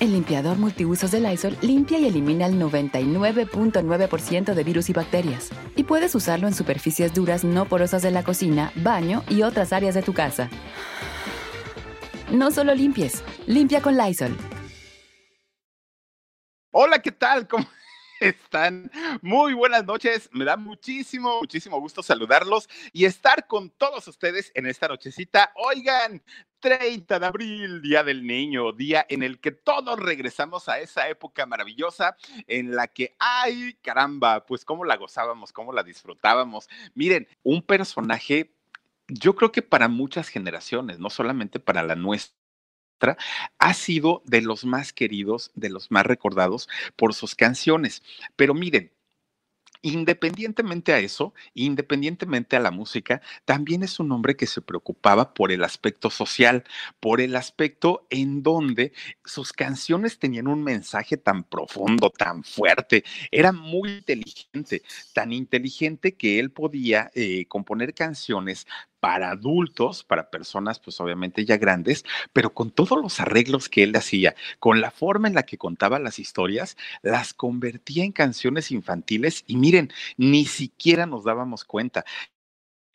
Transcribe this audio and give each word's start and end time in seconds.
El 0.00 0.12
limpiador 0.12 0.58
multiusos 0.58 1.10
de 1.10 1.18
Lysol 1.18 1.58
limpia 1.60 1.98
y 1.98 2.06
elimina 2.06 2.46
el 2.46 2.54
99.9% 2.54 4.54
de 4.54 4.62
virus 4.62 4.90
y 4.90 4.92
bacterias. 4.92 5.50
Y 5.74 5.82
puedes 5.82 6.14
usarlo 6.14 6.46
en 6.46 6.54
superficies 6.54 7.14
duras 7.14 7.42
no 7.42 7.64
porosas 7.64 8.02
de 8.02 8.12
la 8.12 8.22
cocina, 8.22 8.70
baño 8.76 9.24
y 9.28 9.42
otras 9.42 9.72
áreas 9.72 9.96
de 9.96 10.02
tu 10.02 10.14
casa. 10.14 10.50
No 12.30 12.52
solo 12.52 12.76
limpies, 12.76 13.24
limpia 13.48 13.82
con 13.82 13.96
Lysol. 13.96 14.36
Hola, 16.70 17.02
¿qué 17.02 17.10
tal? 17.10 17.48
¿Cómo 17.48 17.66
están? 18.20 18.92
Muy 19.20 19.52
buenas 19.54 19.84
noches. 19.84 20.30
Me 20.32 20.44
da 20.44 20.56
muchísimo, 20.56 21.40
muchísimo 21.40 21.80
gusto 21.80 22.04
saludarlos 22.04 22.68
y 22.92 23.04
estar 23.04 23.48
con 23.48 23.70
todos 23.70 24.06
ustedes 24.06 24.52
en 24.54 24.66
esta 24.66 24.86
nochecita. 24.86 25.50
Oigan, 25.56 26.22
30 26.60 27.18
de 27.18 27.26
abril, 27.26 27.82
Día 27.82 28.02
del 28.02 28.26
Niño, 28.26 28.72
día 28.72 29.06
en 29.08 29.22
el 29.22 29.38
que 29.38 29.52
todos 29.52 29.98
regresamos 29.98 30.68
a 30.68 30.80
esa 30.80 31.08
época 31.08 31.46
maravillosa 31.46 32.16
en 32.46 32.74
la 32.74 32.88
que, 32.88 33.14
ay, 33.18 33.74
caramba, 33.82 34.44
pues 34.46 34.64
cómo 34.64 34.84
la 34.84 34.96
gozábamos, 34.96 35.52
cómo 35.52 35.72
la 35.72 35.82
disfrutábamos. 35.82 36.68
Miren, 36.94 37.28
un 37.42 37.62
personaje, 37.62 38.52
yo 39.08 39.34
creo 39.34 39.52
que 39.52 39.62
para 39.62 39.88
muchas 39.88 40.28
generaciones, 40.28 40.98
no 40.98 41.10
solamente 41.10 41.60
para 41.60 41.82
la 41.82 41.94
nuestra, 41.94 42.36
ha 43.58 43.74
sido 43.74 44.22
de 44.24 44.42
los 44.42 44.64
más 44.64 44.92
queridos, 44.92 45.52
de 45.54 45.70
los 45.70 45.90
más 45.90 46.04
recordados 46.04 46.68
por 46.96 47.14
sus 47.14 47.34
canciones. 47.34 48.02
Pero 48.36 48.54
miren, 48.54 48.92
Independientemente 49.82 50.92
a 50.92 50.98
eso, 50.98 51.34
independientemente 51.54 52.56
a 52.56 52.60
la 52.60 52.70
música, 52.72 53.22
también 53.44 53.82
es 53.82 54.00
un 54.00 54.10
hombre 54.10 54.36
que 54.36 54.46
se 54.46 54.60
preocupaba 54.60 55.34
por 55.34 55.52
el 55.52 55.62
aspecto 55.62 56.10
social, 56.10 56.64
por 56.98 57.20
el 57.20 57.36
aspecto 57.36 58.06
en 58.10 58.42
donde 58.42 58.92
sus 59.24 59.52
canciones 59.52 60.18
tenían 60.18 60.48
un 60.48 60.64
mensaje 60.64 61.16
tan 61.16 61.44
profundo, 61.44 62.10
tan 62.10 62.42
fuerte. 62.42 63.04
Era 63.30 63.52
muy 63.52 63.90
inteligente, 63.98 64.82
tan 65.12 65.32
inteligente 65.32 66.16
que 66.16 66.40
él 66.40 66.50
podía 66.50 67.10
eh, 67.14 67.46
componer 67.46 67.94
canciones 67.94 68.66
para 69.00 69.30
adultos, 69.30 70.04
para 70.04 70.30
personas 70.30 70.80
pues 70.80 71.00
obviamente 71.00 71.44
ya 71.44 71.56
grandes, 71.56 72.04
pero 72.32 72.54
con 72.54 72.70
todos 72.70 73.00
los 73.00 73.20
arreglos 73.20 73.68
que 73.68 73.82
él 73.84 73.94
hacía, 73.96 74.34
con 74.58 74.80
la 74.80 74.90
forma 74.90 75.28
en 75.28 75.34
la 75.34 75.44
que 75.44 75.58
contaba 75.58 75.98
las 75.98 76.18
historias, 76.18 76.76
las 77.02 77.34
convertía 77.34 78.04
en 78.04 78.12
canciones 78.12 78.70
infantiles 78.70 79.44
y 79.46 79.56
miren, 79.56 79.92
ni 80.16 80.44
siquiera 80.44 81.06
nos 81.06 81.24
dábamos 81.24 81.64
cuenta 81.64 82.04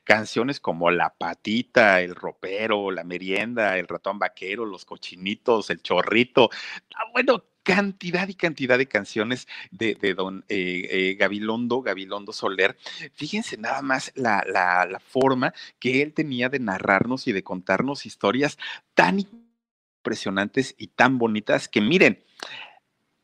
canciones 0.04 0.59
como 0.59 0.92
La 0.92 1.13
Patita, 1.16 2.02
El 2.02 2.16
Ropero, 2.16 2.92
La 2.92 3.03
Merienda, 3.03 3.78
El 3.78 3.88
Ratón 3.88 4.19
Vaquero, 4.19 4.66
Los 4.66 4.86
Cochinitos, 4.86 5.69
El 5.69 5.81
Chorrito. 5.81 6.50
Ah, 6.96 7.06
bueno, 7.13 7.46
cantidad 7.63 8.28
y 8.28 8.35
cantidad 8.35 8.78
de 8.78 8.88
canciones 8.88 9.47
de, 9.72 9.96
don 10.16 10.46
eh, 10.50 10.88
eh, 10.90 11.16
Gabilondo, 11.16 11.81
Gabilondo 11.81 12.34
Soler. 12.34 12.78
Fíjense 13.13 13.57
nada 13.57 13.81
más 13.81 14.12
la, 14.16 14.44
la 14.46 15.00
forma 15.00 15.53
que 15.79 16.01
él 16.01 16.13
tenía 16.13 16.50
de 16.50 16.59
narrarnos 16.59 17.28
y 17.28 17.31
de 17.31 17.44
contarnos 17.44 18.06
historias 18.06 18.57
tan 18.94 19.19
impresionantes 19.19 20.75
y 20.78 20.88
tan 20.88 21.18
bonitas 21.18 21.68
que 21.68 21.81
miren, 21.81 22.24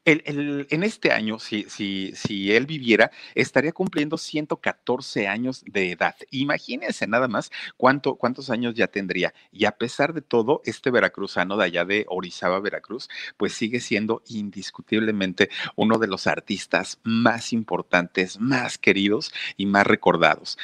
en 0.05 0.83
este 0.83 1.11
año, 1.11 1.39
si, 1.39 1.63
si, 1.69 2.13
si 2.15 2.51
él 2.51 2.65
viviera, 2.65 3.11
estaría 3.35 3.71
cumpliendo 3.71 4.17
114 4.17 5.27
años 5.27 5.63
de 5.65 5.91
edad. 5.91 6.15
Imagínense 6.31 7.05
nada 7.07 7.27
más 7.27 7.51
cuánto, 7.77 8.15
cuántos 8.15 8.49
años 8.49 8.73
ya 8.75 8.87
tendría. 8.87 9.33
Y 9.51 9.65
a 9.65 9.71
pesar 9.71 10.13
de 10.13 10.21
todo, 10.21 10.61
este 10.65 10.91
veracruzano 10.91 11.57
de 11.57 11.65
allá 11.65 11.85
de 11.85 12.05
Orizaba, 12.09 12.59
Veracruz, 12.59 13.09
pues 13.37 13.53
sigue 13.53 13.79
siendo 13.79 14.23
indiscutiblemente 14.27 15.49
uno 15.75 15.97
de 15.97 16.07
los 16.07 16.27
artistas 16.27 16.99
más 17.03 17.53
importantes, 17.53 18.39
más 18.39 18.77
queridos 18.77 19.31
y 19.57 19.65
más 19.65 19.85
recordados. 19.85 20.57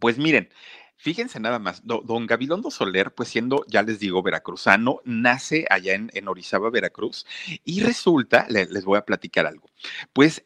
Pues 0.00 0.18
miren, 0.18 0.50
Fíjense 0.96 1.38
nada 1.40 1.58
más, 1.58 1.82
don 1.84 2.26
Gabilondo 2.26 2.70
Soler, 2.70 3.14
pues 3.14 3.28
siendo, 3.28 3.64
ya 3.68 3.82
les 3.82 3.98
digo, 3.98 4.22
veracruzano, 4.22 5.00
nace 5.04 5.66
allá 5.68 5.94
en, 5.94 6.28
Orizaba, 6.28 6.70
Veracruz, 6.70 7.26
y 7.64 7.80
resulta, 7.80 8.46
les 8.48 8.84
voy 8.84 8.98
a 8.98 9.04
platicar 9.04 9.46
algo, 9.46 9.68
pues 10.12 10.44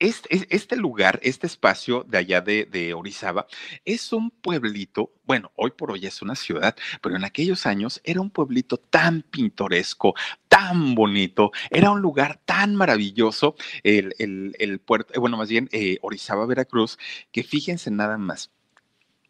este, 0.00 0.76
lugar, 0.76 1.20
este 1.22 1.46
espacio 1.46 2.04
de 2.08 2.18
allá 2.18 2.40
de, 2.40 2.94
Orizaba, 2.94 3.46
es 3.84 4.12
un 4.12 4.30
pueblito, 4.30 5.12
bueno, 5.24 5.52
hoy 5.54 5.70
por 5.70 5.92
hoy 5.92 6.04
es 6.06 6.20
una 6.22 6.34
ciudad, 6.34 6.74
pero 7.00 7.14
en 7.14 7.24
aquellos 7.24 7.66
años 7.66 8.00
era 8.02 8.20
un 8.20 8.30
pueblito 8.30 8.78
tan 8.78 9.22
pintoresco, 9.22 10.14
tan 10.48 10.96
bonito, 10.96 11.52
era 11.70 11.92
un 11.92 12.00
lugar 12.00 12.40
tan 12.44 12.74
maravilloso, 12.74 13.54
el, 13.84 14.80
puerto, 14.84 15.20
bueno, 15.20 15.36
más 15.36 15.48
bien 15.48 15.68
eh, 15.70 15.98
Orizaba, 16.02 16.46
Veracruz, 16.46 16.98
que 17.30 17.44
fíjense 17.44 17.90
nada 17.92 18.18
más 18.18 18.50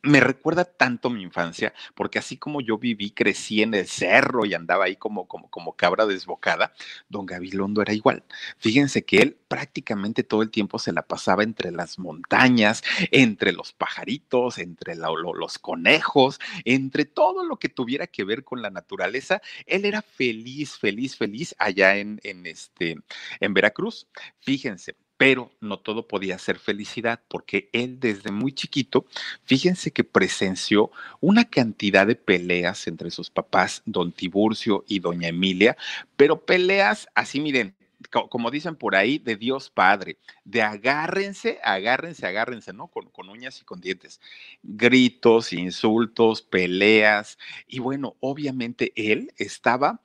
me 0.02 0.20
recuerda 0.20 0.64
tanto 0.64 1.10
mi 1.10 1.22
infancia, 1.22 1.72
porque 1.94 2.18
así 2.18 2.36
como 2.36 2.60
yo 2.60 2.76
viví, 2.78 3.12
crecí 3.12 3.62
en 3.62 3.74
el 3.74 3.86
cerro 3.86 4.44
y 4.44 4.54
andaba 4.54 4.84
ahí 4.86 4.96
como, 4.96 5.28
como, 5.28 5.48
como 5.48 5.76
cabra 5.76 6.06
desbocada, 6.06 6.72
don 7.08 7.24
Gabilondo 7.24 7.82
era 7.82 7.92
igual. 7.92 8.24
Fíjense 8.58 9.04
que 9.04 9.18
él 9.18 9.38
prácticamente 9.46 10.24
todo 10.24 10.42
el 10.42 10.50
tiempo 10.50 10.78
se 10.78 10.92
la 10.92 11.02
pasaba 11.02 11.44
entre 11.44 11.70
las 11.70 11.98
montañas, 11.98 12.82
entre 13.12 13.52
los 13.52 13.72
pajaritos, 13.72 14.58
entre 14.58 14.96
los 14.96 15.58
conejos, 15.58 16.40
entre 16.64 17.04
todo 17.04 17.44
lo 17.44 17.58
que 17.58 17.68
tuviera 17.68 18.06
que 18.08 18.24
ver 18.24 18.44
con 18.44 18.60
la 18.60 18.70
naturaleza. 18.70 19.40
Él 19.66 19.84
era 19.84 20.02
feliz, 20.02 20.78
feliz, 20.78 21.16
feliz 21.16 21.54
allá 21.58 21.96
en, 21.96 22.20
en, 22.24 22.46
este, 22.46 22.98
en 23.40 23.54
Veracruz. 23.54 24.08
Fíjense, 24.40 24.96
pero 25.22 25.52
no 25.60 25.78
todo 25.78 26.08
podía 26.08 26.36
ser 26.36 26.58
felicidad, 26.58 27.20
porque 27.28 27.68
él 27.72 28.00
desde 28.00 28.32
muy 28.32 28.52
chiquito, 28.52 29.06
fíjense 29.44 29.92
que 29.92 30.02
presenció 30.02 30.90
una 31.20 31.44
cantidad 31.44 32.08
de 32.08 32.16
peleas 32.16 32.88
entre 32.88 33.12
sus 33.12 33.30
papás, 33.30 33.82
don 33.86 34.10
Tiburcio 34.10 34.84
y 34.88 34.98
doña 34.98 35.28
Emilia, 35.28 35.76
pero 36.16 36.44
peleas 36.44 37.06
así, 37.14 37.38
miren, 37.38 37.76
como 38.10 38.50
dicen 38.50 38.74
por 38.74 38.96
ahí, 38.96 39.18
de 39.18 39.36
Dios 39.36 39.70
Padre, 39.70 40.16
de 40.44 40.60
agárrense, 40.62 41.60
agárrense, 41.62 42.26
agárrense, 42.26 42.72
¿no? 42.72 42.88
Con, 42.88 43.08
con, 43.10 43.28
uñas 43.28 43.60
y 43.60 43.64
con 43.64 43.80
dientes. 43.80 44.20
Gritos, 44.64 45.52
insultos, 45.52 46.42
peleas. 46.42 47.38
Y 47.68 47.78
bueno, 47.78 48.16
obviamente 48.18 48.92
él 48.96 49.32
estaba 49.36 50.00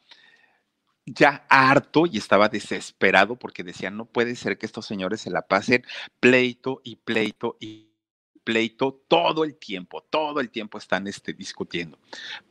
ya 1.08 1.46
harto 1.50 2.06
y 2.06 2.18
estaba 2.18 2.50
desesperado 2.50 3.38
porque 3.38 3.64
decía, 3.64 3.90
no 3.90 4.06
puede 4.06 4.36
ser 4.36 4.58
que 4.58 4.66
estos 4.66 4.86
señores 4.86 5.22
se 5.22 5.32
la 5.32 5.42
pasen 5.42 5.84
pleito 6.20 6.82
y 6.84 6.98
pleito 6.98 7.56
y 7.60 7.88
pleito 8.44 9.04
todo 9.10 9.44
el 9.44 9.56
tiempo, 9.56 10.06
todo 10.10 10.40
el 10.40 10.50
tiempo 10.50 10.78
están 10.78 11.08
este, 11.08 11.34
discutiendo. 11.34 11.98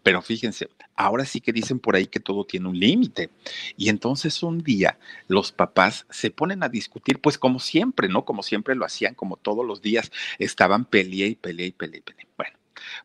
Pero 0.03 0.21
fíjense, 0.21 0.69
ahora 0.95 1.25
sí 1.25 1.41
que 1.41 1.55
dicen 1.55 1.79
por 1.79 1.97
ahí 1.97 2.07
que 2.07 2.21
todo 2.21 2.45
tiene 2.45 2.69
un 2.69 2.79
límite. 2.79 3.31
Y 3.79 3.89
entonces 3.89 4.43
un 4.43 4.59
día 4.59 4.99
los 5.27 5.53
papás 5.53 6.07
se 6.11 6.31
ponen 6.31 6.63
a 6.63 6.69
discutir, 6.69 7.21
pues 7.21 7.39
como 7.39 7.61
siempre, 7.61 8.09
¿no? 8.09 8.27
Como 8.27 8.43
siempre 8.43 8.75
lo 8.75 8.85
hacían, 8.85 9.15
como 9.15 9.37
todos 9.37 9.65
los 9.65 9.81
días, 9.81 10.13
estaban 10.39 10.85
pelea 10.85 11.29
y 11.29 11.35
pelea 11.35 11.67
y 11.67 11.73
pelea 11.73 12.01
y. 12.01 12.27
Bueno, 12.37 12.56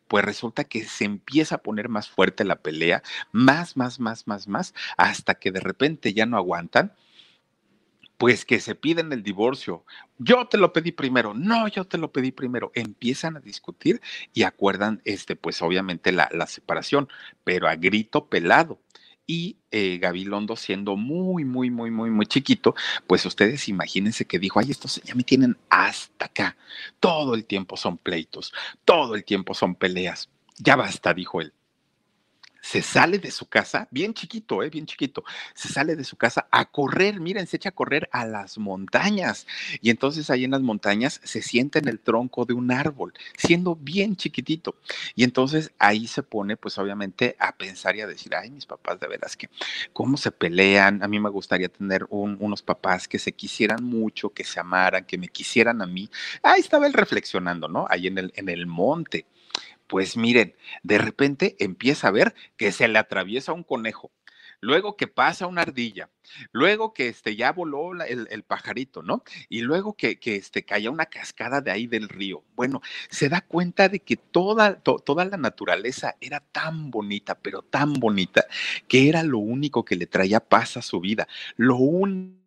pues 0.08 0.24
resulta 0.26 0.64
que 0.64 0.84
se 0.86 1.06
empieza 1.06 1.56
a 1.56 1.64
poner 1.64 1.90
más 1.90 2.10
fuerte 2.10 2.44
la 2.44 2.62
pelea, 2.62 3.04
más, 3.32 3.78
más, 3.78 4.00
más, 4.00 4.28
más, 4.28 4.48
más, 4.48 4.74
hasta 4.98 5.36
que 5.36 5.52
de 5.52 5.60
repente 5.60 6.14
ya 6.14 6.26
no 6.26 6.38
aguantan 6.38 6.94
pues 8.22 8.46
que 8.46 8.60
se 8.60 8.76
piden 8.76 9.12
el 9.14 9.24
divorcio. 9.24 9.84
Yo 10.20 10.48
te 10.48 10.60
lo 10.60 10.74
pedí 10.74 10.92
primero, 10.92 11.34
no, 11.34 11.68
yo 11.68 11.86
te 11.86 11.98
lo 11.98 12.12
pedí 12.12 12.32
primero. 12.32 12.72
Empiezan 12.76 13.36
a 13.36 13.40
discutir 13.40 14.00
y 14.32 14.44
acuerdan, 14.44 15.02
este, 15.06 15.36
pues 15.36 15.60
obviamente 15.64 16.12
la, 16.12 16.30
la 16.32 16.46
separación, 16.46 17.10
pero 17.44 17.68
a 17.68 17.76
grito 17.78 18.30
pelado. 18.30 18.80
Y 19.28 19.58
eh, 19.72 19.98
Gabilondo 20.00 20.56
siendo 20.56 20.96
muy, 20.98 21.46
muy, 21.46 21.70
muy, 21.70 21.92
muy, 21.92 22.10
muy 22.10 22.26
chiquito, 22.26 22.76
pues 23.08 23.26
ustedes 23.26 23.70
imagínense 23.70 24.26
que 24.26 24.40
dijo, 24.40 24.60
ay, 24.60 24.72
estos 24.72 25.02
ya 25.04 25.16
me 25.16 25.24
tienen 25.24 25.58
hasta 25.70 26.26
acá. 26.26 26.58
Todo 27.00 27.36
el 27.36 27.46
tiempo 27.46 27.78
son 27.78 27.98
pleitos, 27.98 28.54
todo 28.86 29.16
el 29.16 29.24
tiempo 29.24 29.54
son 29.54 29.76
peleas. 29.76 30.30
Ya 30.58 30.76
basta, 30.76 31.14
dijo 31.14 31.42
él 31.42 31.54
se 32.62 32.82
sale 32.82 33.18
de 33.18 33.32
su 33.32 33.48
casa, 33.48 33.88
bien 33.92 34.14
chiquito, 34.14 34.64
¿eh? 34.64 34.70
bien 34.70 34.86
chiquito, 34.86 35.24
se 35.56 35.68
sale 35.68 35.96
de 35.96 36.04
su 36.04 36.16
casa 36.16 36.48
a 36.52 36.66
correr, 36.66 37.20
miren, 37.20 37.48
se 37.48 37.58
echa 37.58 37.70
a 37.70 37.74
correr 37.74 38.08
a 38.12 38.26
las 38.26 38.58
montañas. 38.58 39.48
Y 39.82 39.90
entonces 39.90 40.30
ahí 40.30 40.44
en 40.44 40.52
las 40.52 40.62
montañas 40.62 41.20
se 41.24 41.42
sienta 41.42 41.80
en 41.80 41.88
el 41.88 42.00
tronco 42.00 42.46
de 42.46 42.54
un 42.54 42.72
árbol, 42.72 43.14
siendo 43.38 43.76
bien 43.76 44.16
chiquitito. 44.16 44.76
Y 45.16 45.24
entonces 45.24 45.72
ahí 45.80 46.08
se 46.08 46.24
pone, 46.24 46.56
pues 46.56 46.78
obviamente, 46.78 47.36
a 47.40 47.56
pensar 47.56 47.96
y 47.96 48.02
a 48.02 48.08
decir, 48.08 48.36
ay, 48.36 48.52
mis 48.52 48.66
papás, 48.66 49.00
de 49.00 49.08
veras 49.08 49.36
que, 49.36 49.50
¿cómo 49.94 50.18
se 50.18 50.32
pelean? 50.32 51.04
A 51.04 51.08
mí 51.08 51.20
me 51.20 51.30
gustaría 51.30 51.70
tener 51.70 52.06
unos 52.10 52.62
papás 52.62 53.08
que 53.08 53.20
se 53.20 53.32
quisieran 53.32 53.84
mucho, 53.84 54.30
que 54.30 54.44
se 54.44 54.60
amaran, 54.60 55.06
que 55.06 55.18
me 55.18 55.28
quisieran 55.28 55.82
a 55.82 55.88
mí. 55.88 56.10
Ahí 56.44 56.62
estaba 56.62 56.86
él 56.86 56.94
reflexionando, 56.94 57.68
¿no? 57.68 57.88
Ahí 57.90 58.08
en 58.08 58.18
el, 58.18 58.34
en 58.36 58.50
el 58.50 58.68
monte. 58.68 59.26
Pues 59.92 60.16
miren, 60.16 60.56
de 60.84 61.00
repente 61.00 61.58
empieza 61.60 62.08
a 62.08 62.12
ver 62.12 62.34
que 62.56 62.72
se 62.72 62.88
le 62.88 62.98
atraviesa 62.98 63.52
un 63.52 63.66
conejo, 63.66 64.10
luego 64.62 64.96
que 64.96 65.08
pasa 65.08 65.48
una 65.48 65.64
ardilla, 65.64 66.10
luego 66.54 66.94
que 66.94 67.10
este, 67.10 67.36
ya 67.36 67.52
voló 67.52 68.02
el, 68.02 68.44
pajarito, 68.44 69.04
¿no? 69.04 69.22
Y 69.50 69.64
luego 69.64 69.98
que, 69.98 70.18
que 70.18 70.38
este, 70.38 70.64
caía 70.64 70.92
una 70.92 71.08
cascada 71.08 71.60
de 71.60 71.72
ahí 71.72 71.88
del 71.88 72.08
río. 72.08 72.46
Bueno, 72.56 72.82
se 73.10 73.28
da 73.28 73.42
cuenta 73.42 73.90
de 73.90 74.00
que 74.00 74.16
toda, 74.16 74.80
toda 74.80 75.26
la 75.26 75.36
naturaleza 75.36 76.16
era 76.22 76.40
tan 76.40 76.90
bonita, 76.90 77.38
pero 77.38 77.62
tan 77.62 77.92
bonita, 77.92 78.46
que 78.88 79.10
era 79.10 79.24
lo 79.24 79.40
único 79.40 79.84
que 79.84 79.98
le 79.98 80.08
traía 80.08 80.40
paz 80.40 80.78
a 80.78 80.82
su 80.82 81.02
vida, 81.02 81.28
lo 81.58 81.76
único 81.76 82.41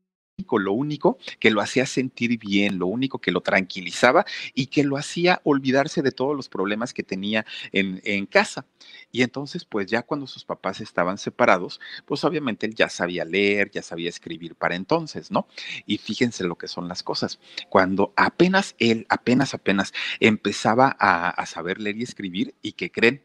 lo 0.58 0.72
único 0.72 1.19
que 1.38 1.50
lo 1.50 1.60
hacía 1.60 1.86
sentir 1.86 2.38
bien, 2.38 2.78
lo 2.78 2.86
único 2.86 3.20
que 3.20 3.31
lo 3.31 3.40
tranquilizaba 3.40 4.25
y 4.54 4.66
que 4.66 4.84
lo 4.84 4.96
hacía 4.96 5.40
olvidarse 5.44 6.02
de 6.02 6.10
todos 6.10 6.36
los 6.36 6.48
problemas 6.48 6.92
que 6.92 7.02
tenía 7.02 7.46
en, 7.72 8.00
en, 8.04 8.26
casa. 8.26 8.66
Y 9.12 9.22
entonces, 9.22 9.64
pues 9.64 9.86
ya 9.86 10.02
cuando 10.02 10.26
sus 10.26 10.44
papás 10.44 10.81
estaban 10.81 11.19
separados, 11.19 11.81
pues 12.04 12.25
obviamente 12.25 12.66
él 12.66 12.75
ya 12.75 12.88
sabía 12.88 13.25
leer, 13.25 13.70
ya 13.70 13.82
sabía 13.82 14.08
escribir 14.08 14.56
para 14.56 14.75
entonces, 14.75 15.31
¿no? 15.31 15.46
Y 15.86 15.98
fíjense 15.98 16.44
lo 16.44 16.56
que 16.56 16.69
son 16.69 16.88
las 16.88 17.02
cosas. 17.02 17.38
Cuando 17.69 18.12
apenas 18.16 18.75
él, 18.78 19.06
apenas, 19.08 19.54
apenas 19.54 19.92
empezaba 20.20 20.96
a, 20.98 21.31
a 21.31 21.46
saber 21.46 21.81
leer 21.81 21.96
y 21.98 22.02
escribir, 22.02 22.54
¿y 22.62 22.72
que 22.72 22.90
creen? 22.90 23.22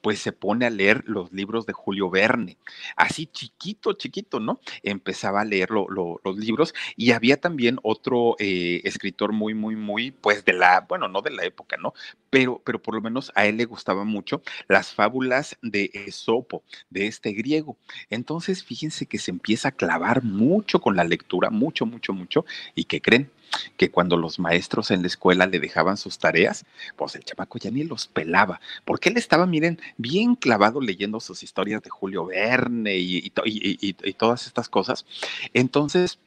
Pues 0.00 0.20
se 0.20 0.32
pone 0.32 0.66
a 0.66 0.70
leer 0.70 1.02
los 1.06 1.32
libros 1.32 1.66
de 1.66 1.72
Julio 1.72 2.10
Verne, 2.10 2.56
así 2.96 3.26
chiquito, 3.26 3.92
chiquito, 3.94 4.40
¿no? 4.40 4.60
Empezaba 4.82 5.40
a 5.40 5.44
leer 5.44 5.70
los 5.70 6.36
libros 6.36 6.74
y 6.96 7.12
había 7.12 7.40
también 7.40 7.78
otro 7.82 8.36
eh, 8.38 8.80
escritor 8.84 9.32
muy, 9.32 9.54
muy, 9.54 9.76
muy, 9.76 10.10
pues 10.10 10.44
de 10.44 10.52
la, 10.52 10.86
bueno, 10.88 11.08
no 11.08 11.22
de 11.22 11.30
la 11.30 11.44
época, 11.44 11.76
¿no? 11.76 11.94
Pero, 12.30 12.60
pero 12.64 12.80
por 12.80 12.94
lo 12.94 13.00
menos 13.00 13.32
a 13.34 13.46
él 13.46 13.56
le 13.56 13.64
gustaba 13.64 14.04
mucho 14.04 14.42
las 14.68 14.94
fábulas 14.94 15.56
de 15.62 15.90
Esopo, 15.92 16.62
de 16.90 17.06
este 17.06 17.32
griego. 17.32 17.76
Entonces, 18.10 18.64
fíjense 18.64 19.06
que 19.06 19.18
se 19.18 19.30
empieza 19.30 19.68
a 19.68 19.72
clavar 19.72 20.22
mucho 20.22 20.80
con 20.80 20.96
la 20.96 21.04
lectura, 21.04 21.50
mucho, 21.50 21.86
mucho, 21.86 22.12
mucho, 22.12 22.44
y 22.74 22.84
que 22.84 23.00
creen, 23.00 23.30
que 23.76 23.90
cuando 23.90 24.16
los 24.16 24.38
maestros 24.38 24.90
en 24.90 25.02
la 25.02 25.08
escuela 25.08 25.46
le 25.46 25.60
dejaban 25.60 25.96
sus 25.96 26.18
tareas, 26.18 26.64
pues 26.96 27.14
el 27.14 27.24
chamaco 27.24 27.58
ya 27.58 27.70
ni 27.70 27.84
los 27.84 28.06
pelaba, 28.06 28.60
porque 28.84 29.08
él 29.08 29.16
estaba, 29.16 29.46
miren, 29.46 29.80
bien 29.96 30.34
clavado 30.34 30.80
leyendo 30.80 31.20
sus 31.20 31.42
historias 31.42 31.82
de 31.82 31.90
Julio 31.90 32.26
Verne 32.26 32.96
y, 32.96 33.32
y 33.44 34.12
todas 34.14 34.46
estas 34.46 34.68
cosas. 34.68 35.06
Entonces, 35.54 36.18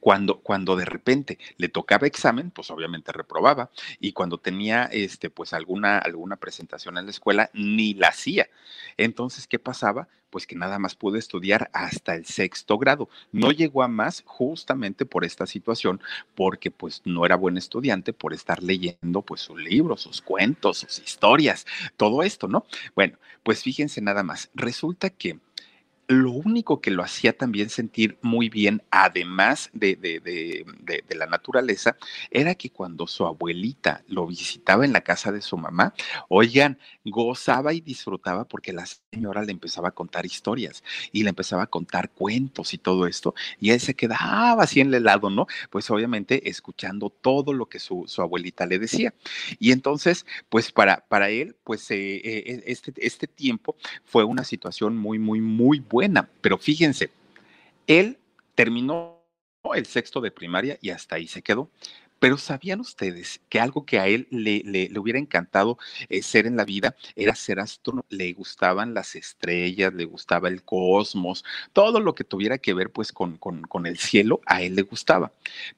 cuando, 0.00 0.40
cuando 0.40 0.76
de 0.76 0.84
repente 0.84 1.38
le 1.56 1.68
tocaba 1.68 2.06
examen, 2.06 2.50
pues 2.50 2.70
obviamente 2.70 3.12
reprobaba. 3.12 3.70
Y 4.00 4.12
cuando 4.12 4.38
tenía 4.38 4.84
este, 4.84 5.30
pues 5.30 5.52
alguna, 5.52 5.98
alguna 5.98 6.36
presentación 6.36 6.98
en 6.98 7.04
la 7.04 7.10
escuela, 7.10 7.50
ni 7.52 7.94
la 7.94 8.08
hacía. 8.08 8.48
Entonces, 8.96 9.46
¿qué 9.46 9.58
pasaba? 9.58 10.08
Pues 10.30 10.46
que 10.46 10.54
nada 10.54 10.78
más 10.78 10.94
pudo 10.94 11.16
estudiar 11.16 11.70
hasta 11.72 12.14
el 12.14 12.24
sexto 12.24 12.78
grado. 12.78 13.08
No 13.32 13.50
llegó 13.50 13.82
a 13.82 13.88
más 13.88 14.22
justamente 14.24 15.04
por 15.04 15.24
esta 15.24 15.46
situación, 15.46 16.00
porque 16.36 16.70
pues 16.70 17.02
no 17.04 17.26
era 17.26 17.36
buen 17.36 17.56
estudiante 17.56 18.12
por 18.12 18.32
estar 18.32 18.62
leyendo 18.62 19.22
pues 19.22 19.40
sus 19.40 19.60
libros, 19.60 20.02
sus 20.02 20.22
cuentos, 20.22 20.78
sus 20.78 21.00
historias, 21.00 21.66
todo 21.96 22.22
esto, 22.22 22.46
¿no? 22.46 22.64
Bueno, 22.94 23.18
pues 23.42 23.62
fíjense 23.62 24.00
nada 24.00 24.22
más. 24.22 24.50
Resulta 24.54 25.10
que 25.10 25.40
lo 26.10 26.32
único 26.32 26.80
que 26.80 26.90
lo 26.90 27.04
hacía 27.04 27.36
también 27.36 27.70
sentir 27.70 28.18
muy 28.20 28.48
bien, 28.48 28.82
además 28.90 29.70
de, 29.72 29.94
de, 29.94 30.64
la 31.14 31.26
naturaleza, 31.26 31.96
era 32.30 32.56
que 32.56 32.70
cuando 32.70 33.06
su 33.06 33.26
abuelita 33.26 34.02
lo 34.08 34.26
visitaba 34.26 34.84
en 34.84 34.92
la 34.92 35.02
casa 35.02 35.30
de 35.30 35.40
su 35.40 35.56
mamá, 35.56 35.94
oigan, 36.28 36.78
gozaba 37.04 37.74
y 37.74 37.80
disfrutaba 37.80 38.44
porque 38.44 38.72
la 38.72 38.86
señora 39.12 39.44
le 39.44 39.52
empezaba 39.52 39.88
a 39.88 39.92
contar 39.92 40.26
historias 40.26 40.82
y 41.12 41.22
le 41.22 41.28
empezaba 41.28 41.64
a 41.64 41.66
contar 41.68 42.10
cuentos 42.10 42.74
y 42.74 42.78
todo 42.78 43.06
esto, 43.06 43.34
y 43.60 43.70
él 43.70 43.78
se 43.78 43.94
quedaba 43.94 44.64
así 44.64 44.80
en 44.80 44.88
el 44.88 44.94
helado, 44.94 45.30
¿no? 45.30 45.46
Pues 45.70 45.90
obviamente 45.90 46.48
escuchando 46.48 47.10
todo 47.10 47.52
lo 47.52 47.66
que 47.66 47.78
su, 47.78 48.06
abuelita 48.18 48.66
le 48.66 48.80
decía. 48.80 49.14
Y 49.60 49.70
entonces, 49.70 50.26
pues 50.48 50.72
para, 50.72 51.06
para 51.08 51.30
él, 51.30 51.56
pues 51.62 51.88
eh, 51.92 52.20
eh, 52.24 52.62
este, 52.66 52.92
este 52.96 53.28
tiempo 53.28 53.76
fue 54.04 54.24
una 54.24 54.42
situación 54.42 54.96
muy, 54.96 55.18
muy, 55.20 55.40
muy 55.40 55.78
buena 55.78 55.99
buena, 56.00 56.30
pero 56.40 56.56
fíjense, 56.56 57.10
él 57.86 58.16
terminó 58.54 59.22
el 59.74 59.84
sexto 59.84 60.22
de 60.22 60.30
primaria 60.30 60.78
y 60.80 60.88
hasta 60.88 61.16
ahí 61.16 61.26
se 61.26 61.42
quedó. 61.42 61.68
Pero 62.20 62.36
¿sabían 62.36 62.80
ustedes 62.80 63.40
que 63.48 63.60
algo 63.60 63.86
que 63.86 63.98
a 63.98 64.06
él 64.06 64.28
le, 64.30 64.62
le, 64.64 64.98
hubiera 64.98 65.18
encantado 65.18 65.78
eh, 66.10 66.22
ser 66.22 66.46
en 66.46 66.56
la 66.56 66.64
vida 66.64 66.94
era 67.16 67.34
ser 67.34 67.58
astrónomo? 67.60 68.04
Le 68.10 68.32
gustaban 68.34 68.94
las 68.94 69.16
estrellas, 69.16 69.94
le 69.94 70.04
gustaba 70.04 70.48
el 70.48 70.62
cosmos, 70.62 71.44
todo 71.72 71.98
lo 71.98 72.14
que 72.14 72.24
tuviera 72.24 72.58
que 72.58 72.74
ver 72.74 72.90
pues 72.90 73.10
con, 73.12 73.38
con, 73.38 73.62
con 73.62 73.86
el 73.86 73.98
cielo, 73.98 74.40
a 74.46 74.62
él 74.62 74.76
le 74.76 74.82
gustaba. 74.82 75.32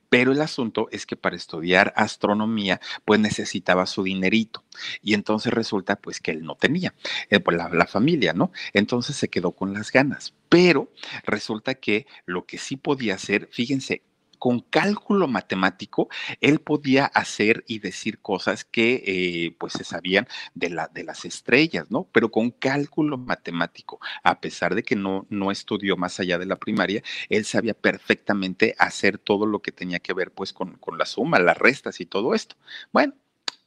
Pero 0.08 0.32
el 0.32 0.40
asunto 0.42 0.88
es 0.90 1.06
que 1.06 1.16
para 1.16 1.36
estudiar 1.36 1.92
astronomía 1.96 2.80
pues 3.04 3.20
necesitaba 3.20 3.86
su 3.86 4.02
dinerito 4.02 4.64
y 5.00 5.14
entonces 5.14 5.52
resulta 5.52 5.96
pues 5.96 6.20
que 6.20 6.32
él 6.32 6.42
no 6.44 6.56
tenía, 6.56 6.92
eh, 7.30 7.38
pues 7.38 7.56
la, 7.56 7.68
la 7.68 7.86
familia, 7.86 8.32
¿no? 8.32 8.50
Entonces 8.72 9.16
se 9.16 9.28
quedó 9.28 9.52
con 9.52 9.72
las 9.72 9.92
ganas. 9.92 10.34
Pero 10.48 10.90
resulta 11.24 11.74
que 11.74 12.06
lo 12.26 12.46
que 12.46 12.58
sí 12.58 12.76
podía 12.76 13.14
hacer, 13.14 13.48
fíjense, 13.52 14.02
con 14.42 14.58
cálculo 14.58 15.28
matemático, 15.28 16.08
él 16.40 16.58
podía 16.58 17.04
hacer 17.04 17.62
y 17.68 17.78
decir 17.78 18.18
cosas 18.18 18.64
que 18.64 19.04
eh, 19.06 19.56
pues 19.56 19.74
se 19.74 19.84
sabían 19.84 20.26
de, 20.56 20.68
la, 20.68 20.88
de 20.88 21.04
las 21.04 21.24
estrellas, 21.24 21.92
¿no? 21.92 22.08
Pero 22.10 22.32
con 22.32 22.50
cálculo 22.50 23.16
matemático, 23.18 24.00
a 24.24 24.40
pesar 24.40 24.74
de 24.74 24.82
que 24.82 24.96
no, 24.96 25.28
no 25.30 25.52
estudió 25.52 25.96
más 25.96 26.18
allá 26.18 26.38
de 26.38 26.46
la 26.46 26.56
primaria, 26.56 27.04
él 27.28 27.44
sabía 27.44 27.74
perfectamente 27.74 28.74
hacer 28.80 29.16
todo 29.16 29.46
lo 29.46 29.62
que 29.62 29.70
tenía 29.70 30.00
que 30.00 30.12
ver 30.12 30.32
pues 30.32 30.52
con, 30.52 30.72
con 30.78 30.98
la 30.98 31.06
suma, 31.06 31.38
las 31.38 31.56
restas 31.56 32.00
y 32.00 32.06
todo 32.06 32.34
esto. 32.34 32.56
Bueno, 32.90 33.14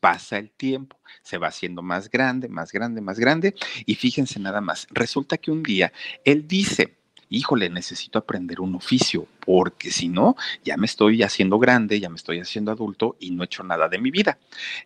pasa 0.02 0.38
el 0.38 0.52
tiempo, 0.52 1.00
se 1.22 1.38
va 1.38 1.48
haciendo 1.48 1.84
más 1.84 2.10
grande, 2.10 2.50
más 2.50 2.74
grande, 2.74 3.00
más 3.00 3.18
grande, 3.18 3.56
y 3.86 3.96
fíjense 3.96 4.42
nada 4.42 4.60
más, 4.60 4.88
resulta 4.92 5.38
que 5.38 5.52
un 5.52 5.64
día 5.64 5.94
él 6.26 6.50
dice, 6.50 6.98
híjole, 7.30 7.70
necesito 7.70 8.20
aprender 8.20 8.60
un 8.62 8.76
oficio, 8.76 9.28
porque 9.46 9.92
si 9.92 10.08
no, 10.08 10.36
ya 10.64 10.78
me 10.78 10.86
estoy 10.86 11.24
haciendo 11.24 11.60
grande, 11.60 12.00
ya 12.00 12.10
me 12.10 12.16
estoy 12.16 12.40
haciendo 12.40 12.72
adulto 12.72 13.16
y 13.20 13.32
no 13.32 13.44
he 13.44 13.46
hecho 13.46 13.64
nada 13.64 13.88
de 13.88 14.00
mi 14.00 14.12
vida. 14.12 14.38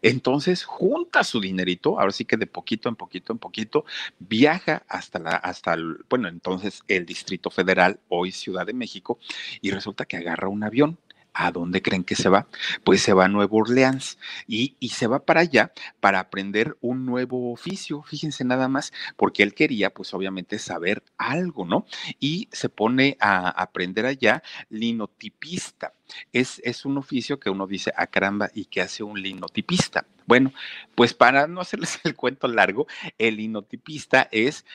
Entonces, 0.02 0.64
junta 0.64 1.24
su 1.24 1.40
dinerito, 1.40 2.00
ahora 2.00 2.12
sí 2.12 2.26
que 2.26 2.38
de 2.38 2.48
poquito 2.48 2.90
en 2.90 2.96
poquito 2.96 3.34
en 3.34 3.40
poquito, 3.40 3.86
viaja 4.20 4.84
hasta 4.88 5.20
la, 5.20 5.32
hasta 5.32 5.74
el, 5.74 5.98
bueno, 6.10 6.28
entonces 6.28 6.84
el 6.88 7.06
Distrito 7.06 7.50
Federal, 7.50 8.00
hoy 8.10 8.32
Ciudad 8.32 8.66
de 8.66 8.74
México, 8.74 9.20
y 9.62 9.72
resulta 9.72 10.06
que 10.06 10.18
agarra 10.18 10.50
un 10.50 10.64
avión 10.64 10.98
¿A 11.42 11.52
dónde 11.52 11.82
creen 11.82 12.04
que 12.04 12.16
se 12.16 12.28
va? 12.28 12.48
Pues 12.84 13.02
se 13.02 13.14
va 13.14 13.24
a 13.24 13.30
Nueva 13.30 13.56
Orleans 13.56 14.18
y, 14.46 14.76
se 14.90 15.08
va 15.08 15.24
para 15.24 15.40
allá 15.40 15.72
para 16.02 16.20
aprender 16.20 16.78
un 16.82 17.06
nuevo 17.06 17.54
oficio, 17.54 18.04
fíjense 18.04 18.44
nada 18.44 18.68
más, 18.68 18.92
porque 19.16 19.42
él 19.44 19.54
quería 19.54 19.90
pues 19.90 20.14
obviamente 20.14 20.60
saber 20.60 21.02
algo, 21.18 21.66
¿no? 21.66 21.86
Y 22.20 22.50
se 22.52 22.68
pone 22.68 23.16
a 23.22 23.48
aprender 23.48 24.06
allá 24.06 24.44
linotipista. 24.70 25.94
Es, 26.34 26.60
es 26.66 26.84
un 26.84 26.98
oficio 26.98 27.40
que 27.40 27.50
uno 27.50 27.68
dice, 27.68 27.92
a 27.92 28.04
ah, 28.04 28.08
caramba, 28.08 28.50
¿y 28.54 28.66
qué 28.66 28.82
hace 28.82 29.04
un 29.04 29.22
linotipista? 29.22 30.06
Bueno, 30.26 30.52
pues 30.94 31.14
para 31.14 31.48
no 31.48 31.62
hacerles 31.62 32.02
el 32.04 32.16
cuento 32.16 32.50
largo, 32.50 32.86
el 33.18 33.38
linotipista 33.38 34.28
es 34.34 34.66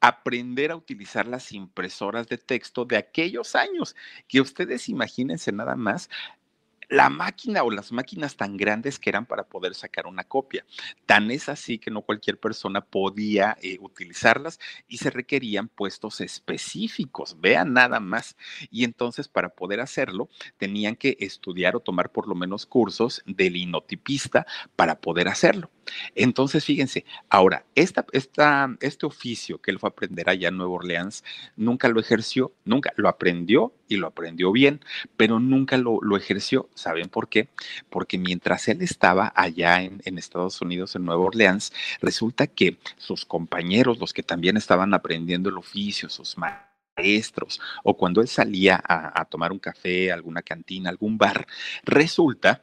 aprender 0.00 0.70
a 0.70 0.76
utilizar 0.76 1.26
las 1.26 1.52
impresoras 1.52 2.28
de 2.28 2.38
texto 2.38 2.84
de 2.84 2.96
aquellos 2.96 3.54
años, 3.54 3.96
que 4.26 4.40
ustedes 4.40 4.88
imagínense 4.88 5.52
nada 5.52 5.76
más 5.76 6.08
la 6.88 7.10
máquina 7.10 7.62
o 7.62 7.70
las 7.70 7.92
máquinas 7.92 8.36
tan 8.36 8.56
grandes 8.56 8.98
que 8.98 9.10
eran 9.10 9.26
para 9.26 9.44
poder 9.44 9.74
sacar 9.74 10.06
una 10.06 10.24
copia. 10.24 10.64
Tan 11.06 11.30
es 11.30 11.48
así 11.48 11.78
que 11.78 11.90
no 11.90 12.02
cualquier 12.02 12.38
persona 12.38 12.80
podía 12.80 13.56
eh, 13.62 13.76
utilizarlas 13.80 14.58
y 14.88 14.98
se 14.98 15.10
requerían 15.10 15.68
puestos 15.68 16.20
específicos, 16.20 17.38
vean 17.40 17.74
nada 17.74 18.00
más. 18.00 18.36
Y 18.70 18.84
entonces 18.84 19.28
para 19.28 19.50
poder 19.50 19.80
hacerlo 19.80 20.28
tenían 20.56 20.96
que 20.96 21.16
estudiar 21.20 21.76
o 21.76 21.80
tomar 21.80 22.10
por 22.10 22.26
lo 22.26 22.34
menos 22.34 22.66
cursos 22.66 23.22
de 23.26 23.50
linotipista 23.50 24.46
para 24.74 25.00
poder 25.00 25.28
hacerlo. 25.28 25.70
Entonces, 26.14 26.64
fíjense, 26.64 27.04
ahora, 27.28 27.64
esta, 27.74 28.04
esta, 28.12 28.76
este 28.80 29.06
oficio 29.06 29.60
que 29.60 29.70
él 29.70 29.78
fue 29.78 29.88
a 29.88 29.92
aprender 29.92 30.28
allá 30.28 30.48
en 30.48 30.56
Nueva 30.56 30.72
Orleans, 30.72 31.24
nunca 31.56 31.88
lo 31.88 32.00
ejerció, 32.00 32.52
nunca 32.64 32.92
lo 32.96 33.08
aprendió 33.08 33.72
y 33.88 33.96
lo 33.96 34.06
aprendió 34.06 34.52
bien, 34.52 34.80
pero 35.16 35.40
nunca 35.40 35.76
lo, 35.76 36.00
ejerció. 36.16 36.68
¿Saben 36.74 37.08
por 37.08 37.28
qué? 37.28 37.48
Porque 37.90 38.18
mientras 38.18 38.68
él 38.68 38.82
estaba 38.82 39.32
allá 39.34 39.82
en, 39.82 40.00
en 40.04 40.18
Estados 40.18 40.60
Unidos, 40.60 40.96
en 40.96 41.04
Nueva 41.04 41.22
Orleans, 41.22 41.72
resulta 42.00 42.46
que 42.46 42.78
sus 42.96 43.24
compañeros, 43.24 43.98
los 43.98 44.12
que 44.12 44.22
también 44.22 44.56
estaban 44.56 44.94
aprendiendo 44.94 45.48
el 45.48 45.58
oficio, 45.58 46.08
sus 46.08 46.36
maestros, 46.36 47.60
o 47.84 47.96
cuando 47.96 48.20
él 48.20 48.28
salía 48.28 48.80
a, 48.82 49.20
a 49.20 49.24
tomar 49.24 49.52
un 49.52 49.58
café, 49.58 50.12
alguna 50.12 50.42
cantina, 50.42 50.90
algún 50.90 51.16
bar, 51.16 51.46
resulta 51.84 52.62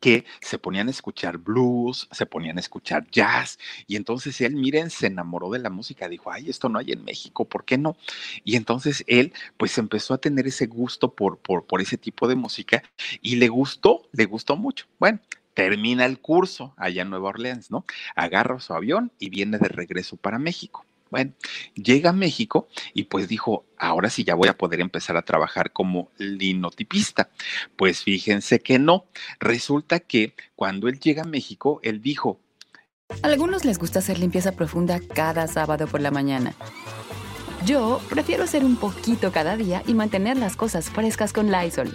que 0.00 0.24
se 0.40 0.58
ponían 0.58 0.88
a 0.88 0.90
escuchar 0.90 1.38
blues, 1.38 2.08
se 2.12 2.26
ponían 2.26 2.56
a 2.56 2.60
escuchar 2.60 3.06
jazz, 3.10 3.58
y 3.86 3.96
entonces 3.96 4.40
él, 4.40 4.54
miren, 4.54 4.90
se 4.90 5.06
enamoró 5.06 5.50
de 5.50 5.58
la 5.58 5.70
música, 5.70 6.08
dijo, 6.08 6.30
ay, 6.30 6.48
esto 6.50 6.68
no 6.68 6.78
hay 6.78 6.92
en 6.92 7.04
México, 7.04 7.44
¿por 7.44 7.64
qué 7.64 7.78
no? 7.78 7.96
Y 8.44 8.56
entonces 8.56 9.04
él, 9.06 9.32
pues 9.56 9.76
empezó 9.78 10.14
a 10.14 10.18
tener 10.18 10.46
ese 10.46 10.66
gusto 10.66 11.14
por, 11.14 11.38
por, 11.38 11.66
por 11.66 11.80
ese 11.80 11.96
tipo 11.96 12.28
de 12.28 12.36
música 12.36 12.82
y 13.20 13.36
le 13.36 13.48
gustó, 13.48 14.08
le 14.12 14.26
gustó 14.26 14.56
mucho. 14.56 14.86
Bueno, 14.98 15.20
termina 15.54 16.06
el 16.06 16.20
curso 16.20 16.74
allá 16.76 17.02
en 17.02 17.10
Nueva 17.10 17.30
Orleans, 17.30 17.70
¿no? 17.70 17.84
Agarra 18.14 18.60
su 18.60 18.74
avión 18.74 19.12
y 19.18 19.30
viene 19.30 19.58
de 19.58 19.68
regreso 19.68 20.16
para 20.16 20.38
México. 20.38 20.86
Bueno, 21.10 21.32
llega 21.74 22.10
a 22.10 22.12
México 22.12 22.68
y 22.94 23.04
pues 23.04 23.28
dijo, 23.28 23.66
ahora 23.76 24.10
sí 24.10 24.24
ya 24.24 24.34
voy 24.34 24.48
a 24.48 24.56
poder 24.56 24.80
empezar 24.80 25.16
a 25.16 25.22
trabajar 25.22 25.72
como 25.72 26.10
linotipista. 26.18 27.30
Pues 27.76 28.02
fíjense 28.02 28.60
que 28.60 28.78
no. 28.78 29.06
Resulta 29.40 30.00
que 30.00 30.34
cuando 30.54 30.88
él 30.88 31.00
llega 31.00 31.22
a 31.22 31.26
México, 31.26 31.80
él 31.82 32.00
dijo... 32.00 32.40
Algunos 33.22 33.64
les 33.64 33.78
gusta 33.78 33.98
hacer 33.98 34.18
limpieza 34.20 34.52
profunda 34.52 35.00
cada 35.00 35.48
sábado 35.48 35.88
por 35.88 36.00
la 36.00 36.12
mañana. 36.12 36.54
Yo 37.66 38.00
prefiero 38.08 38.44
hacer 38.44 38.64
un 38.64 38.76
poquito 38.76 39.32
cada 39.32 39.56
día 39.56 39.82
y 39.86 39.94
mantener 39.94 40.36
las 40.36 40.56
cosas 40.56 40.88
frescas 40.88 41.32
con 41.32 41.50
Lysol. 41.50 41.94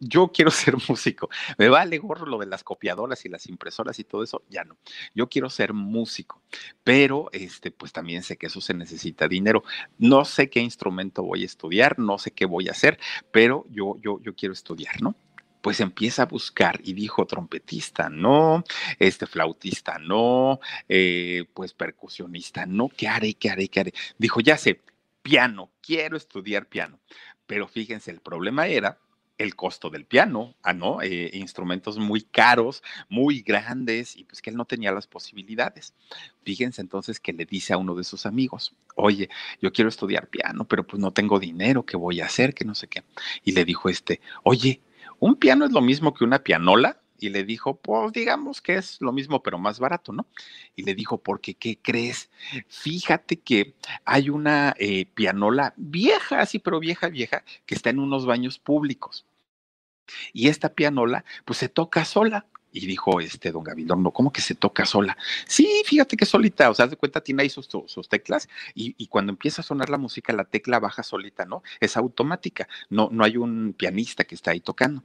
yo 0.00 0.32
quiero 0.32 0.50
ser 0.50 0.76
músico. 0.88 1.28
Me 1.58 1.68
vale 1.68 1.98
gorro 1.98 2.26
lo 2.26 2.38
de 2.38 2.46
las 2.46 2.64
copiadoras 2.64 3.24
y 3.24 3.28
las 3.28 3.46
impresoras 3.46 3.98
y 3.98 4.04
todo 4.04 4.22
eso, 4.24 4.42
ya 4.48 4.64
no. 4.64 4.76
Yo 5.14 5.28
quiero 5.28 5.50
ser 5.50 5.72
músico, 5.72 6.42
pero 6.82 7.28
este, 7.32 7.70
pues 7.70 7.92
también 7.92 8.22
sé 8.22 8.36
que 8.36 8.46
eso 8.46 8.60
se 8.60 8.74
necesita 8.74 9.28
dinero. 9.28 9.62
No 9.98 10.24
sé 10.24 10.50
qué 10.50 10.60
instrumento 10.60 11.22
voy 11.22 11.42
a 11.42 11.46
estudiar, 11.46 11.98
no 11.98 12.18
sé 12.18 12.32
qué 12.32 12.46
voy 12.46 12.68
a 12.68 12.72
hacer, 12.72 12.98
pero 13.30 13.66
yo, 13.70 13.96
yo, 14.00 14.20
yo 14.20 14.34
quiero 14.34 14.54
estudiar, 14.54 15.00
¿no? 15.00 15.14
pues 15.60 15.80
empieza 15.80 16.22
a 16.22 16.26
buscar 16.26 16.80
y 16.82 16.94
dijo 16.94 17.26
trompetista, 17.26 18.08
no, 18.08 18.64
este 18.98 19.26
flautista, 19.26 19.98
no, 19.98 20.58
eh, 20.88 21.44
pues 21.52 21.74
percusionista, 21.74 22.64
no, 22.64 22.88
¿qué 22.88 23.08
haré, 23.08 23.34
qué 23.34 23.50
haré, 23.50 23.68
qué 23.68 23.80
haré? 23.80 23.92
Dijo, 24.16 24.40
ya 24.40 24.56
sé, 24.56 24.80
piano, 25.22 25.70
quiero 25.82 26.16
estudiar 26.16 26.66
piano. 26.66 26.98
Pero 27.46 27.68
fíjense, 27.68 28.10
el 28.10 28.20
problema 28.20 28.68
era 28.68 28.98
el 29.40 29.56
costo 29.56 29.88
del 29.88 30.04
piano, 30.04 30.54
ah, 30.62 30.74
¿no? 30.74 31.00
Eh, 31.00 31.30
instrumentos 31.32 31.98
muy 31.98 32.20
caros, 32.20 32.82
muy 33.08 33.40
grandes, 33.40 34.14
y 34.14 34.24
pues 34.24 34.42
que 34.42 34.50
él 34.50 34.56
no 34.56 34.66
tenía 34.66 34.92
las 34.92 35.06
posibilidades. 35.06 35.94
Fíjense 36.44 36.82
entonces 36.82 37.20
que 37.20 37.32
le 37.32 37.46
dice 37.46 37.72
a 37.72 37.78
uno 37.78 37.94
de 37.94 38.04
sus 38.04 38.26
amigos, 38.26 38.74
oye, 38.96 39.30
yo 39.62 39.72
quiero 39.72 39.88
estudiar 39.88 40.28
piano, 40.28 40.66
pero 40.66 40.86
pues 40.86 41.00
no 41.00 41.12
tengo 41.12 41.40
dinero, 41.40 41.86
¿qué 41.86 41.96
voy 41.96 42.20
a 42.20 42.26
hacer? 42.26 42.52
Que 42.52 42.66
no 42.66 42.74
sé 42.74 42.86
qué. 42.88 43.02
Y 43.42 43.52
le 43.52 43.64
dijo 43.64 43.88
este, 43.88 44.20
oye, 44.42 44.82
¿un 45.18 45.36
piano 45.36 45.64
es 45.64 45.72
lo 45.72 45.80
mismo 45.80 46.12
que 46.12 46.24
una 46.24 46.42
pianola? 46.42 47.00
y 47.20 47.28
le 47.28 47.44
dijo, 47.44 47.76
pues 47.76 48.12
digamos 48.12 48.60
que 48.60 48.76
es 48.76 49.00
lo 49.00 49.12
mismo, 49.12 49.42
pero 49.42 49.58
más 49.58 49.78
barato, 49.78 50.12
¿no? 50.12 50.26
Y 50.74 50.84
le 50.84 50.94
dijo, 50.94 51.18
porque, 51.18 51.54
¿qué 51.54 51.78
crees? 51.80 52.30
Fíjate 52.68 53.38
que 53.40 53.74
hay 54.04 54.30
una 54.30 54.74
eh, 54.78 55.04
pianola 55.04 55.74
vieja, 55.76 56.44
sí, 56.46 56.58
pero 56.58 56.80
vieja, 56.80 57.08
vieja, 57.08 57.44
que 57.66 57.74
está 57.74 57.90
en 57.90 57.98
unos 57.98 58.24
baños 58.24 58.58
públicos. 58.58 59.26
Y 60.32 60.48
esta 60.48 60.74
pianola, 60.74 61.24
pues 61.44 61.58
se 61.58 61.68
toca 61.68 62.04
sola. 62.04 62.46
Y 62.72 62.86
dijo 62.86 63.20
este 63.20 63.50
don 63.50 63.64
Gabilondo, 63.64 64.12
¿cómo 64.12 64.32
que 64.32 64.40
se 64.40 64.54
toca 64.54 64.86
sola? 64.86 65.16
Sí, 65.46 65.82
fíjate 65.84 66.16
que 66.16 66.24
solita, 66.24 66.70
o 66.70 66.74
sea, 66.74 66.86
de 66.86 66.96
cuenta, 66.96 67.20
tiene 67.20 67.42
ahí 67.42 67.50
sus, 67.50 67.68
teclas 68.08 68.48
y, 68.74 68.94
y, 68.96 69.08
cuando 69.08 69.32
empieza 69.32 69.62
a 69.62 69.64
sonar 69.64 69.90
la 69.90 69.98
música, 69.98 70.32
la 70.32 70.44
tecla 70.44 70.78
baja 70.78 71.02
solita, 71.02 71.44
¿no? 71.44 71.64
Es 71.80 71.96
automática, 71.96 72.68
no, 72.88 73.08
no 73.10 73.24
hay 73.24 73.36
un 73.36 73.74
pianista 73.76 74.22
que 74.22 74.36
está 74.36 74.52
ahí 74.52 74.60
tocando. 74.60 75.02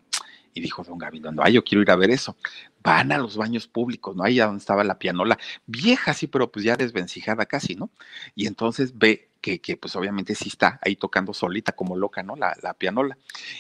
Y 0.56 0.62
dijo 0.62 0.84
don 0.84 0.98
Gabilondo, 0.98 1.44
ay, 1.44 1.54
yo 1.54 1.64
quiero 1.64 1.82
ir 1.82 1.92
a 1.92 1.98
ver 1.98 2.10
eso. 2.10 2.38
Van 2.82 3.12
a 3.12 3.18
los 3.18 3.36
baños 3.36 3.68
públicos, 3.68 4.16
¿no? 4.16 4.24
Ahí 4.24 4.38
donde 4.38 4.60
estaba 4.60 4.86
la 4.86 4.98
pianola, 4.98 5.38
vieja, 5.68 6.14
sí, 6.14 6.28
pero 6.28 6.50
pues 6.50 6.64
ya 6.64 6.78
desvencijada 6.78 7.46
casi, 7.46 7.76
¿no? 7.76 7.92
Y 8.36 8.48
entonces 8.48 8.98
ve 8.98 9.30
que, 9.42 9.78
pues 9.78 9.96
obviamente 9.96 10.34
sí 10.34 10.48
está 10.50 10.80
ahí 10.82 10.96
tocando 10.96 11.34
solita 11.34 11.74
como 11.74 11.96
loca, 11.98 12.24
¿no? 12.24 12.36
La, 12.36 12.56
la 12.64 12.74
pianola. 12.74 13.18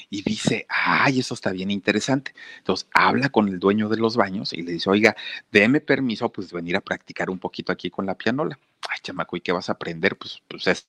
Y 0.09 0.23
dice, 0.23 0.65
ay, 0.69 1.19
eso 1.19 1.33
está 1.33 1.51
bien 1.51 1.69
interesante. 1.69 2.33
Entonces 2.57 2.87
habla 2.93 3.29
con 3.29 3.49
el 3.49 3.59
dueño 3.59 3.89
de 3.89 3.97
los 3.97 4.15
baños 4.15 4.53
y 4.53 4.63
le 4.63 4.71
dice, 4.71 4.89
oiga, 4.89 5.15
déme 5.51 5.81
permiso, 5.81 6.31
pues 6.31 6.49
de 6.49 6.55
venir 6.55 6.77
a 6.77 6.81
practicar 6.81 7.29
un 7.29 7.39
poquito 7.39 7.71
aquí 7.71 7.89
con 7.91 8.05
la 8.05 8.15
pianola. 8.15 8.57
Ay, 8.89 8.99
chamaco, 9.03 9.37
¿y 9.37 9.41
qué 9.41 9.51
vas 9.51 9.69
a 9.69 9.73
aprender? 9.73 10.17
Pues, 10.17 10.41
pues 10.47 10.65
es 10.67 10.87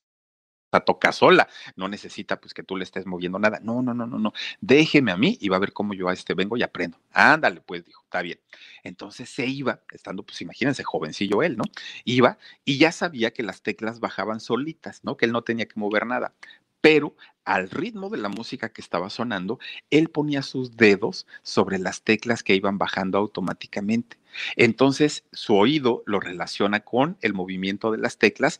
toca 0.81 1.11
sola, 1.11 1.47
no 1.75 1.87
necesita 1.87 2.39
pues 2.39 2.53
que 2.53 2.63
tú 2.63 2.75
le 2.75 2.83
estés 2.83 3.05
moviendo 3.05 3.39
nada. 3.39 3.59
No, 3.61 3.81
no, 3.81 3.93
no, 3.93 4.07
no, 4.07 4.19
no. 4.19 4.33
Déjeme 4.61 5.11
a 5.11 5.17
mí 5.17 5.37
y 5.39 5.49
va 5.49 5.57
a 5.57 5.59
ver 5.59 5.73
cómo 5.73 5.93
yo 5.93 6.09
a 6.09 6.13
este 6.13 6.33
vengo 6.33 6.57
y 6.57 6.63
aprendo. 6.63 6.99
Ándale, 7.11 7.61
pues 7.61 7.85
dijo, 7.85 8.03
está 8.03 8.21
bien. 8.21 8.39
Entonces 8.83 9.29
se 9.29 9.45
iba, 9.45 9.81
estando 9.91 10.23
pues 10.23 10.41
imagínense, 10.41 10.83
jovencillo 10.83 11.43
él, 11.43 11.57
¿no? 11.57 11.63
Iba 12.05 12.37
y 12.65 12.77
ya 12.77 12.91
sabía 12.91 13.31
que 13.31 13.43
las 13.43 13.61
teclas 13.61 13.99
bajaban 13.99 14.39
solitas, 14.39 15.03
¿no? 15.03 15.17
Que 15.17 15.25
él 15.25 15.31
no 15.31 15.43
tenía 15.43 15.67
que 15.67 15.79
mover 15.79 16.05
nada. 16.05 16.33
Pero 16.81 17.15
al 17.47 17.69
ritmo 17.69 18.09
de 18.09 18.17
la 18.17 18.27
música 18.27 18.69
que 18.69 18.81
estaba 18.81 19.09
sonando, 19.09 19.57
él 19.89 20.09
ponía 20.09 20.41
sus 20.41 20.75
dedos 20.75 21.25
sobre 21.43 21.79
las 21.79 22.01
teclas 22.01 22.43
que 22.43 22.53
iban 22.53 22.77
bajando 22.77 23.17
automáticamente. 23.17 24.17
Entonces 24.55 25.23
su 25.31 25.55
oído 25.55 26.03
lo 26.05 26.19
relaciona 26.19 26.81
con 26.81 27.17
el 27.21 27.33
movimiento 27.33 27.91
de 27.91 27.97
las 27.97 28.17
teclas 28.17 28.59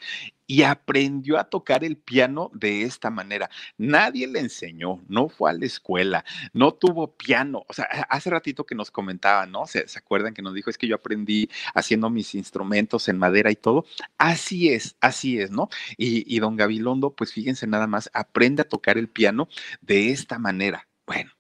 y 0.50 0.64
aprendió 0.64 1.38
a 1.38 1.44
tocar 1.44 1.84
el 1.84 1.98
piano 1.98 2.50
de 2.54 2.84
esta 2.84 3.10
manera. 3.10 3.50
Nadie 3.78 4.28
le 4.28 4.40
enseñó, 4.40 5.02
no 5.10 5.28
fue 5.28 5.50
a 5.50 5.54
la 5.54 5.66
escuela, 5.66 6.24
no 6.54 6.74
tuvo 6.74 7.12
piano. 7.18 7.66
O 7.68 7.74
sea, 7.74 7.84
hace 8.10 8.30
ratito 8.30 8.66
que 8.66 8.74
nos 8.74 8.90
comentaba, 8.90 9.46
¿no? 9.46 9.68
¿Se, 9.68 9.86
¿Se, 9.90 10.00
acuerdan 10.00 10.34
que 10.34 10.42
nos 10.42 10.54
dijo, 10.54 10.70
es 10.70 10.78
que 10.78 10.88
yo 10.88 10.96
aprendí 10.96 11.50
haciendo 11.76 12.10
mis 12.10 12.34
instrumentos 12.34 13.10
en 13.10 13.18
madera 13.18 13.52
y 13.52 13.58
todo? 13.58 13.86
Así 14.18 14.70
es, 14.70 14.96
así 15.02 15.38
es, 15.38 15.52
¿no? 15.52 15.68
Y, 15.98 16.34
y 16.34 16.40
don 16.40 16.56
Gabilondo, 16.56 17.14
pues 17.14 17.34
fíjense 17.34 17.68
nada 17.68 17.88
más, 17.88 18.10
aprende 18.14 18.62
a 18.62 18.70
tocar 18.70 18.77
el 18.86 19.10
piano 19.10 19.48
de 19.82 20.12
esta 20.12 20.40
manera. 20.40 20.88
Bueno, 21.06 21.32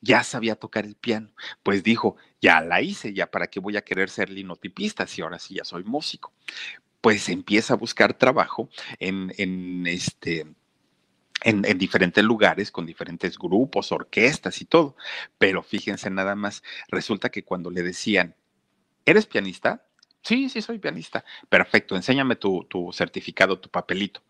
ya 0.00 0.22
sabía 0.22 0.56
tocar 0.56 0.84
el 0.84 0.96
piano. 0.96 1.30
Pues 1.62 1.82
dijo, 1.82 2.16
ya 2.40 2.60
la 2.60 2.82
hice, 2.82 3.14
ya 3.14 3.30
para 3.30 3.46
qué 3.46 3.58
voy 3.58 3.76
a 3.76 3.82
querer 3.82 4.10
ser 4.10 4.30
linotipista 4.30 5.06
si 5.06 5.22
ahora 5.22 5.38
sí 5.38 5.54
ya 5.54 5.64
soy 5.64 5.82
músico. 5.84 6.32
Pues 7.00 7.28
empieza 7.28 7.74
a 7.74 7.78
buscar 7.78 8.14
trabajo 8.14 8.68
en, 8.98 9.32
en 9.38 9.86
este. 9.86 10.46
En, 11.42 11.64
en, 11.66 11.76
diferentes 11.76 12.24
lugares, 12.24 12.70
con 12.70 12.86
diferentes 12.86 13.36
grupos, 13.36 13.92
orquestas 13.92 14.62
y 14.62 14.64
todo. 14.64 14.96
Pero 15.36 15.62
fíjense 15.62 16.08
nada 16.08 16.34
más, 16.34 16.62
resulta 16.88 17.28
que 17.28 17.44
cuando 17.44 17.70
le 17.70 17.82
decían, 17.82 18.34
¿eres 19.04 19.26
pianista? 19.26 19.86
Sí, 20.22 20.48
sí, 20.48 20.62
soy 20.62 20.78
pianista. 20.78 21.22
Perfecto, 21.50 21.96
enséñame 21.96 22.36
tu, 22.36 22.64
tu 22.64 22.92
certificado, 22.92 23.60
tu 23.60 23.68
papelito. 23.68 24.22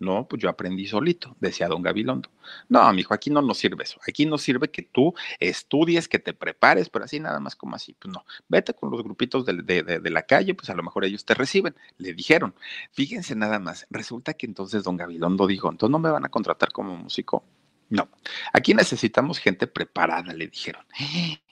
No, 0.00 0.28
pues 0.28 0.40
yo 0.40 0.48
aprendí 0.48 0.86
solito, 0.86 1.36
decía 1.40 1.66
don 1.66 1.82
Gabilondo. 1.82 2.30
No, 2.68 2.80
amigo, 2.80 3.12
aquí 3.14 3.30
no 3.30 3.42
nos 3.42 3.58
sirve 3.58 3.82
eso. 3.82 3.98
Aquí 4.06 4.26
nos 4.26 4.42
sirve 4.42 4.70
que 4.70 4.82
tú 4.82 5.14
estudies, 5.40 6.06
que 6.06 6.18
te 6.18 6.32
prepares, 6.32 6.88
pero 6.88 7.04
así 7.04 7.18
nada 7.18 7.40
más 7.40 7.56
como 7.56 7.74
así. 7.74 7.96
Pues 7.98 8.14
no, 8.14 8.24
vete 8.48 8.74
con 8.74 8.90
los 8.90 9.02
grupitos 9.02 9.44
de, 9.44 9.54
de, 9.82 10.10
la 10.10 10.22
calle, 10.22 10.54
pues 10.54 10.70
a 10.70 10.74
lo 10.74 10.82
mejor 10.82 11.04
ellos 11.04 11.24
te 11.24 11.34
reciben. 11.34 11.74
Le 11.98 12.14
dijeron. 12.14 12.54
Fíjense 12.92 13.34
nada 13.34 13.58
más. 13.58 13.86
Resulta 13.90 14.34
que 14.34 14.46
entonces 14.46 14.84
don 14.84 14.96
Gabilondo 14.96 15.46
dijo, 15.46 15.70
entonces 15.70 15.90
no 15.90 15.98
me 15.98 16.10
van 16.10 16.24
a 16.24 16.28
contratar 16.28 16.70
como 16.72 16.96
músico. 16.96 17.44
No, 17.90 18.08
aquí 18.52 18.74
necesitamos 18.74 19.38
gente 19.38 19.66
preparada, 19.66 20.32
le 20.32 20.46
dijeron. 20.46 20.84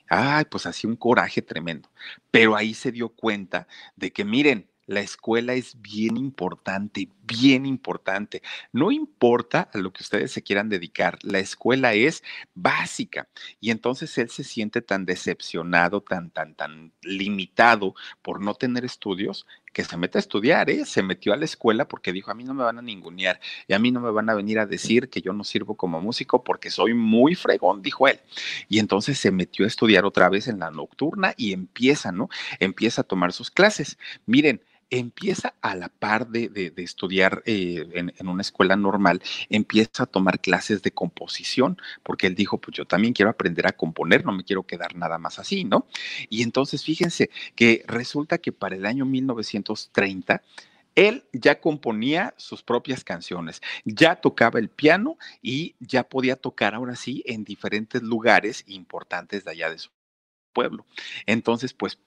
Ay, 0.09 0.45
pues 0.45 0.65
así 0.65 0.87
un 0.87 0.95
coraje 0.95 1.41
tremendo. 1.41 1.89
Pero 2.31 2.55
ahí 2.55 2.73
se 2.73 2.91
dio 2.91 3.09
cuenta 3.09 3.67
de 3.95 4.11
que, 4.13 4.23
miren, 4.23 4.69
la 4.87 5.01
escuela 5.01 5.53
es 5.53 5.79
bien 5.81 6.17
importante, 6.17 7.09
bien 7.23 7.65
importante. 7.65 8.41
No 8.71 8.91
importa 8.91 9.69
a 9.73 9.77
lo 9.77 9.91
que 9.93 10.01
ustedes 10.01 10.31
se 10.31 10.41
quieran 10.41 10.69
dedicar, 10.69 11.19
la 11.23 11.39
escuela 11.39 11.93
es 11.93 12.23
básica. 12.55 13.27
Y 13.59 13.71
entonces 13.71 14.17
él 14.17 14.29
se 14.29 14.43
siente 14.43 14.81
tan 14.81 15.05
decepcionado, 15.05 16.01
tan, 16.01 16.31
tan, 16.31 16.55
tan 16.55 16.93
limitado 17.01 17.95
por 18.21 18.41
no 18.41 18.55
tener 18.55 18.85
estudios, 18.85 19.45
que 19.73 19.83
se 19.83 19.95
mete 19.95 20.17
a 20.17 20.21
estudiar, 20.21 20.71
¿eh? 20.71 20.85
Se 20.85 21.03
metió 21.03 21.33
a 21.33 21.37
la 21.37 21.45
escuela 21.45 21.87
porque 21.87 22.11
dijo, 22.11 22.31
a 22.31 22.33
mí 22.33 22.43
no 22.43 22.55
me 22.55 22.63
van 22.63 22.79
a 22.79 22.81
ningunear 22.81 23.39
y 23.67 23.73
a 23.73 23.79
mí 23.79 23.91
no 23.91 23.99
me 23.99 24.09
van 24.09 24.27
a 24.27 24.33
venir 24.33 24.57
a 24.57 24.65
decir 24.65 25.07
que 25.07 25.21
yo 25.21 25.33
no 25.33 25.43
sirvo 25.43 25.75
como 25.77 26.01
músico 26.01 26.43
porque 26.43 26.71
soy 26.71 26.95
muy 26.95 27.35
fregón, 27.35 27.83
dijo 27.83 28.07
él. 28.07 28.19
Y 28.69 28.79
entonces 28.79 29.19
se 29.19 29.29
metió 29.29 29.65
a 29.65 29.67
estudiar 29.67 30.03
otra 30.05 30.29
vez 30.29 30.47
en 30.47 30.57
la 30.57 30.71
nocturna 30.71 31.35
y 31.37 31.53
empieza, 31.53 32.11
¿no? 32.11 32.27
Empieza 32.59 33.01
a 33.01 33.03
tomar 33.03 33.33
sus 33.33 33.51
clases. 33.51 33.99
Miren, 34.25 34.63
empieza 34.89 35.55
a 35.61 35.75
la 35.75 35.89
par 35.89 36.27
de, 36.27 36.73
estudiar 36.77 37.43
eh, 37.45 37.87
en, 37.93 38.27
una 38.27 38.41
escuela 38.41 38.75
normal, 38.75 39.21
empieza 39.49 40.03
a 40.03 40.05
tomar 40.05 40.39
clases 40.39 40.81
de 40.81 40.91
composición, 40.91 41.77
porque 42.03 42.27
él 42.27 42.35
dijo, 42.35 42.57
pues 42.57 42.77
yo 42.77 42.85
también 42.85 43.13
quiero 43.13 43.29
aprender 43.29 43.67
a 43.67 43.73
componer, 43.73 44.25
no 44.25 44.31
me 44.31 44.43
quiero 44.43 44.63
quedar 44.63 44.95
nada 44.95 45.17
más 45.17 45.39
así, 45.39 45.63
¿no? 45.63 45.87
Y 46.29 46.43
entonces 46.43 46.83
fíjense 46.83 47.29
que 47.55 47.83
resulta 47.87 48.37
que 48.37 48.51
para 48.51 48.75
el 48.75 48.85
año 48.85 49.05
1930, 49.05 50.41
él 50.95 51.25
ya 51.31 51.59
componía 51.59 52.33
sus 52.37 52.63
propias 52.63 53.03
canciones, 53.03 53.61
ya 53.85 54.15
tocaba 54.15 54.57
el 54.57 54.69
piano 54.69 55.17
y 55.43 55.75
ya 55.79 56.03
podía 56.03 56.35
tocar 56.35 56.73
ahora 56.73 56.95
sí 56.95 57.23
en 57.27 57.43
diferentes 57.43 58.01
lugares 58.01 58.63
importantes 58.65 59.45
de 59.45 59.51
allá 59.51 59.69
de 59.69 59.77
su 59.77 59.91
pueblo. 60.53 60.87
Entonces, 61.27 61.75
pues 61.75 61.99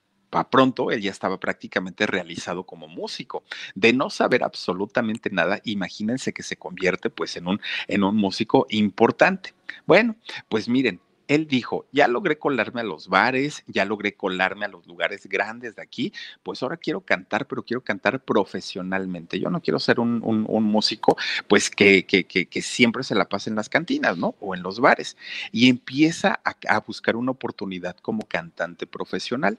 pronto 0.49 0.91
él 0.91 1.01
ya 1.01 1.11
estaba 1.11 1.39
prácticamente 1.39 2.05
realizado 2.07 2.63
como 2.63 2.87
músico. 2.87 3.43
De 3.75 3.93
no 3.93 4.09
saber 4.09 4.43
absolutamente 4.43 5.29
nada, 5.29 5.59
imagínense 5.63 6.33
que 6.33 6.43
se 6.43 6.57
convierte 6.57 7.09
pues 7.09 7.35
en 7.37 7.47
un, 7.47 7.61
en 7.87 8.03
un 8.03 8.15
músico 8.15 8.65
importante. 8.69 9.53
Bueno, 9.85 10.15
pues 10.49 10.67
miren, 10.67 10.99
él 11.31 11.47
dijo, 11.47 11.85
ya 11.93 12.09
logré 12.09 12.37
colarme 12.37 12.81
a 12.81 12.83
los 12.83 13.07
bares, 13.07 13.63
ya 13.65 13.85
logré 13.85 14.15
colarme 14.15 14.65
a 14.65 14.67
los 14.67 14.85
lugares 14.85 15.27
grandes 15.27 15.77
de 15.77 15.81
aquí, 15.81 16.11
pues 16.43 16.61
ahora 16.61 16.75
quiero 16.75 16.99
cantar, 16.99 17.47
pero 17.47 17.63
quiero 17.63 17.81
cantar 17.81 18.19
profesionalmente. 18.19 19.39
Yo 19.39 19.49
no 19.49 19.61
quiero 19.61 19.79
ser 19.79 20.01
un, 20.01 20.19
músico, 20.21 21.15
pues 21.47 21.69
que, 21.69 22.05
que, 22.05 22.25
que, 22.25 22.61
siempre 22.61 23.03
se 23.03 23.15
la 23.15 23.29
pase 23.29 23.49
en 23.49 23.55
las 23.55 23.69
cantinas, 23.69 24.17
¿no? 24.17 24.35
O 24.41 24.55
en 24.55 24.61
los 24.61 24.81
bares. 24.81 25.15
Y 25.53 25.69
empieza 25.69 26.41
a 26.43 26.79
buscar 26.81 27.15
una 27.15 27.31
oportunidad 27.31 27.95
como 27.97 28.27
cantante 28.27 28.85
profesional. 28.85 29.57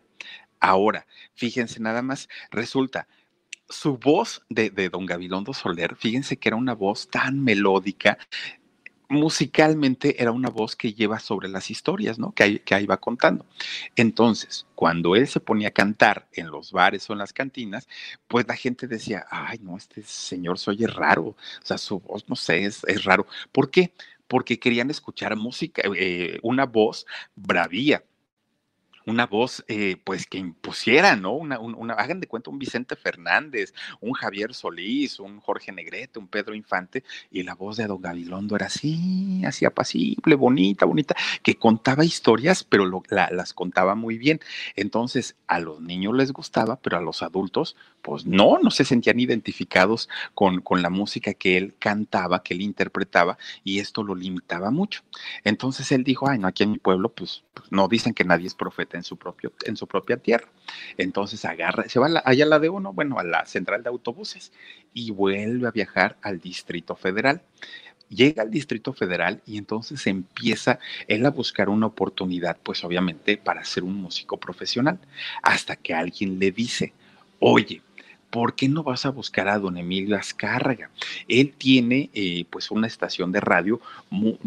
Ahora, 0.63 1.09
fíjense 1.35 1.81
nada 1.81 2.03
más, 2.03 2.29
resulta, 2.53 3.09
su 3.69 3.99
voz 3.99 4.43
de, 4.49 4.71
don 4.89 5.07
Gabilondo 5.07 5.53
Soler, 5.53 5.97
fíjense 5.97 6.37
que 6.37 6.51
era 6.51 6.57
una 6.57 6.73
voz 6.73 7.09
tan 7.09 7.43
melódica, 7.43 8.17
musicalmente 9.09 10.23
era 10.23 10.31
una 10.31 10.51
voz 10.51 10.77
que 10.77 10.95
lleva 10.95 11.19
sobre 11.19 11.49
las 11.49 11.69
historias, 11.69 12.21
¿no? 12.21 12.31
Que 12.33 12.63
ahí, 12.71 12.87
va 12.87 12.99
contando. 12.99 13.45
Entonces, 13.97 14.69
cuando 14.77 15.17
él 15.17 15.27
se 15.27 15.41
ponía 15.41 15.69
a 15.69 15.73
cantar 15.73 16.29
en 16.33 16.49
los 16.49 16.71
bares 16.71 17.11
o 17.11 17.13
en 17.13 17.19
las 17.19 17.33
cantinas, 17.33 17.89
pues 18.29 18.47
la 18.47 18.55
gente 18.55 18.87
decía, 18.87 19.27
ay, 19.33 19.59
no, 19.63 19.77
este 19.77 20.05
señor 20.05 20.61
se 20.61 20.71
oye 20.71 20.87
raro, 20.87 21.25
o 21.25 21.37
sea, 21.65 21.77
su 21.77 21.99
voz, 21.99 22.29
no 22.29 22.37
sé, 22.37 22.67
es, 22.67 22.85
es 22.87 23.03
raro. 23.03 23.27
¿Por 23.51 23.69
qué? 23.69 23.93
Porque 24.29 24.61
querían 24.61 24.91
escuchar 24.91 25.35
música, 25.35 25.83
eh, 25.97 26.39
una 26.45 26.67
voz 26.67 27.05
bravía, 27.35 28.05
una 29.07 29.27
voz 29.27 29.65
eh, 29.69 29.97
pues 30.05 30.27
que 30.27 30.39
impusiera, 30.39 31.17
¿no? 31.17 31.33
Una, 31.33 31.57
hagan 31.95 32.21
de 32.21 32.27
cuenta 32.27 32.51
un 32.51 32.59
Vicente 32.59 32.97
Fernández, 32.97 33.75
un 34.01 34.13
Javier 34.13 34.55
Solís, 34.55 35.19
un 35.19 35.41
Jorge 35.41 35.73
Negrete, 35.73 36.19
un 36.19 36.29
Pedro 36.29 36.55
Infante, 36.55 37.05
y 37.31 37.43
la 37.43 37.55
voz 37.55 37.77
de 37.77 37.87
Don 37.87 38.01
Gabilondo 38.01 38.57
era 38.57 38.67
así, 38.67 39.43
así 39.45 39.65
apacible, 39.65 40.35
bonita, 40.35 40.87
bonita, 40.87 41.15
que 41.43 41.57
contaba 41.57 42.05
historias, 42.05 42.65
pero 42.65 42.87
las 43.09 43.53
contaba 43.53 43.95
muy 43.95 44.19
bien. 44.19 44.41
Entonces, 44.77 45.37
a 45.47 45.59
los 45.59 45.81
niños 45.81 46.15
les 46.15 46.33
gustaba, 46.33 46.77
pero 46.77 46.97
a 46.97 47.01
los 47.01 47.23
adultos, 47.23 47.77
pues 48.03 48.27
no, 48.27 48.59
no 48.59 48.71
se 48.71 48.85
sentían 48.85 49.21
identificados 49.21 50.09
con, 50.35 50.61
con 50.61 50.83
la 50.83 50.91
música 50.91 51.35
que 51.35 51.57
él 51.57 51.75
cantaba, 51.79 52.43
que 52.43 52.55
él 52.55 52.63
interpretaba, 52.63 53.39
y 53.65 53.79
esto 53.79 54.03
lo 54.03 54.15
limitaba 54.15 54.71
mucho. 54.71 55.03
Entonces 55.45 55.93
él 55.93 56.05
dijo, 56.05 56.29
ay, 56.29 56.39
no, 56.39 56.49
aquí 56.49 56.63
en 56.63 56.73
mi 56.73 56.79
pueblo, 56.79 57.11
pues, 57.11 57.45
pues 57.55 57.71
no 57.71 57.89
dicen 57.89 58.15
que 58.15 58.25
nadie 58.25 58.47
es 58.47 58.55
profeta 58.55 58.92
en 58.97 59.05
su, 59.05 59.17
propio, 59.17 59.53
en 59.65 59.77
su 59.77 59.87
propia 59.87 60.17
tierra. 60.17 60.49
Entonces 60.97 61.45
agarra, 61.45 61.89
se 61.89 61.99
va 61.99 62.09
allá 62.25 62.45
a 62.45 62.49
la 62.49 62.59
de 62.59 62.69
uno, 62.69 62.93
bueno, 62.93 63.19
a 63.19 63.25
la 63.25 63.47
central 63.47 63.83
de 63.83 63.89
autobuses 63.89 64.53
y 64.95 65.11
vuelve 65.11 65.69
a 65.69 65.71
viajar 65.71 66.17
al 66.23 66.41
Distrito 66.41 66.97
Federal. 66.97 67.43
Llega 68.09 68.43
al 68.43 68.51
Distrito 68.51 68.93
Federal 68.93 69.41
y 69.47 69.57
entonces 69.57 70.07
empieza 70.07 70.79
él 71.09 71.25
a 71.25 71.31
buscar 71.31 71.71
una 71.71 71.87
oportunidad, 71.87 72.59
pues 72.63 72.85
obviamente 72.85 73.39
para 73.39 73.65
ser 73.65 73.85
un 73.85 73.95
músico 73.95 74.39
profesional, 74.39 74.99
hasta 75.43 75.77
que 75.77 75.95
alguien 75.95 76.39
le 76.39 76.51
dice, 76.51 76.93
oye, 77.39 77.81
¿por 78.33 78.55
qué 78.55 78.67
no 78.67 78.83
vas 78.83 79.05
a 79.05 79.11
buscar 79.11 79.47
a 79.49 79.59
don 79.59 79.77
Emilio 79.77 80.17
Azcárraga? 80.17 80.91
Él 81.29 81.53
tiene 81.53 82.09
eh, 82.15 82.47
pues 82.49 82.71
una 82.71 82.87
estación 82.87 83.31
de 83.31 83.41
radio, 83.41 83.79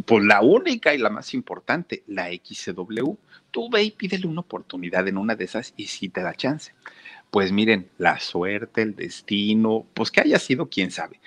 pues 0.06 0.26
la 0.26 0.41
única 0.41 0.95
y 0.95 0.98
la 0.98 1.12
más 1.12 1.36
importante, 1.36 2.04
la 2.08 2.30
XCW 2.30 3.13
tú 3.52 3.69
ve 3.69 3.84
y 3.84 3.91
pídele 3.91 4.28
una 4.28 4.41
oportunidad 4.41 5.08
en 5.08 5.17
una 5.17 5.36
de 5.36 5.45
esas 5.45 5.74
y 5.78 5.86
si 5.86 6.10
te 6.10 6.21
da 6.21 6.34
chance. 6.34 6.74
Pues 7.30 7.52
miren, 7.52 7.88
la 8.00 8.19
suerte, 8.19 8.82
el 8.82 8.95
destino, 8.95 9.86
pues 9.93 10.10
que 10.10 10.21
haya 10.21 10.39
sido, 10.39 10.67
quién 10.67 10.89
sabe 10.89 11.19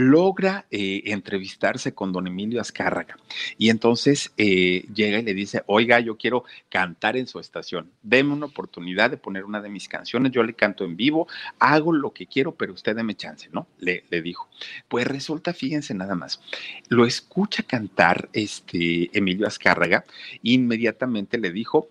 logra 0.00 0.66
eh, 0.70 1.02
entrevistarse 1.06 1.94
con 1.94 2.12
don 2.12 2.26
Emilio 2.26 2.60
Azcárraga. 2.60 3.18
Y 3.58 3.68
entonces 3.68 4.32
eh, 4.38 4.86
llega 4.92 5.18
y 5.18 5.22
le 5.22 5.34
dice, 5.34 5.62
oiga, 5.66 6.00
yo 6.00 6.16
quiero 6.16 6.44
cantar 6.70 7.16
en 7.16 7.26
su 7.26 7.38
estación, 7.38 7.90
deme 8.02 8.32
una 8.32 8.46
oportunidad 8.46 9.10
de 9.10 9.18
poner 9.18 9.44
una 9.44 9.60
de 9.60 9.68
mis 9.68 9.88
canciones, 9.88 10.32
yo 10.32 10.42
le 10.42 10.54
canto 10.54 10.84
en 10.84 10.96
vivo, 10.96 11.28
hago 11.58 11.92
lo 11.92 12.12
que 12.12 12.26
quiero, 12.26 12.54
pero 12.54 12.72
usted 12.72 12.96
deme 12.96 13.14
chance, 13.14 13.48
¿no? 13.52 13.66
Le, 13.78 14.04
dijo. 14.22 14.48
Pues 14.88 15.06
resulta, 15.06 15.52
fíjense 15.52 15.94
nada 15.94 16.14
más, 16.14 16.40
lo 16.88 17.04
escucha 17.06 17.62
cantar 17.62 18.28
este 18.32 19.16
Emilio 19.16 19.46
Azcárraga, 19.46 20.04
inmediatamente 20.42 21.38
le 21.38 21.52
dijo, 21.52 21.88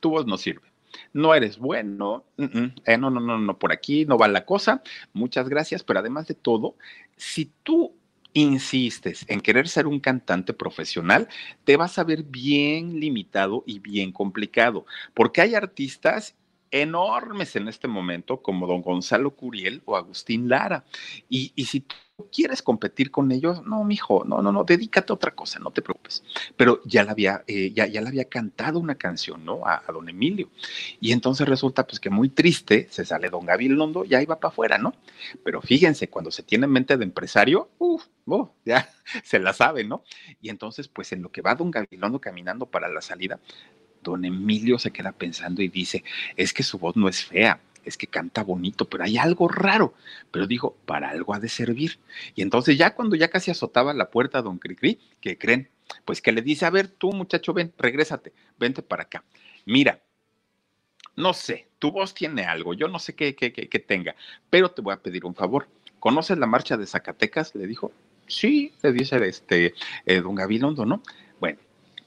tu 0.00 0.10
voz 0.10 0.26
no 0.26 0.36
sirve. 0.36 0.68
No 1.12 1.34
eres 1.34 1.58
bueno, 1.58 2.24
eh, 2.38 2.98
no, 2.98 3.10
no, 3.10 3.20
no, 3.20 3.38
no, 3.38 3.58
por 3.58 3.72
aquí 3.72 4.04
no 4.04 4.18
va 4.18 4.26
la 4.28 4.44
cosa, 4.44 4.82
muchas 5.12 5.48
gracias, 5.48 5.82
pero 5.82 6.00
además 6.00 6.26
de 6.26 6.34
todo, 6.34 6.76
si 7.18 7.52
tú 7.62 7.94
insistes 8.32 9.24
en 9.28 9.40
querer 9.40 9.68
ser 9.68 9.86
un 9.86 10.00
cantante 10.00 10.52
profesional, 10.52 11.28
te 11.64 11.76
vas 11.76 11.98
a 11.98 12.04
ver 12.04 12.22
bien 12.22 13.00
limitado 13.00 13.64
y 13.66 13.80
bien 13.80 14.12
complicado, 14.12 14.86
porque 15.14 15.40
hay 15.40 15.54
artistas 15.54 16.36
enormes 16.70 17.56
en 17.56 17.68
este 17.68 17.88
momento 17.88 18.42
como 18.42 18.66
don 18.66 18.82
Gonzalo 18.82 19.30
Curiel 19.32 19.82
o 19.84 19.96
Agustín 19.96 20.48
Lara. 20.48 20.84
Y, 21.28 21.52
y 21.54 21.66
si 21.66 21.80
tú 21.80 21.96
quieres 22.32 22.62
competir 22.62 23.10
con 23.10 23.30
ellos, 23.32 23.64
no, 23.64 23.84
mijo, 23.84 24.24
no, 24.24 24.42
no, 24.42 24.52
no, 24.52 24.64
dedícate 24.64 25.12
a 25.12 25.14
otra 25.14 25.34
cosa, 25.34 25.58
no 25.58 25.70
te 25.70 25.82
preocupes. 25.82 26.24
Pero 26.56 26.80
ya 26.84 27.04
la 27.04 27.12
había, 27.12 27.44
eh, 27.46 27.72
ya, 27.72 27.86
ya 27.86 28.00
le 28.00 28.08
había 28.08 28.24
cantado 28.24 28.78
una 28.80 28.96
canción, 28.96 29.44
¿no? 29.44 29.66
A, 29.66 29.82
don 29.92 30.08
Emilio. 30.08 30.50
Y 31.00 31.12
entonces 31.12 31.48
resulta 31.48 31.86
pues 31.86 32.00
que 32.00 32.10
muy 32.10 32.28
triste, 32.28 32.88
se 32.90 33.04
sale 33.04 33.30
don 33.30 33.46
Gabilondo, 33.46 34.04
ya 34.04 34.20
iba 34.22 34.38
para 34.40 34.50
afuera, 34.52 34.78
¿no? 34.78 34.94
Pero 35.44 35.62
fíjense, 35.62 36.08
cuando 36.08 36.30
se 36.30 36.42
tiene 36.42 36.66
mente 36.66 36.96
de 36.96 37.04
empresario, 37.04 37.70
uff, 37.78 38.06
oh, 38.26 38.52
ya 38.64 38.90
se 39.24 39.38
la 39.38 39.52
sabe, 39.52 39.84
¿no? 39.84 40.02
Y 40.40 40.50
entonces 40.50 40.88
pues 40.88 41.12
en 41.12 41.22
lo 41.22 41.30
que 41.30 41.42
va 41.42 41.54
don 41.54 41.70
Gabilondo 41.70 42.20
caminando 42.20 42.66
para 42.66 42.88
la 42.88 43.00
salida, 43.00 43.38
don 44.02 44.24
Emilio 44.24 44.78
se 44.78 44.90
queda 44.90 45.12
pensando 45.12 45.62
y 45.62 45.68
dice, 45.68 46.04
es 46.36 46.52
que 46.52 46.62
su 46.62 46.78
voz 46.78 46.96
no 46.96 47.08
es 47.08 47.24
fea, 47.24 47.60
es 47.84 47.96
que 47.96 48.06
canta 48.06 48.42
bonito, 48.42 48.84
pero 48.86 49.04
hay 49.04 49.18
algo 49.18 49.48
raro. 49.48 49.94
Pero 50.30 50.46
dijo, 50.46 50.76
para 50.84 51.10
algo 51.10 51.34
ha 51.34 51.40
de 51.40 51.48
servir. 51.48 51.98
Y 52.34 52.42
entonces 52.42 52.76
ya 52.76 52.94
cuando 52.94 53.16
ya 53.16 53.28
casi 53.28 53.50
azotaba 53.50 53.94
la 53.94 54.10
puerta 54.10 54.42
don 54.42 54.58
Cricri, 54.58 54.98
¿qué 55.20 55.38
creen? 55.38 55.68
Pues 56.04 56.20
que 56.20 56.32
le 56.32 56.42
dice, 56.42 56.66
a 56.66 56.70
ver, 56.70 56.88
tú 56.88 57.12
muchacho, 57.12 57.54
ven, 57.54 57.72
regrésate, 57.78 58.32
vente 58.58 58.82
para 58.82 59.04
acá. 59.04 59.24
Mira, 59.64 60.02
no 61.16 61.32
sé, 61.32 61.68
tu 61.78 61.90
voz 61.90 62.14
tiene 62.14 62.44
algo, 62.44 62.74
yo 62.74 62.88
no 62.88 62.98
sé 62.98 63.14
qué, 63.14 63.34
qué, 63.34 63.52
qué, 63.52 63.68
qué 63.68 63.78
tenga, 63.78 64.14
pero 64.50 64.70
te 64.70 64.82
voy 64.82 64.94
a 64.94 65.02
pedir 65.02 65.24
un 65.24 65.34
favor 65.34 65.66
¿conoces 65.98 66.38
la 66.38 66.46
marcha 66.46 66.76
de 66.76 66.86
Zacatecas? 66.86 67.54
Le 67.54 67.66
dijo. 67.66 67.92
Sí, 68.26 68.72
le 68.82 68.92
dice 68.92 69.16
este, 69.26 69.74
eh, 70.04 70.20
don 70.20 70.34
Gabilondo, 70.34 70.84
¿no? 70.84 71.02
Bueno, 71.40 71.58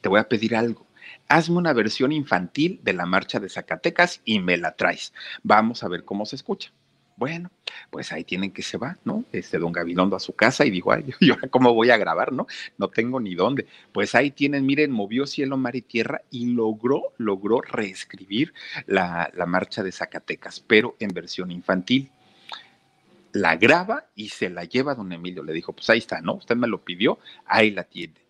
te 0.02 0.10
voy 0.10 0.20
a 0.20 0.30
pedir 0.30 0.56
algo. 0.56 0.86
Hazme 1.28 1.58
una 1.58 1.74
versión 1.74 2.12
infantil 2.12 2.80
de 2.84 2.94
la 2.94 3.06
marcha 3.06 3.40
de 3.40 3.50
Zacatecas 3.50 4.22
y 4.26 4.40
me 4.40 4.58
la 4.58 4.76
traes. 4.76 5.14
Vamos 5.44 5.84
a 5.84 5.88
ver 5.88 6.04
cómo 6.04 6.26
se 6.26 6.36
escucha. 6.36 6.72
Bueno, 7.18 7.52
pues 7.92 8.12
ahí 8.12 8.24
tienen 8.24 8.52
que 8.52 8.64
se 8.64 8.78
va, 8.78 8.98
¿no? 9.04 9.26
Este 9.32 9.60
don 9.60 9.72
Gabilondo 9.72 10.16
a 10.16 10.20
su 10.20 10.34
casa 10.34 10.66
y 10.66 10.72
dijo, 10.72 10.92
ay, 10.92 11.06
yo 11.22 11.36
cómo 11.52 11.74
voy 11.74 11.92
a 11.92 11.98
grabar, 11.98 12.34
¿no? 12.34 12.48
No 12.78 12.90
tengo 12.90 13.20
ni 13.20 13.36
dónde. 13.36 13.68
Pues 13.92 14.16
ahí 14.16 14.32
tienen, 14.32 14.66
miren, 14.66 14.92
movió 14.92 15.28
cielo, 15.28 15.56
mar 15.56 15.76
y 15.76 15.84
tierra 15.84 16.22
y 16.32 16.48
logró, 16.48 17.14
logró 17.18 17.62
reescribir 17.62 18.54
la, 18.88 19.30
la 19.36 19.46
marcha 19.46 19.84
de 19.84 19.92
Zacatecas, 19.92 20.62
pero 20.62 20.96
en 21.00 21.10
versión 21.10 21.52
infantil 21.52 22.10
la 23.34 23.56
graba 23.56 24.08
y 24.16 24.30
se 24.30 24.50
la 24.50 24.64
lleva 24.66 24.94
a 24.94 24.96
don 24.96 25.12
Emilio. 25.12 25.44
Le 25.44 25.54
dijo, 25.54 25.74
pues 25.74 25.90
ahí 25.90 26.00
está, 26.00 26.22
¿no? 26.22 26.36
Usted 26.36 26.56
me 26.56 26.68
lo 26.68 26.84
pidió, 26.84 27.20
ahí 27.46 27.72
la 27.72 27.84
tiene. 27.84 28.21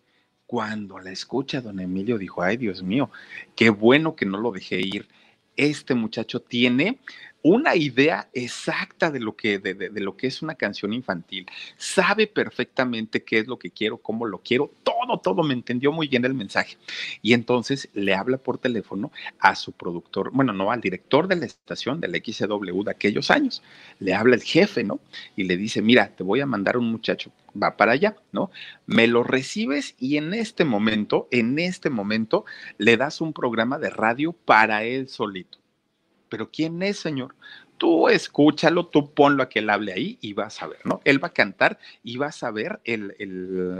Cuando 0.52 0.98
la 0.98 1.10
escucha, 1.10 1.62
don 1.62 1.80
Emilio 1.80 2.18
dijo, 2.18 2.42
ay 2.42 2.58
Dios 2.58 2.82
mío, 2.82 3.10
qué 3.56 3.70
bueno 3.70 4.14
que 4.14 4.26
no 4.26 4.36
lo 4.36 4.52
dejé 4.52 4.82
ir. 4.82 5.08
Este 5.56 5.94
muchacho 5.94 6.40
tiene 6.42 6.98
una 7.42 7.74
idea 7.74 8.28
exacta 8.32 9.10
de 9.10 9.20
lo 9.20 9.34
que, 9.36 9.58
de, 9.58 9.90
lo 10.00 10.16
que 10.16 10.28
es 10.28 10.42
una 10.42 10.54
canción 10.54 10.92
infantil. 10.92 11.46
Sabe 11.76 12.26
perfectamente 12.26 13.24
qué 13.24 13.38
es 13.38 13.46
lo 13.48 13.58
que 13.58 13.70
quiero, 13.70 13.98
cómo 13.98 14.26
lo 14.26 14.38
quiero, 14.38 14.72
todo, 14.84 15.18
todo, 15.18 15.42
me 15.42 15.54
entendió 15.54 15.92
muy 15.92 16.06
bien 16.06 16.24
el 16.24 16.34
mensaje. 16.34 16.76
Y 17.20 17.32
entonces 17.32 17.88
le 17.94 18.14
habla 18.14 18.38
por 18.38 18.58
teléfono 18.58 19.10
a 19.40 19.56
su 19.56 19.72
productor, 19.72 20.30
bueno, 20.32 20.52
no, 20.52 20.70
al 20.70 20.80
director 20.80 21.26
de 21.26 21.36
la 21.36 21.46
estación 21.46 22.00
del 22.00 22.14
XW 22.14 22.82
de 22.84 22.90
aquellos 22.90 23.30
años. 23.30 23.62
Le 23.98 24.14
habla 24.14 24.36
el 24.36 24.42
jefe, 24.42 24.84
¿no? 24.84 25.00
Y 25.34 25.44
le 25.44 25.56
dice, 25.56 25.82
mira, 25.82 26.08
te 26.14 26.22
voy 26.22 26.40
a 26.40 26.46
mandar 26.46 26.76
un 26.76 26.90
muchacho, 26.90 27.32
va 27.60 27.76
para 27.76 27.92
allá, 27.92 28.16
¿no? 28.30 28.50
Me 28.86 29.08
lo 29.08 29.24
recibes 29.24 29.96
y 29.98 30.16
en 30.16 30.32
este 30.32 30.64
momento, 30.64 31.28
en 31.32 31.58
este 31.58 31.90
momento, 31.90 32.44
le 32.78 32.96
das 32.96 33.20
un 33.20 33.32
programa 33.32 33.78
de 33.78 33.90
radio 33.90 34.32
para 34.32 34.84
él 34.84 35.08
solito 35.08 35.61
pero 36.32 36.50
¿quién 36.50 36.82
es, 36.82 36.98
Señor? 36.98 37.34
Tú 37.76 38.08
escúchalo, 38.08 38.86
tú 38.86 39.12
ponlo 39.12 39.42
a 39.42 39.50
que 39.50 39.58
él 39.58 39.68
hable 39.68 39.92
ahí 39.92 40.16
y 40.22 40.32
vas 40.32 40.62
a 40.62 40.66
ver, 40.66 40.78
¿no? 40.84 41.02
Él 41.04 41.22
va 41.22 41.28
a 41.28 41.32
cantar 41.34 41.78
y 42.02 42.16
vas 42.16 42.42
a 42.42 42.50
ver 42.50 42.80
el, 42.84 43.14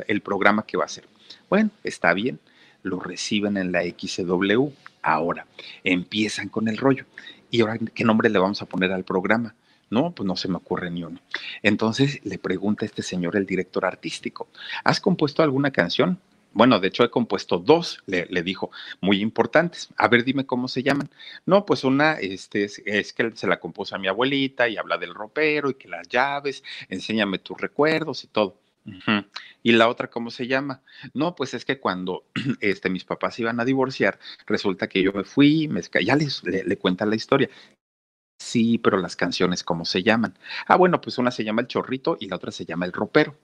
el, 0.07 0.21
programa 0.21 0.67
que 0.67 0.77
va 0.77 0.83
a 0.83 0.85
hacer. 0.85 1.09
Bueno, 1.49 1.71
está 1.83 2.13
bien, 2.13 2.41
lo 2.83 3.01
reciben 3.01 3.57
en 3.57 3.73
la 3.73 3.85
XW. 3.85 4.69
Ahora, 5.01 5.47
empiezan 5.83 6.51
con 6.51 6.69
el 6.69 6.77
rollo. 6.77 7.07
¿Y 7.51 7.63
ahora 7.63 7.79
qué 7.95 8.05
nombre 8.05 8.29
le 8.29 8.39
vamos 8.39 8.61
a 8.61 8.67
poner 8.67 8.93
al 8.93 9.05
programa? 9.05 9.55
No, 9.89 10.11
pues 10.13 10.27
no 10.27 10.37
se 10.37 10.49
me 10.49 10.57
ocurre 10.57 10.91
ni 10.91 11.05
uno. 11.05 11.21
Entonces 11.63 12.21
le 12.23 12.37
pregunta 12.37 12.85
a 12.85 12.87
este 12.87 13.03
señor, 13.03 13.35
el 13.35 13.47
director 13.47 13.87
artístico, 13.87 14.47
¿has 14.85 15.01
compuesto 15.01 15.43
alguna 15.43 15.71
canción? 15.71 16.19
Bueno, 16.55 16.81
de 16.81 16.89
hecho 16.89 17.05
he 17.05 17.11
compuesto 17.11 17.59
dos, 17.59 18.03
le, 18.07 18.27
dijo, 18.43 18.71
muy 19.01 19.21
importantes. 19.21 19.89
A 19.97 20.09
ver, 20.09 20.25
dime 20.25 20.47
cómo 20.47 20.69
se 20.69 20.83
llaman. 20.83 21.11
No, 21.47 21.65
pues 21.65 21.85
una 21.85 22.15
este, 22.15 22.65
es, 22.65 23.13
que 23.13 23.33
se 23.35 23.47
la 23.47 23.61
compuso 23.61 23.95
a 23.95 23.99
mi 23.99 24.09
abuelita 24.09 24.69
y 24.69 24.77
habla 24.77 24.99
del 24.99 25.15
ropero 25.15 25.71
y 25.71 25.75
que 25.75 25.89
las 25.89 26.09
llaves, 26.09 26.63
enséñame 26.89 27.39
tus 27.39 27.59
recuerdos 27.59 28.25
y 28.25 28.29
todo. 28.29 28.59
Y 29.63 29.73
la 29.73 29.89
otra, 29.89 30.11
¿cómo 30.11 30.31
se 30.31 30.49
llama? 30.49 30.83
No, 31.15 31.37
pues 31.37 31.55
es 31.55 31.65
que 31.65 31.79
cuando 31.79 32.25
este, 32.61 32.91
mis 32.91 33.05
papás 33.05 33.39
iban 33.39 33.61
a 33.61 33.65
divorciar, 33.65 34.19
resulta 34.47 34.89
que 34.89 35.03
yo 35.03 35.13
me 35.13 35.25
fui, 35.25 35.69
me, 35.69 35.83
ya 36.05 36.17
les, 36.17 36.43
le, 36.45 36.65
le 36.65 36.79
la 37.07 37.15
historia. 37.15 37.49
Sí, 38.39 38.79
pero 38.79 38.99
las 38.99 39.15
canciones, 39.17 39.63
¿cómo 39.63 39.85
se 39.85 40.03
llaman? 40.03 40.37
Ah, 40.67 40.77
bueno, 40.77 41.01
pues 41.01 41.17
una 41.19 41.31
se 41.31 41.45
llama 41.45 41.63
El 41.63 41.69
Chorrito 41.69 42.17
y 42.21 42.29
la 42.29 42.37
otra 42.37 42.51
se 42.51 42.65
llama 42.65 42.87
El 42.87 42.93
Ropero. 42.93 43.37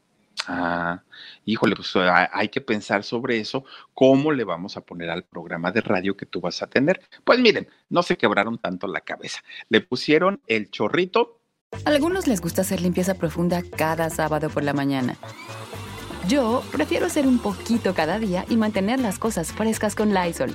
Ah, 0.47 1.03
híjole, 1.45 1.77
pues 1.77 1.95
ah, 1.97 2.31
hay 2.33 2.49
que 2.49 2.61
pensar 2.61 3.05
sobre 3.05 3.41
eso, 3.41 3.65
cómo 3.95 4.33
le 4.33 4.45
vamos 4.45 4.77
a 4.77 4.81
poner 4.81 5.11
al 5.11 5.25
programa 5.25 5.73
de 5.73 5.81
radio 5.81 6.17
que 6.17 6.27
tú 6.27 6.41
vas 6.41 6.63
a 6.63 6.67
tener. 6.69 7.01
Pues 7.25 7.39
miren, 7.39 7.69
no 7.89 8.03
se 8.03 8.17
quebraron 8.17 8.59
tanto 8.59 8.87
la 8.87 9.01
cabeza. 9.01 9.43
Le 9.69 9.81
pusieron 9.81 10.41
el 10.47 10.71
chorrito. 10.71 11.41
A 11.85 11.91
algunos 11.91 12.27
les 12.27 12.41
gusta 12.41 12.63
hacer 12.63 12.81
limpieza 12.81 13.15
profunda 13.15 13.63
cada 13.77 14.09
sábado 14.11 14.49
por 14.49 14.65
la 14.65 14.73
mañana. 14.73 15.17
Yo 16.29 16.63
prefiero 16.73 17.07
hacer 17.07 17.27
un 17.27 17.39
poquito 17.39 17.95
cada 17.95 18.19
día 18.19 18.45
y 18.49 18.57
mantener 18.57 19.01
las 19.01 19.19
cosas 19.19 19.53
frescas 19.53 19.95
con 19.95 20.13
Lysol. 20.13 20.55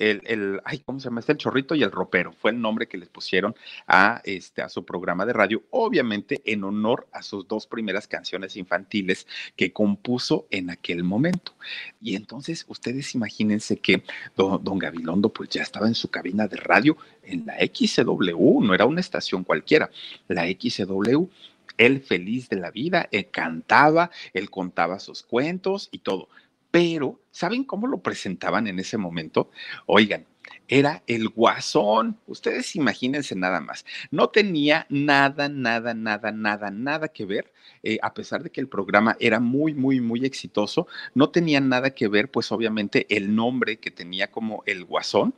el, 0.00 0.22
el, 0.24 0.60
ay, 0.64 0.78
¿cómo 0.80 0.98
se 0.98 1.04
llama? 1.04 1.20
Este 1.20 1.32
el 1.32 1.38
chorrito 1.38 1.74
y 1.74 1.82
el 1.82 1.92
ropero. 1.92 2.32
Fue 2.32 2.50
el 2.50 2.60
nombre 2.60 2.88
que 2.88 2.96
les 2.96 3.08
pusieron 3.08 3.54
a, 3.86 4.22
este, 4.24 4.62
a 4.62 4.68
su 4.68 4.84
programa 4.84 5.26
de 5.26 5.34
radio, 5.34 5.62
obviamente 5.70 6.40
en 6.46 6.64
honor 6.64 7.06
a 7.12 7.22
sus 7.22 7.46
dos 7.46 7.66
primeras 7.66 8.08
canciones 8.08 8.56
infantiles 8.56 9.26
que 9.56 9.72
compuso 9.72 10.46
en 10.50 10.70
aquel 10.70 11.04
momento. 11.04 11.54
Y 12.00 12.16
entonces, 12.16 12.64
ustedes 12.66 13.14
imagínense 13.14 13.76
que 13.76 14.02
don, 14.36 14.64
don 14.64 14.78
Gabilondo, 14.78 15.28
pues 15.28 15.50
ya 15.50 15.62
estaba 15.62 15.86
en 15.86 15.94
su 15.94 16.08
cabina 16.08 16.48
de 16.48 16.56
radio 16.56 16.96
en 17.22 17.44
la 17.46 17.58
XW, 17.58 18.60
no 18.62 18.74
era 18.74 18.86
una 18.86 19.00
estación 19.00 19.44
cualquiera, 19.44 19.90
la 20.28 20.46
XW 20.46 21.28
él 21.76 22.00
feliz 22.00 22.48
de 22.50 22.56
la 22.56 22.70
vida, 22.70 23.08
él 23.10 23.28
cantaba, 23.30 24.10
él 24.34 24.50
contaba 24.50 24.98
sus 24.98 25.22
cuentos 25.22 25.88
y 25.90 25.98
todo 25.98 26.28
pero 26.70 27.20
¿saben 27.30 27.64
cómo 27.64 27.86
lo 27.86 27.98
presentaban 27.98 28.66
en 28.66 28.78
ese 28.78 28.96
momento? 28.96 29.50
Oigan, 29.86 30.26
era 30.68 31.02
el 31.06 31.28
guasón. 31.28 32.18
Ustedes 32.26 32.76
imagínense 32.76 33.34
nada 33.34 33.60
más. 33.60 33.84
No 34.10 34.28
tenía 34.28 34.86
nada, 34.88 35.48
nada, 35.48 35.94
nada, 35.94 36.32
nada, 36.32 36.70
nada 36.70 37.08
que 37.08 37.24
ver, 37.24 37.52
eh, 37.82 37.98
a 38.02 38.14
pesar 38.14 38.42
de 38.42 38.50
que 38.50 38.60
el 38.60 38.68
programa 38.68 39.16
era 39.20 39.40
muy, 39.40 39.74
muy, 39.74 40.00
muy 40.00 40.24
exitoso, 40.24 40.86
no 41.14 41.30
tenía 41.30 41.60
nada 41.60 41.90
que 41.90 42.08
ver, 42.08 42.30
pues 42.30 42.52
obviamente, 42.52 43.06
el 43.14 43.34
nombre 43.34 43.78
que 43.78 43.90
tenía 43.90 44.30
como 44.30 44.62
el 44.66 44.84
guasón 44.84 45.34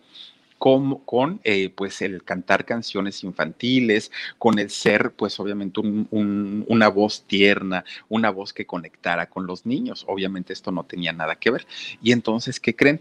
con, 0.62 1.40
eh, 1.42 1.70
pues 1.70 2.02
el 2.02 2.22
cantar 2.22 2.64
canciones 2.64 3.24
infantiles, 3.24 4.12
con 4.38 4.60
el 4.60 4.70
ser 4.70 5.10
pues 5.10 5.40
obviamente 5.40 5.80
una 5.80 6.88
voz 6.88 7.24
tierna, 7.26 7.84
una 8.08 8.30
voz 8.30 8.52
que 8.52 8.64
conectara 8.64 9.28
con 9.28 9.48
los 9.48 9.66
niños. 9.66 10.04
Obviamente 10.06 10.52
esto 10.52 10.70
no 10.70 10.84
tenía 10.84 11.12
nada 11.12 11.34
que 11.34 11.50
ver. 11.50 11.66
Y 12.00 12.12
entonces, 12.12 12.60
¿qué 12.60 12.76
creen? 12.76 13.00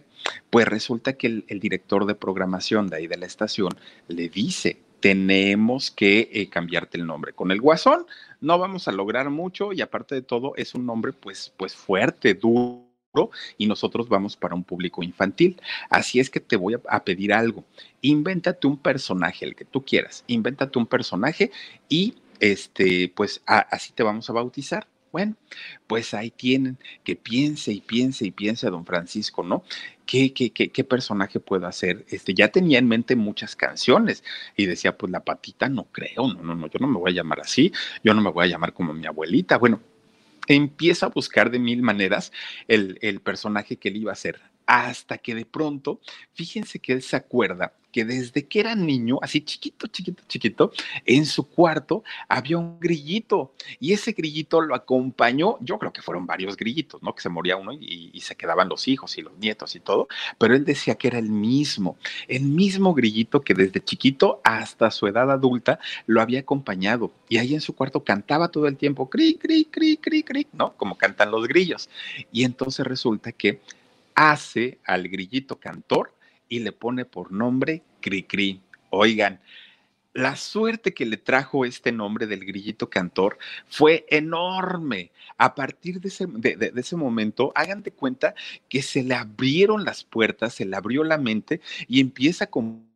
Pues 0.50 0.68
resulta 0.68 1.14
que 1.14 1.28
el, 1.28 1.60
director 1.60 2.08
de 2.08 2.16
programación 2.16 2.88
de 2.88 2.98
ahí 2.98 3.06
de 3.06 3.18
la 3.18 3.28
estación 3.28 3.70
le 4.08 4.28
dice, 4.28 4.80
tenemos 5.00 5.92
que 5.92 6.32
eh, 6.34 6.50
cambiarte 6.50 6.98
el 6.98 7.06
nombre. 7.06 7.34
Con 7.34 7.52
el 7.52 7.62
guasón 7.62 8.08
no 8.40 8.58
vamos 8.58 8.88
a 8.88 8.92
lograr 8.92 9.30
mucho 9.30 9.72
y 9.72 9.82
aparte 9.82 10.16
de 10.16 10.24
todo 10.24 10.54
es 10.56 10.74
un 10.74 10.88
nombre 10.88 11.14
pues, 11.14 11.54
pues 11.58 11.76
fuerte, 11.76 12.34
duro 12.34 12.91
y 13.58 13.68
nosotros 13.68 14.08
vamos 14.08 14.38
para 14.38 14.56
un 14.56 14.64
público 14.64 15.04
infantil. 15.04 15.62
Así 15.90 16.20
es 16.20 16.30
que 16.30 16.40
te 16.40 16.56
voy 16.56 16.76
a, 16.88 17.04
pedir 17.04 17.34
algo. 17.34 17.66
Invéntate 18.02 18.68
un 18.68 18.78
personaje, 18.78 19.46
el 19.46 19.56
que 19.56 19.66
tú 19.66 19.84
quieras. 19.84 20.24
Invéntate 20.28 20.80
un 20.80 20.86
personaje 20.86 21.52
y 21.90 22.16
este, 22.40 23.12
pues 23.16 23.42
así 23.46 23.92
te 23.94 24.04
vamos 24.04 24.30
a 24.30 24.34
bautizar. 24.34 24.88
Bueno, 25.12 25.36
pues 25.88 26.14
ahí 26.14 26.32
tienen 26.32 26.78
que 27.04 27.18
piense 27.18 27.74
y 27.74 27.82
piense 27.82 28.26
y 28.26 28.32
piense 28.32 28.68
a 28.68 28.70
don 28.70 28.86
Francisco, 28.86 29.44
¿no? 29.44 29.64
¿Qué, 30.06 30.32
qué, 30.34 30.52
qué, 30.52 30.70
qué 30.70 30.84
personaje 30.86 31.42
puedo 31.42 31.68
hacer? 31.68 32.06
Este, 32.08 32.34
ya 32.34 32.48
tenía 32.48 32.80
en 32.80 32.88
mente 32.88 33.18
muchas 33.18 33.58
canciones 33.58 34.24
y 34.56 34.68
decía, 34.68 34.98
pues 34.98 35.12
la 35.12 35.20
patita 35.20 35.68
no 35.68 35.84
creo, 35.92 36.34
no, 36.34 36.42
no, 36.42 36.56
no, 36.56 36.68
yo 36.68 36.80
no 36.80 36.88
me 36.88 36.98
voy 36.98 37.12
a 37.12 37.16
llamar 37.16 37.42
así, 37.42 37.74
yo 38.06 38.14
no 38.14 38.22
me 38.22 38.32
voy 38.32 38.46
a 38.46 38.50
llamar 38.50 38.72
como 38.72 38.94
mi 38.94 39.06
abuelita. 39.06 39.58
Bueno, 39.58 39.82
empieza 40.56 41.08
a 41.08 41.10
buscar 41.10 41.52
de 41.52 41.60
mil 41.60 41.82
maneras 41.82 42.32
el, 42.68 43.22
personaje 43.22 43.78
que 43.78 43.90
él 43.90 43.98
iba 43.98 44.12
a 44.12 44.16
ser, 44.16 44.42
hasta 44.66 45.18
que 45.18 45.36
de 45.36 45.46
pronto, 45.46 46.00
fíjense 46.34 46.80
que 46.80 46.94
él 46.94 47.02
se 47.02 47.16
acuerda 47.16 47.74
que 47.92 48.06
desde 48.06 48.48
que 48.48 48.60
era 48.60 48.76
niño, 48.76 49.20
así 49.22 49.42
chiquito, 49.42 49.88
chiquito, 49.88 50.24
chiquito, 50.28 50.72
en 51.06 51.26
su 51.26 51.48
cuarto 51.48 52.04
había 52.28 52.58
un 52.58 52.80
grillito 52.80 53.54
y 53.80 53.94
ese 53.94 54.14
grillito 54.14 54.62
lo 54.62 54.76
acompañó, 54.76 55.58
yo 55.62 55.78
creo 55.78 55.94
que 55.94 56.02
fueron 56.02 56.26
varios 56.26 56.56
grillitos, 56.56 57.02
¿no? 57.04 57.14
Que 57.14 57.22
se 57.22 57.30
moría 57.30 57.58
uno 57.58 57.74
y, 57.74 58.20
se 58.22 58.36
quedaban 58.36 58.70
los 58.70 58.88
hijos 58.88 59.18
y 59.18 59.24
los 59.24 59.36
nietos 59.40 59.76
y 59.76 59.80
todo, 59.80 60.08
pero 60.38 60.56
él 60.56 60.64
decía 60.64 60.94
que 60.94 61.08
era 61.08 61.18
el 61.18 61.30
mismo, 61.30 61.98
el 62.28 62.44
mismo 62.44 62.94
grillito 62.94 63.42
que 63.42 63.56
desde 63.56 63.84
chiquito 63.84 64.42
hasta 64.44 64.92
su 64.92 65.08
edad 65.08 65.32
adulta 65.32 65.80
lo 66.06 66.22
había 66.22 66.42
acompañado 66.42 67.12
y 67.28 67.40
ahí 67.40 67.56
en 67.56 67.62
su 67.62 67.76
cuarto 67.76 68.04
cantaba 68.04 68.50
todo 68.50 68.68
el 68.68 68.78
tiempo, 68.78 69.10
cri, 69.10 69.36
cri, 69.36 69.66
cri, 69.66 69.98
cri, 69.98 70.24
cri, 70.24 70.48
¿no? 70.54 70.74
Como 70.78 70.98
cantan 70.98 71.32
los 71.32 71.48
grillos. 71.48 71.90
Y 72.32 72.44
entonces 72.44 72.86
resulta 72.86 73.32
que 73.32 73.60
hace 74.16 74.78
al 74.86 75.08
grillito 75.08 75.56
cantor 75.60 76.14
y 76.52 76.60
le 76.60 76.74
pone 76.74 77.06
por 77.06 77.32
nombre 77.32 77.82
Cricri. 78.02 78.62
Oigan, 78.90 79.40
la 80.14 80.36
suerte 80.36 80.94
que 80.94 81.06
le 81.06 81.16
trajo 81.16 81.64
este 81.64 81.94
nombre 81.94 82.28
del 82.28 82.44
grillito 82.46 82.90
cantor 82.90 83.38
fue 83.70 84.06
enorme. 84.10 85.12
A 85.38 85.56
partir 85.56 86.02
de 86.02 86.10
ese, 86.10 86.28
de, 86.28 86.74
ese, 86.76 86.98
momento, 86.98 87.54
hagan 87.56 87.84
de 87.84 87.94
cuenta 87.94 88.36
que 88.68 88.82
se 88.82 89.02
le 89.02 89.16
abrieron 89.16 89.86
las 89.86 90.04
puertas, 90.04 90.54
se 90.54 90.66
le 90.66 90.76
abrió 90.76 91.06
la 91.06 91.18
mente 91.18 91.62
y 91.88 92.02
empieza 92.02 92.48
con 92.48 92.91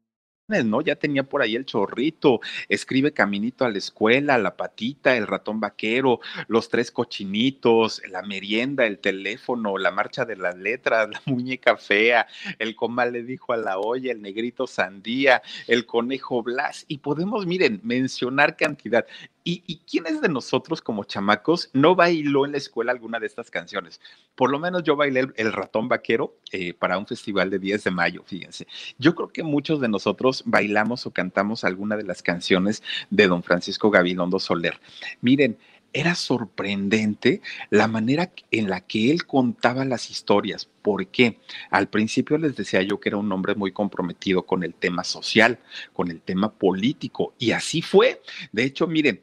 ¿no? 0.48 0.82
Ya 0.82 0.96
tenía 0.96 1.24
por 1.24 1.42
ahí 1.42 1.56
el 1.56 1.66
chorrito, 1.66 2.40
escribe 2.70 3.14
Caminito 3.14 3.66
a 3.66 3.70
la 3.70 3.80
escuela, 3.80 4.38
la 4.38 4.56
patita, 4.56 5.18
el 5.18 5.26
ratón 5.26 5.60
vaquero, 5.60 6.20
los 6.48 6.70
tres 6.70 6.92
cochinitos, 6.92 8.02
la 8.10 8.22
merienda, 8.22 8.86
el 8.86 9.00
teléfono, 9.00 9.80
la 9.80 9.90
marcha 9.90 10.24
de 10.24 10.36
las 10.36 10.56
letras, 10.56 11.10
la 11.12 11.22
muñeca 11.26 11.78
fea, 11.78 12.28
el 12.60 12.76
comal 12.76 13.14
le 13.14 13.24
dijo 13.24 13.54
a 13.54 13.58
la 13.58 13.80
olla, 13.80 14.12
el 14.12 14.22
negrito 14.22 14.68
sandía, 14.68 15.42
el 15.68 15.88
conejo 15.88 16.44
Blas, 16.44 16.86
y 16.88 17.00
podemos, 17.00 17.48
miren, 17.48 17.82
mencionar 17.84 18.56
cantidad. 18.56 19.08
¿Y, 19.48 19.78
quiénes 19.88 20.22
de 20.22 20.28
nosotros 20.28 20.82
como 20.82 21.04
chamacos 21.04 21.70
no 21.72 21.96
bailó 21.96 22.48
en 22.48 22.54
la 22.54 22.58
escuela 22.58 22.92
alguna 22.92 23.20
de 23.20 23.28
estas 23.28 23.52
canciones? 23.52 24.02
Por 24.34 24.50
lo 24.50 24.58
menos 24.58 24.82
yo 24.82 24.96
bailé 24.96 25.28
el, 25.36 25.54
ratón 25.54 25.88
vaquero 25.88 26.36
eh, 26.52 26.74
para 26.74 26.98
un 26.98 27.06
festival 27.06 27.52
de 27.52 27.60
10 27.60 27.84
de 27.84 27.92
mayo, 27.92 28.24
fíjense. 28.26 28.66
Yo 28.98 29.14
creo 29.14 29.28
que 29.28 29.44
muchos 29.44 29.80
de 29.80 29.88
nosotros 29.88 30.42
bailamos 30.48 31.06
o 31.06 31.12
cantamos 31.12 31.64
alguna 31.64 31.96
de 31.96 32.06
las 32.06 32.24
canciones 32.24 32.82
de 33.12 33.28
don 33.28 33.44
Francisco 33.44 33.92
Gabilondo 33.92 34.40
Soler. 34.40 34.80
Miren, 35.22 35.60
era 35.94 36.16
sorprendente 36.16 37.42
la 37.70 37.88
manera 37.88 38.32
en 38.50 38.68
la 38.68 38.82
que 38.82 39.12
él 39.12 39.28
contaba 39.28 39.86
las 39.86 40.10
historias. 40.10 40.68
¿Por 40.82 41.06
qué? 41.06 41.40
Al 41.70 41.88
principio 41.88 42.40
les 42.40 42.56
decía 42.56 42.82
yo 42.82 43.00
que 43.00 43.10
era 43.10 43.18
un 43.18 43.32
hombre 43.32 43.54
muy 43.54 43.72
comprometido 43.72 44.44
con 44.44 44.64
el 44.64 44.74
tema 44.74 45.04
social, 45.04 45.60
con 45.94 46.10
el 46.10 46.20
tema 46.20 46.52
político, 46.52 47.36
y 47.38 47.52
así 47.52 47.84
fue. 47.84 48.24
De 48.52 48.64
hecho, 48.64 48.88
miren, 48.88 49.22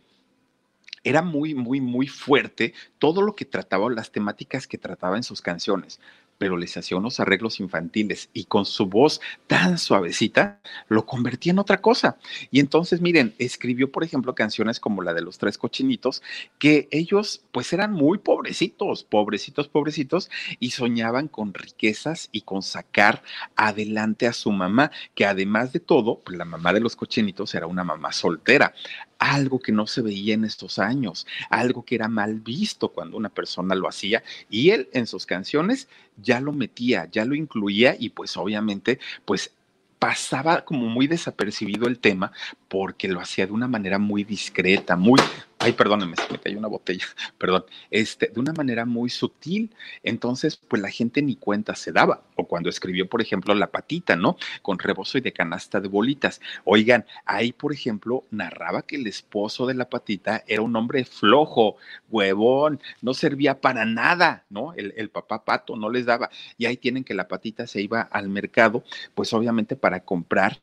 era 1.05 1.23
muy, 1.23 1.55
muy, 1.55 1.81
muy 1.81 2.07
fuerte 2.07 2.75
todo 2.99 3.23
lo 3.23 3.35
que 3.35 3.45
trataba, 3.45 3.91
las 3.91 4.13
temáticas 4.13 4.67
que 4.67 4.79
trataba 4.79 5.17
en 5.17 5.23
sus 5.23 5.43
canciones 5.43 6.01
pero 6.43 6.57
les 6.57 6.77
hacía 6.77 6.97
unos 6.97 7.21
arreglos 7.21 7.61
infantiles 7.61 8.29
y 8.33 8.47
con 8.47 8.65
su 8.67 8.87
voz 8.87 9.21
tan 9.47 9.79
suavecita 9.79 10.61
lo 10.89 11.07
convertía 11.07 11.53
en 11.53 11.61
otra 11.61 11.81
cosa. 11.81 12.17
Y 12.51 12.59
entonces, 12.59 13.01
miren, 13.01 13.33
escribió, 13.39 13.93
por 13.93 14.03
ejemplo, 14.03 14.35
canciones 14.35 14.81
como 14.81 15.03
la 15.03 15.15
de 15.15 15.23
los 15.23 15.39
tres 15.39 15.57
cochinitos, 15.57 16.21
que 16.59 16.89
ellos 16.91 17.45
pues 17.53 17.73
eran 17.73 17.93
muy 17.93 18.19
pobrecitos, 18.19 19.05
pobrecitos, 19.05 19.69
pobrecitos, 19.69 20.31
y 20.59 20.73
soñaban 20.73 21.29
con 21.29 21.55
riquezas 21.55 22.29
y 22.33 22.41
con 22.41 22.63
sacar 22.63 23.23
adelante 23.55 24.27
a 24.27 24.33
su 24.33 24.51
mamá, 24.51 24.91
que 25.15 25.27
además 25.27 25.73
de 25.73 25.79
todo, 25.79 26.23
pues 26.25 26.37
la 26.37 26.45
mamá 26.45 26.73
de 26.73 26.81
los 26.81 26.97
cochinitos 26.97 27.55
era 27.55 27.69
una 27.69 27.85
mamá 27.85 28.13
soltera 28.13 28.75
algo 29.23 29.61
que 29.61 29.71
no 29.71 29.87
se 29.87 30.03
veía 30.03 30.35
en 30.35 30.45
estos 30.45 30.81
años, 30.81 31.29
algo 31.49 31.85
que 31.85 31.95
era 31.95 32.09
mal 32.09 32.41
visto 32.41 32.89
cuando 32.89 33.17
una 33.17 33.29
persona 33.29 33.77
lo 33.77 33.89
hacía 33.89 34.25
y 34.51 34.71
él 34.71 34.89
en 34.93 35.07
sus 35.07 35.27
canciones 35.27 35.89
ya 36.17 36.41
lo 36.41 36.53
metía, 36.53 37.09
ya 37.11 37.25
lo 37.25 37.37
incluía 37.37 37.95
y 37.97 38.09
pues 38.11 38.37
obviamente 38.37 38.99
pues 39.25 39.53
pasaba 40.01 40.65
como 40.65 40.89
muy 40.89 41.07
desapercibido 41.07 41.87
el 41.87 42.01
tema 42.01 42.33
porque 42.67 43.07
lo 43.07 43.21
hacía 43.21 43.47
de 43.47 43.53
una 43.53 43.69
manera 43.69 44.01
muy 44.01 44.25
discreta, 44.25 44.97
muy, 44.97 45.21
ay, 45.63 45.73
perdónenme, 45.73 46.17
se 46.17 46.51
me 46.51 46.59
una 46.59 46.69
botella, 46.69 47.07
perdón, 47.39 47.65
este, 47.91 48.29
de 48.29 48.41
una 48.41 48.53
manera 48.53 48.85
muy 48.85 49.11
sutil. 49.11 49.75
Entonces, 50.03 50.57
pues 50.57 50.83
la 50.83 50.91
gente 50.91 51.23
ni 51.23 51.37
cuenta 51.37 51.75
se 51.77 51.93
daba. 51.93 52.23
O 52.37 52.47
cuando 52.47 52.69
escribió, 52.69 53.09
por 53.09 53.23
ejemplo, 53.23 53.55
La 53.55 53.71
Patita, 53.71 54.17
¿no? 54.17 54.37
Con 54.63 54.79
rebozo 54.79 55.19
y 55.19 55.21
de 55.21 55.33
canasta 55.33 55.81
de 55.81 55.89
bolitas. 55.89 56.41
Oigan, 56.65 57.07
ahí, 57.25 57.53
por 57.53 57.73
ejemplo, 57.73 58.25
narraba 58.31 58.83
que 58.83 58.97
el 58.97 59.07
esposo 59.07 59.67
de 59.67 59.75
La 59.75 59.89
Patita 59.89 60.43
era 60.47 60.63
un 60.63 60.75
hombre 60.75 61.05
flojo, 61.05 61.77
huevón, 62.11 62.81
no 63.01 63.15
servía 63.15 63.61
para 63.61 63.85
nada, 63.85 64.45
¿no? 64.51 64.75
El, 64.75 64.95
el 64.97 65.11
papá 65.11 65.45
pato 65.45 65.77
no 65.77 65.91
les 65.91 66.07
daba. 66.07 66.31
Y 66.59 66.67
ahí 66.67 66.77
tienen 66.77 67.05
que 67.05 67.15
La 67.15 67.29
Patita 67.29 67.67
se 67.67 67.81
iba 67.81 68.03
al 68.03 68.29
mercado, 68.29 68.83
pues 69.15 69.33
obviamente 69.33 69.77
para 69.77 70.01
comprar 70.05 70.61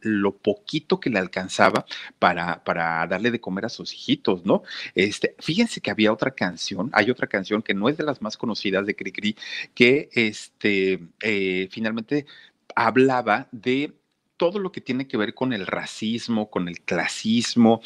lo 0.00 0.36
poquito 0.36 1.00
que 1.00 1.10
le 1.10 1.18
alcanzaba 1.18 1.84
para, 2.18 2.62
para 2.64 3.06
darle 3.06 3.30
de 3.30 3.40
comer 3.40 3.66
a 3.66 3.68
sus 3.68 3.92
hijitos, 3.94 4.44
¿no? 4.44 4.62
Este, 4.94 5.34
fíjense 5.38 5.80
que 5.80 5.90
había 5.90 6.12
otra 6.12 6.30
canción, 6.30 6.90
hay 6.92 7.10
otra 7.10 7.26
canción 7.26 7.62
que 7.62 7.74
no 7.74 7.88
es 7.88 7.96
de 7.96 8.04
las 8.04 8.22
más 8.22 8.36
conocidas 8.36 8.86
de 8.86 8.96
Cricri, 8.96 9.36
que 9.74 10.08
este, 10.12 11.00
eh, 11.22 11.68
finalmente 11.70 12.26
hablaba 12.74 13.48
de 13.52 13.92
todo 14.36 14.58
lo 14.58 14.72
que 14.72 14.80
tiene 14.80 15.08
que 15.08 15.16
ver 15.16 15.34
con 15.34 15.52
el 15.52 15.66
racismo, 15.66 16.48
con 16.48 16.68
el 16.68 16.80
clasismo, 16.80 17.82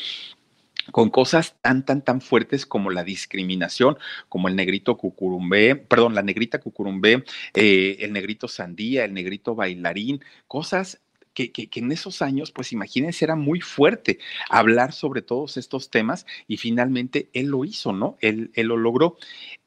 con 0.91 1.11
cosas 1.11 1.57
tan, 1.61 1.85
tan, 1.85 2.03
tan 2.03 2.21
fuertes 2.21 2.67
como 2.67 2.91
la 2.91 3.05
discriminación, 3.05 3.97
como 4.29 4.49
el 4.49 4.57
negrito 4.57 4.97
cucurumbé, 4.97 5.77
perdón, 5.77 6.15
la 6.15 6.23
negrita 6.23 6.59
cucurumbé, 6.59 7.25
eh, 7.55 7.99
el 8.01 8.13
negrito 8.13 8.49
sandía, 8.49 9.05
el 9.05 9.15
negrito 9.15 9.55
bailarín, 9.55 10.23
cosas 10.49 11.01
que, 11.35 11.53
que, 11.53 11.69
en 11.75 11.93
esos 11.93 12.23
años, 12.23 12.53
pues 12.53 12.73
imagínense, 12.73 13.25
era 13.25 13.37
muy 13.37 13.61
fuerte 13.61 14.19
hablar 14.49 14.93
sobre 14.93 15.23
todos 15.23 15.57
estos 15.57 15.91
temas 15.91 16.27
y 16.47 16.57
finalmente 16.57 17.29
él 17.33 17.47
lo 17.47 17.65
hizo, 17.65 17.93
¿no? 17.93 18.17
Él, 18.21 18.51
él 18.55 18.67
lo 18.69 18.77
logró. 18.77 19.17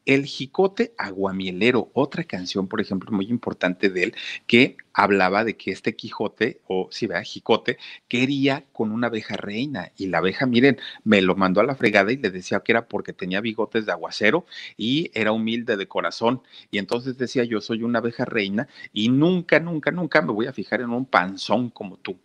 El 0.06 0.26
Jicote 0.26 0.94
Aguamielero, 0.98 1.90
otra 1.94 2.24
canción, 2.24 2.68
por 2.68 2.80
ejemplo, 2.82 3.12
muy 3.12 3.28
importante 3.28 3.90
de 3.90 4.04
él, 4.04 4.16
que 4.46 4.78
hablaba 4.96 5.44
de 5.44 5.58
que 5.58 5.72
este 5.72 5.96
Quijote, 5.96 6.62
o 6.68 6.88
si 6.90 7.06
vea, 7.06 7.22
Jicote, 7.22 7.78
quería 8.08 8.64
con 8.72 8.92
una 8.92 9.08
abeja 9.08 9.36
reina. 9.36 9.92
Y 9.98 10.08
la 10.08 10.20
abeja, 10.20 10.46
miren, 10.46 10.78
me 11.04 11.22
lo 11.22 11.36
mandó 11.36 11.60
a 11.60 11.66
la 11.66 11.76
fregada 11.76 12.14
y 12.14 12.18
le 12.18 12.32
decía 12.32 12.62
que 12.62 12.72
era 12.72 12.88
porque 12.88 13.12
tenía 13.12 13.42
bigotes 13.42 13.86
de 13.86 13.92
aguacero 13.92 14.46
y 14.78 15.12
era 15.14 15.34
humilde 15.34 15.76
de 15.76 15.88
corazón. 15.88 16.42
Y 16.72 16.78
entonces 16.78 17.18
decía, 17.18 17.44
yo 17.44 17.60
soy 17.60 17.84
una 17.84 18.00
abeja 18.00 18.24
reina 18.24 18.70
y 18.94 19.10
nunca, 19.10 19.60
nunca, 19.60 19.92
nunca 19.92 20.22
me 20.22 20.32
voy 20.32 20.48
a 20.48 20.54
fijar 20.54 20.80
en 20.80 20.92
un 20.92 21.06
panzón 21.06 21.70
como 21.70 21.98
tú. 21.98 22.18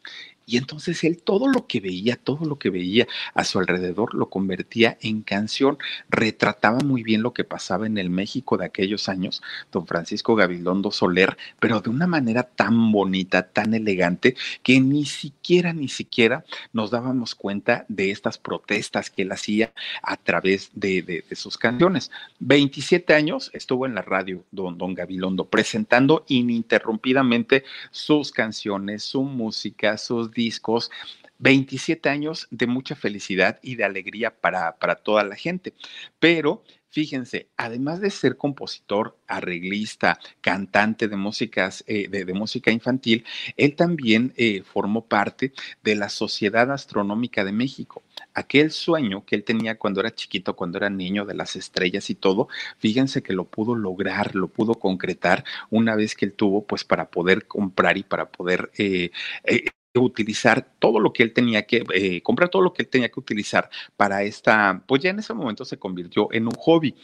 Y 0.50 0.56
entonces 0.56 1.04
él 1.04 1.22
todo 1.22 1.46
lo 1.46 1.68
que 1.68 1.78
veía, 1.78 2.16
todo 2.16 2.44
lo 2.44 2.58
que 2.58 2.70
veía 2.70 3.06
a 3.34 3.44
su 3.44 3.60
alrededor 3.60 4.14
lo 4.16 4.30
convertía 4.30 4.98
en 5.00 5.22
canción, 5.22 5.78
retrataba 6.08 6.80
muy 6.80 7.04
bien 7.04 7.22
lo 7.22 7.32
que 7.32 7.44
pasaba 7.44 7.86
en 7.86 7.98
el 7.98 8.10
México 8.10 8.56
de 8.56 8.64
aquellos 8.64 9.08
años, 9.08 9.42
don 9.70 9.86
Francisco 9.86 10.34
Gabilondo 10.34 10.90
Soler, 10.90 11.36
pero 11.60 11.80
de 11.80 11.90
una 11.90 12.08
manera 12.08 12.42
tan 12.60 12.92
bonita, 12.92 13.42
tan 13.42 13.72
elegante, 13.72 14.36
que 14.62 14.80
ni 14.80 15.06
siquiera, 15.06 15.72
ni 15.72 15.88
siquiera 15.88 16.44
nos 16.74 16.90
dábamos 16.90 17.34
cuenta 17.34 17.86
de 17.88 18.10
estas 18.10 18.36
protestas 18.36 19.08
que 19.08 19.22
él 19.22 19.32
hacía 19.32 19.72
a 20.02 20.18
través 20.18 20.70
de, 20.74 21.24
sus 21.32 21.56
canciones. 21.56 22.10
27 22.40 23.14
años 23.14 23.50
estuvo 23.54 23.86
en 23.86 23.94
la 23.94 24.02
radio 24.02 24.44
don, 24.50 24.76
don 24.76 24.92
Gabilondo 24.92 25.46
presentando 25.46 26.26
ininterrumpidamente 26.28 27.64
sus 27.90 28.30
canciones, 28.30 29.04
su 29.04 29.22
música, 29.22 29.96
sus 29.96 30.30
discos, 30.30 30.90
27 31.38 32.10
años 32.10 32.46
de 32.50 32.66
mucha 32.66 32.94
felicidad 32.94 33.58
y 33.62 33.76
de 33.76 33.84
alegría 33.84 34.38
para, 34.38 34.76
para 34.76 34.96
toda 34.96 35.24
la 35.24 35.34
gente. 35.34 35.72
Pero 36.18 36.62
fíjense, 36.90 37.48
además 37.56 38.00
de 38.00 38.10
ser 38.10 38.36
compositor, 38.36 39.16
arreglista, 39.26 40.18
cantante 40.40 41.08
de 41.08 41.16
músicas, 41.16 41.84
eh, 41.86 42.08
de, 42.08 42.34
música 42.34 42.70
infantil, 42.70 43.24
él 43.56 43.74
también 43.76 44.32
eh, 44.36 44.62
formó 44.62 45.06
parte 45.06 45.52
de 45.82 45.94
la 45.94 46.08
Sociedad 46.08 46.70
Astronómica 46.70 47.44
de 47.44 47.52
México. 47.52 48.02
Aquel 48.34 48.70
sueño 48.70 49.24
que 49.24 49.36
él 49.36 49.44
tenía 49.44 49.78
cuando 49.78 50.00
era 50.00 50.14
chiquito, 50.14 50.54
cuando 50.56 50.78
era 50.78 50.90
niño, 50.90 51.24
de 51.24 51.34
las 51.34 51.56
estrellas 51.56 52.10
y 52.10 52.14
todo, 52.14 52.48
fíjense 52.78 53.22
que 53.22 53.32
lo 53.32 53.44
pudo 53.44 53.74
lograr, 53.74 54.34
lo 54.34 54.48
pudo 54.48 54.74
concretar 54.74 55.44
una 55.70 55.96
vez 55.96 56.14
que 56.14 56.26
él 56.26 56.32
tuvo, 56.34 56.64
pues 56.66 56.84
para 56.84 57.10
poder 57.10 57.46
comprar 57.46 57.98
y 57.98 58.02
para 58.02 58.30
poder 58.30 58.70
eh, 58.76 59.10
utilizar 59.98 60.66
todo 60.78 61.00
lo 61.00 61.12
que 61.12 61.22
él 61.22 61.32
tenía 61.32 61.66
que, 61.66 61.84
eh, 61.94 62.22
comprar 62.22 62.48
todo 62.48 62.62
lo 62.62 62.72
que 62.72 62.82
él 62.82 62.88
tenía 62.88 63.08
que 63.10 63.18
utilizar 63.20 63.68
para 63.96 64.22
esta, 64.22 64.82
pues 64.86 65.02
ya 65.02 65.10
en 65.10 65.18
ese 65.18 65.34
momento 65.34 65.64
se 65.64 65.78
convirtió 65.78 66.28
en 66.32 66.46
un 66.46 66.54
hobby 66.54 66.94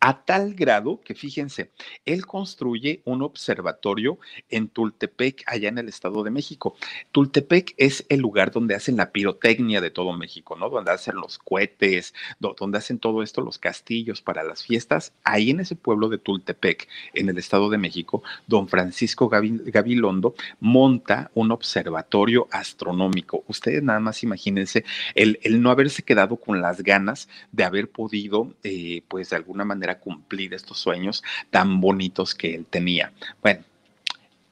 a 0.00 0.24
tal 0.24 0.54
grado 0.54 1.00
que 1.00 1.14
fíjense, 1.14 1.70
él 2.04 2.26
construye 2.26 3.02
un 3.04 3.22
observatorio 3.22 4.18
en 4.48 4.68
Tultepec, 4.68 5.42
allá 5.46 5.68
en 5.68 5.78
el 5.78 5.88
Estado 5.88 6.22
de 6.22 6.30
México. 6.30 6.76
Tultepec 7.12 7.74
es 7.76 8.06
el 8.08 8.20
lugar 8.20 8.52
donde 8.52 8.74
hacen 8.74 8.96
la 8.96 9.10
pirotecnia 9.10 9.80
de 9.80 9.90
todo 9.90 10.12
México, 10.12 10.56
¿no? 10.56 10.70
Donde 10.70 10.92
hacen 10.92 11.16
los 11.16 11.38
cohetes, 11.38 12.14
donde 12.38 12.78
hacen 12.78 12.98
todo 12.98 13.22
esto, 13.22 13.40
los 13.40 13.58
castillos 13.58 14.22
para 14.22 14.44
las 14.44 14.62
fiestas. 14.62 15.12
Ahí 15.24 15.50
en 15.50 15.60
ese 15.60 15.74
pueblo 15.74 16.08
de 16.08 16.18
Tultepec, 16.18 16.88
en 17.14 17.28
el 17.28 17.38
Estado 17.38 17.68
de 17.68 17.78
México, 17.78 18.22
don 18.46 18.68
Francisco 18.68 19.28
Gabilondo 19.28 20.34
monta 20.60 21.30
un 21.34 21.50
observatorio 21.50 22.48
astronómico. 22.50 23.44
Ustedes 23.48 23.82
nada 23.82 24.00
más 24.00 24.22
imagínense 24.22 24.84
el, 25.14 25.38
no 25.60 25.70
haberse 25.70 26.02
quedado 26.02 26.36
con 26.36 26.60
las 26.60 26.82
ganas 26.82 27.28
de 27.52 27.64
haber 27.64 27.90
podido, 27.90 28.54
eh, 28.62 29.02
pues 29.08 29.30
de 29.30 29.36
alguna 29.36 29.64
manera, 29.64 29.87
a 29.90 29.98
cumplir 29.98 30.54
estos 30.54 30.78
sueños 30.78 31.22
tan 31.50 31.80
bonitos 31.80 32.34
que 32.34 32.54
él 32.54 32.66
tenía. 32.66 33.12
Bueno, 33.42 33.64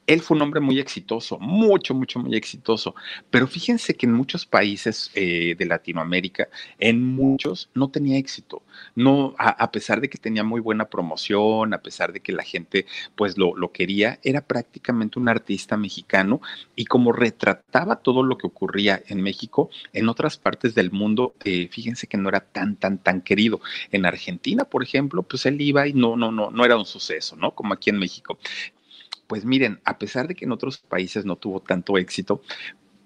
él 0.07 0.21
fue 0.21 0.37
un 0.37 0.41
hombre 0.41 0.61
muy 0.61 0.79
exitoso, 0.79 1.37
mucho, 1.39 1.93
mucho, 1.93 2.19
muy 2.19 2.35
exitoso. 2.35 2.95
Pero 3.29 3.45
fíjense 3.45 3.95
que 3.95 4.05
en 4.05 4.13
muchos 4.13 4.45
países 4.45 5.11
eh, 5.13 5.55
de 5.57 5.65
Latinoamérica, 5.65 6.47
en 6.79 7.03
muchos 7.03 7.69
no 7.73 7.89
tenía 7.89 8.17
éxito. 8.17 8.63
No, 8.95 9.35
a, 9.37 9.69
pesar 9.71 9.99
de 9.99 10.09
que 10.09 10.17
tenía 10.17 10.43
muy 10.43 10.61
buena 10.61 10.85
promoción, 10.85 11.73
a 11.73 11.81
pesar 11.81 12.13
de 12.13 12.21
que 12.21 12.31
la 12.31 12.43
gente 12.43 12.85
pues 13.15 13.37
lo, 13.37 13.71
quería, 13.71 14.19
era 14.23 14.41
prácticamente 14.41 15.19
un 15.19 15.27
artista 15.27 15.75
mexicano 15.75 16.41
y 16.75 16.85
como 16.85 17.11
retrataba 17.11 17.97
todo 17.97 18.23
lo 18.23 18.37
que 18.37 18.47
ocurría 18.47 19.01
en 19.07 19.21
México, 19.21 19.69
en 19.93 20.07
otras 20.07 20.37
partes 20.37 20.73
del 20.73 20.91
mundo, 20.91 21.35
eh, 21.43 21.67
fíjense 21.69 22.07
que 22.07 22.17
no 22.17 22.29
era 22.29 22.39
tan, 22.39 22.77
tan, 22.77 22.97
tan 22.99 23.21
querido. 23.21 23.59
En 23.91 24.05
Argentina, 24.05 24.63
por 24.63 24.83
ejemplo, 24.83 25.23
pues 25.23 25.45
él 25.45 25.59
iba 25.59 25.87
y 25.87 25.93
no, 25.93 26.15
no, 26.15 26.31
no, 26.31 26.49
no 26.49 26.63
era 26.63 26.77
un 26.77 26.85
suceso, 26.85 27.35
¿no? 27.35 27.53
Como 27.53 27.73
aquí 27.73 27.89
en 27.89 27.99
México. 27.99 28.39
Pues 29.27 29.45
miren, 29.45 29.81
a 29.83 29.97
pesar 29.97 30.27
de 30.27 30.35
que 30.35 30.45
en 30.45 30.51
otros 30.51 30.77
países 30.79 31.25
no 31.25 31.35
tuvo 31.35 31.61
tanto 31.61 31.97
éxito, 31.97 32.41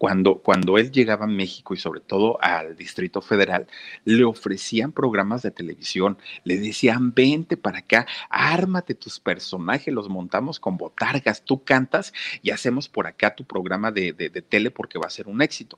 cuando, 0.01 0.39
cuando, 0.39 0.79
él 0.79 0.91
llegaba 0.91 1.25
a 1.25 1.27
México 1.27 1.75
y 1.75 1.77
sobre 1.77 1.99
todo 1.99 2.41
al 2.41 2.75
Distrito 2.75 3.21
Federal, 3.21 3.67
le 4.03 4.23
ofrecían 4.23 4.91
programas 4.91 5.43
de 5.43 5.51
televisión, 5.51 6.17
le 6.43 6.57
decían, 6.57 7.13
vente 7.13 7.55
para 7.55 7.79
acá, 7.79 8.07
ármate 8.31 8.95
tus 8.95 9.19
personajes, 9.19 9.93
los 9.93 10.10
montamos 10.10 10.60
con 10.60 10.75
botargas, 10.75 11.45
tú 11.45 11.63
cantas 11.63 12.13
y 12.41 12.49
hacemos 12.49 12.89
por 12.89 13.05
acá 13.05 13.36
tu 13.36 13.45
programa 13.45 13.91
de, 13.91 14.12
de, 14.13 14.29
tele 14.41 14.71
porque 14.71 14.97
va 14.97 15.05
a 15.05 15.12
ser 15.12 15.27
un 15.27 15.39
éxito. 15.39 15.77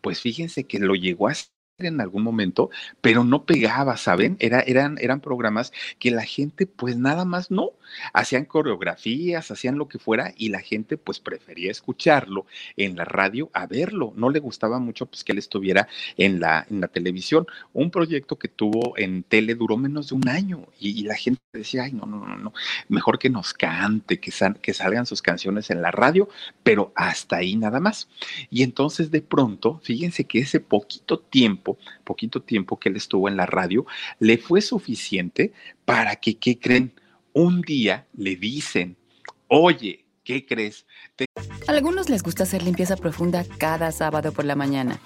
Pues 0.00 0.20
fíjense 0.20 0.64
que 0.64 0.80
lo 0.80 0.96
llegó 0.96 1.28
a 1.28 1.32
en 1.88 2.00
algún 2.00 2.22
momento, 2.22 2.70
pero 3.00 3.24
no 3.24 3.44
pegaba, 3.44 3.96
¿saben? 3.96 4.36
Era, 4.40 4.60
eran, 4.60 4.98
eran 5.00 5.20
programas 5.20 5.72
que 5.98 6.10
la 6.10 6.24
gente 6.24 6.66
pues 6.66 6.96
nada 6.96 7.24
más 7.24 7.50
no, 7.50 7.70
hacían 8.12 8.44
coreografías, 8.44 9.50
hacían 9.50 9.78
lo 9.78 9.88
que 9.88 9.98
fuera 9.98 10.32
y 10.36 10.48
la 10.48 10.60
gente 10.60 10.96
pues 10.96 11.20
prefería 11.20 11.70
escucharlo 11.70 12.46
en 12.76 12.96
la 12.96 13.04
radio 13.04 13.50
a 13.52 13.66
verlo, 13.66 14.12
no 14.16 14.30
le 14.30 14.40
gustaba 14.40 14.78
mucho 14.78 15.06
pues 15.06 15.24
que 15.24 15.32
él 15.32 15.38
estuviera 15.38 15.88
en 16.16 16.40
la, 16.40 16.66
en 16.70 16.80
la 16.80 16.88
televisión. 16.88 17.46
Un 17.72 17.90
proyecto 17.90 18.38
que 18.38 18.48
tuvo 18.48 18.96
en 18.96 19.22
tele 19.22 19.54
duró 19.54 19.76
menos 19.76 20.08
de 20.08 20.14
un 20.14 20.28
año 20.28 20.66
y, 20.78 21.00
la 21.04 21.16
gente 21.16 21.40
decía, 21.52 21.84
ay, 21.84 21.92
no, 21.92 22.06
no, 22.06 22.26
no, 22.26 22.36
no, 22.36 22.52
mejor 22.88 23.18
que 23.18 23.30
nos 23.30 23.54
cante, 23.54 24.20
que, 24.20 24.32
que 24.60 24.74
salgan 24.74 25.06
sus 25.06 25.22
canciones 25.22 25.70
en 25.70 25.82
la 25.82 25.90
radio, 25.90 26.28
pero 26.62 26.92
hasta 26.94 27.36
ahí 27.36 27.56
nada 27.56 27.80
más. 27.80 28.08
Y 28.50 28.62
entonces 28.62 29.10
de 29.10 29.22
pronto, 29.22 29.80
fíjense 29.82 30.24
que 30.24 30.40
ese 30.40 30.60
poquito 30.60 31.18
tiempo, 31.18 31.69
poquito 32.04 32.42
tiempo 32.42 32.78
que 32.78 32.88
él 32.88 32.96
estuvo 32.96 33.28
en 33.28 33.36
la 33.36 33.46
radio, 33.46 33.86
le 34.18 34.38
fue 34.38 34.60
suficiente 34.60 35.52
para 35.84 36.16
que, 36.16 36.36
¿qué 36.36 36.58
creen? 36.58 36.92
Un 37.32 37.60
día 37.62 38.06
le 38.16 38.36
dicen, 38.36 38.96
oye, 39.48 40.04
¿qué 40.24 40.44
crees? 40.46 40.86
A 41.68 41.72
algunos 41.72 42.08
les 42.08 42.22
gusta 42.22 42.42
hacer 42.42 42.62
limpieza 42.62 42.96
profunda 42.96 43.44
cada 43.58 43.92
sábado 43.92 44.32
por 44.32 44.44
la 44.44 44.56
mañana. 44.56 45.00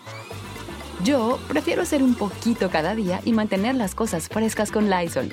Yo 1.03 1.39
prefiero 1.49 1.83
hacer 1.83 2.03
un 2.03 2.15
poquito 2.15 2.71
cada 2.71 2.95
día 2.95 3.21
y 3.25 3.33
mantener 3.33 3.75
las 3.75 3.95
cosas 3.95 4.29
frescas 4.29 4.71
con 4.71 4.89
Lysol. 4.89 5.29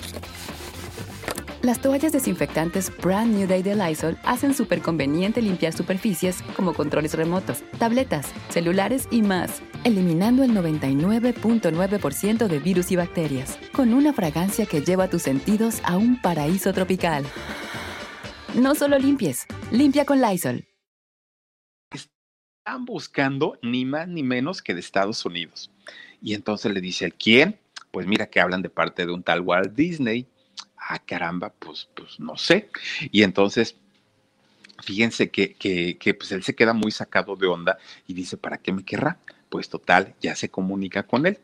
Las 1.61 1.79
toallas 1.79 2.11
desinfectantes 2.11 2.91
Brand 2.97 3.35
New 3.35 3.47
Day 3.47 3.61
de 3.61 3.75
Lysol 3.75 4.17
hacen 4.23 4.55
súper 4.55 4.81
conveniente 4.81 5.43
limpiar 5.43 5.73
superficies 5.73 6.41
como 6.55 6.73
controles 6.73 7.13
remotos, 7.13 7.63
tabletas, 7.77 8.27
celulares 8.49 9.07
y 9.11 9.21
más, 9.21 9.61
eliminando 9.83 10.43
el 10.43 10.51
99.9% 10.51 12.47
de 12.47 12.59
virus 12.59 12.91
y 12.91 12.95
bacterias, 12.95 13.57
con 13.71 13.93
una 13.93 14.13
fragancia 14.13 14.65
que 14.65 14.81
lleva 14.81 15.09
tus 15.09 15.23
sentidos 15.23 15.81
a 15.83 15.97
un 15.97 16.21
paraíso 16.21 16.73
tropical. 16.73 17.25
No 18.55 18.75
solo 18.75 18.97
limpies, 18.99 19.45
limpia 19.71 20.05
con 20.05 20.21
Lysol. 20.21 20.65
Están 21.93 22.85
buscando 22.85 23.57
ni 23.61 23.85
más 23.85 24.07
ni 24.07 24.23
menos 24.23 24.61
que 24.61 24.73
de 24.73 24.79
Estados 24.79 25.25
Unidos. 25.25 25.71
Y 26.21 26.33
entonces 26.33 26.71
le 26.71 26.81
dice, 26.81 27.11
¿quién? 27.11 27.59
Pues 27.91 28.07
mira 28.07 28.27
que 28.27 28.39
hablan 28.39 28.61
de 28.61 28.69
parte 28.69 29.05
de 29.05 29.11
un 29.11 29.23
tal 29.23 29.41
Walt 29.41 29.73
Disney 29.73 30.27
ah, 30.81 30.99
caramba, 30.99 31.53
pues, 31.57 31.89
pues 31.95 32.19
no 32.19 32.37
sé. 32.37 32.69
Y 33.11 33.23
entonces, 33.23 33.75
fíjense 34.83 35.29
que, 35.29 35.53
que, 35.53 36.13
pues 36.13 36.31
él 36.31 36.43
se 36.43 36.55
queda 36.55 36.73
muy 36.73 36.91
sacado 36.91 37.35
de 37.35 37.47
onda 37.47 37.77
y 38.07 38.13
dice, 38.13 38.37
¿para 38.37 38.57
qué 38.57 38.71
me 38.73 38.83
querrá? 38.83 39.17
Pues 39.51 39.67
total, 39.67 40.15
ya 40.21 40.33
se 40.33 40.49
comunica 40.49 41.03
con 41.03 41.25
él. 41.25 41.37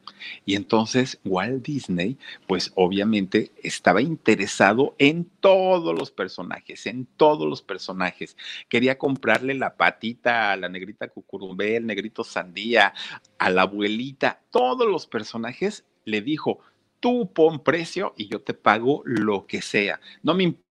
Y 0.45 0.55
entonces 0.55 1.19
Walt 1.25 1.65
Disney, 1.65 2.17
pues 2.47 2.71
obviamente 2.75 3.51
estaba 3.61 4.01
interesado 4.01 4.95
en 4.97 5.25
todos 5.41 5.93
los 5.93 6.09
personajes, 6.09 6.85
en 6.87 7.05
todos 7.05 7.45
los 7.49 7.61
personajes. 7.61 8.37
Quería 8.69 8.97
comprarle 8.97 9.55
la 9.55 9.75
patita 9.75 10.53
a 10.53 10.55
la 10.55 10.69
negrita 10.69 11.09
cucurumbé, 11.09 11.75
el 11.75 11.85
negrito 11.85 12.23
sandía, 12.23 12.93
a 13.37 13.49
la 13.49 13.63
abuelita, 13.63 14.39
todos 14.51 14.87
los 14.87 15.05
personajes. 15.05 15.83
Le 16.05 16.21
dijo, 16.21 16.61
tú 17.01 17.33
pon 17.33 17.61
precio 17.61 18.13
y 18.15 18.29
yo 18.29 18.41
te 18.41 18.53
pago 18.53 19.01
lo 19.03 19.45
que 19.47 19.61
sea. 19.61 19.99
No 20.23 20.33
me 20.33 20.43
importa, 20.43 20.66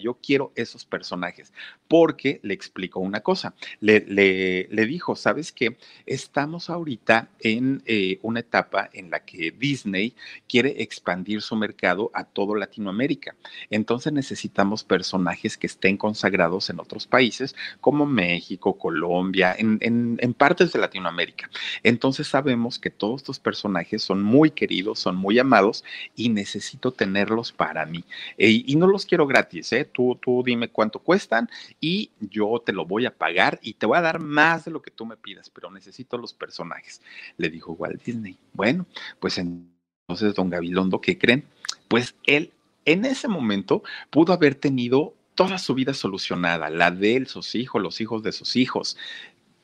yo 0.00 0.18
quiero 0.22 0.52
esos 0.54 0.84
personajes, 0.84 1.52
porque 1.88 2.38
le 2.42 2.54
explicó 2.54 3.00
una 3.00 3.20
cosa, 3.20 3.54
le, 3.80 4.00
le, 4.06 4.86
dijo, 4.86 5.16
¿sabes 5.16 5.50
qué? 5.50 5.76
Estamos 6.06 6.70
ahorita 6.70 7.28
en 7.40 7.82
eh, 7.86 8.20
una 8.22 8.40
etapa 8.40 8.88
en 8.92 9.10
la 9.10 9.20
que 9.20 9.50
Disney 9.50 10.14
quiere 10.48 10.82
expandir 10.82 11.42
su 11.42 11.56
mercado 11.56 12.10
a 12.14 12.24
todo 12.24 12.54
Latinoamérica. 12.54 13.34
Entonces 13.68 14.12
necesitamos 14.12 14.84
personajes 14.84 15.58
que 15.58 15.66
estén 15.66 15.96
consagrados 15.96 16.70
en 16.70 16.78
otros 16.78 17.06
países 17.06 17.56
como 17.80 18.06
México, 18.06 18.78
Colombia, 18.78 19.56
en, 19.58 19.78
en 19.80 20.34
partes 20.34 20.72
de 20.72 20.78
Latinoamérica. 20.78 21.50
Entonces 21.82 22.28
sabemos 22.28 22.78
que 22.78 22.90
todos 22.90 23.22
estos 23.22 23.40
personajes 23.40 24.02
son 24.02 24.22
muy 24.22 24.52
queridos, 24.52 25.00
son 25.00 25.16
muy 25.16 25.38
amados 25.38 25.84
y 26.14 26.28
necesito 26.28 26.92
tenerlos 26.92 27.50
para 27.50 27.84
mí. 27.86 28.04
Eh, 28.36 28.62
y 28.64 28.76
no 28.76 28.86
los 28.86 29.04
quiero 29.04 29.26
gratis 29.26 29.47
¿eh? 29.54 29.84
Tú, 29.84 30.18
tú 30.20 30.42
dime 30.44 30.68
cuánto 30.68 30.98
cuestan 31.00 31.48
y 31.80 32.10
yo 32.20 32.62
te 32.64 32.72
lo 32.72 32.86
voy 32.86 33.06
a 33.06 33.16
pagar 33.16 33.58
y 33.62 33.74
te 33.74 33.86
voy 33.86 33.98
a 33.98 34.02
dar 34.02 34.20
más 34.20 34.64
de 34.64 34.70
lo 34.70 34.82
que 34.82 34.90
tú 34.90 35.06
me 35.06 35.16
pidas, 35.16 35.50
pero 35.50 35.70
necesito 35.70 36.18
los 36.18 36.32
personajes. 36.32 37.02
Le 37.36 37.50
dijo 37.50 37.72
Walt 37.72 38.02
Disney. 38.02 38.38
Bueno, 38.52 38.86
pues 39.20 39.38
entonces, 39.38 40.34
don 40.34 40.50
Gabilondo, 40.50 41.00
¿qué 41.00 41.18
creen? 41.18 41.44
Pues 41.88 42.14
él 42.26 42.52
en 42.84 43.04
ese 43.04 43.28
momento 43.28 43.82
pudo 44.10 44.32
haber 44.32 44.54
tenido 44.54 45.14
toda 45.34 45.58
su 45.58 45.74
vida 45.74 45.94
solucionada, 45.94 46.70
la 46.70 46.90
de 46.90 47.16
él, 47.16 47.26
sus 47.26 47.54
hijos, 47.54 47.82
los 47.82 48.00
hijos 48.00 48.22
de 48.22 48.32
sus 48.32 48.56
hijos. 48.56 48.96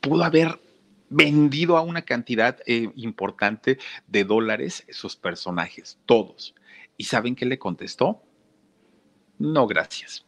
Pudo 0.01 0.23
haber 0.25 0.61
vendido 1.09 1.77
a 1.77 1.81
una 1.81 2.03
cantidad 2.03 2.59
eh, 2.67 2.91
importante 2.97 3.79
de 4.07 4.25
dólares 4.25 4.85
sus 4.91 5.17
personajes, 5.17 5.99
todos. 6.07 6.55
¿Y 6.97 7.05
saben 7.05 7.35
qué 7.35 7.47
le 7.47 7.59
contestó? 7.59 8.23
No, 9.45 9.67
gracias. 9.67 10.25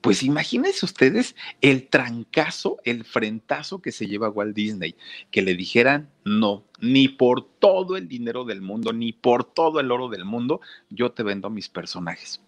Pues 0.00 0.22
imagínense 0.22 0.86
ustedes 0.86 1.34
el 1.60 1.88
trancazo, 1.88 2.76
el 2.84 3.04
frentazo 3.04 3.82
que 3.82 3.90
se 3.90 4.06
lleva 4.06 4.30
Walt 4.30 4.54
Disney, 4.54 4.94
que 5.32 5.42
le 5.42 5.56
dijeran 5.56 6.08
no, 6.24 6.64
ni 6.80 7.08
por 7.08 7.42
todo 7.42 7.96
el 7.96 8.06
dinero 8.06 8.44
del 8.44 8.62
mundo, 8.62 8.92
ni 8.92 9.12
por 9.12 9.42
todo 9.42 9.80
el 9.80 9.90
oro 9.90 10.08
del 10.08 10.24
mundo, 10.24 10.60
yo 10.90 11.10
te 11.10 11.24
vendo 11.24 11.50
mis 11.50 11.68
personajes. 11.68 12.40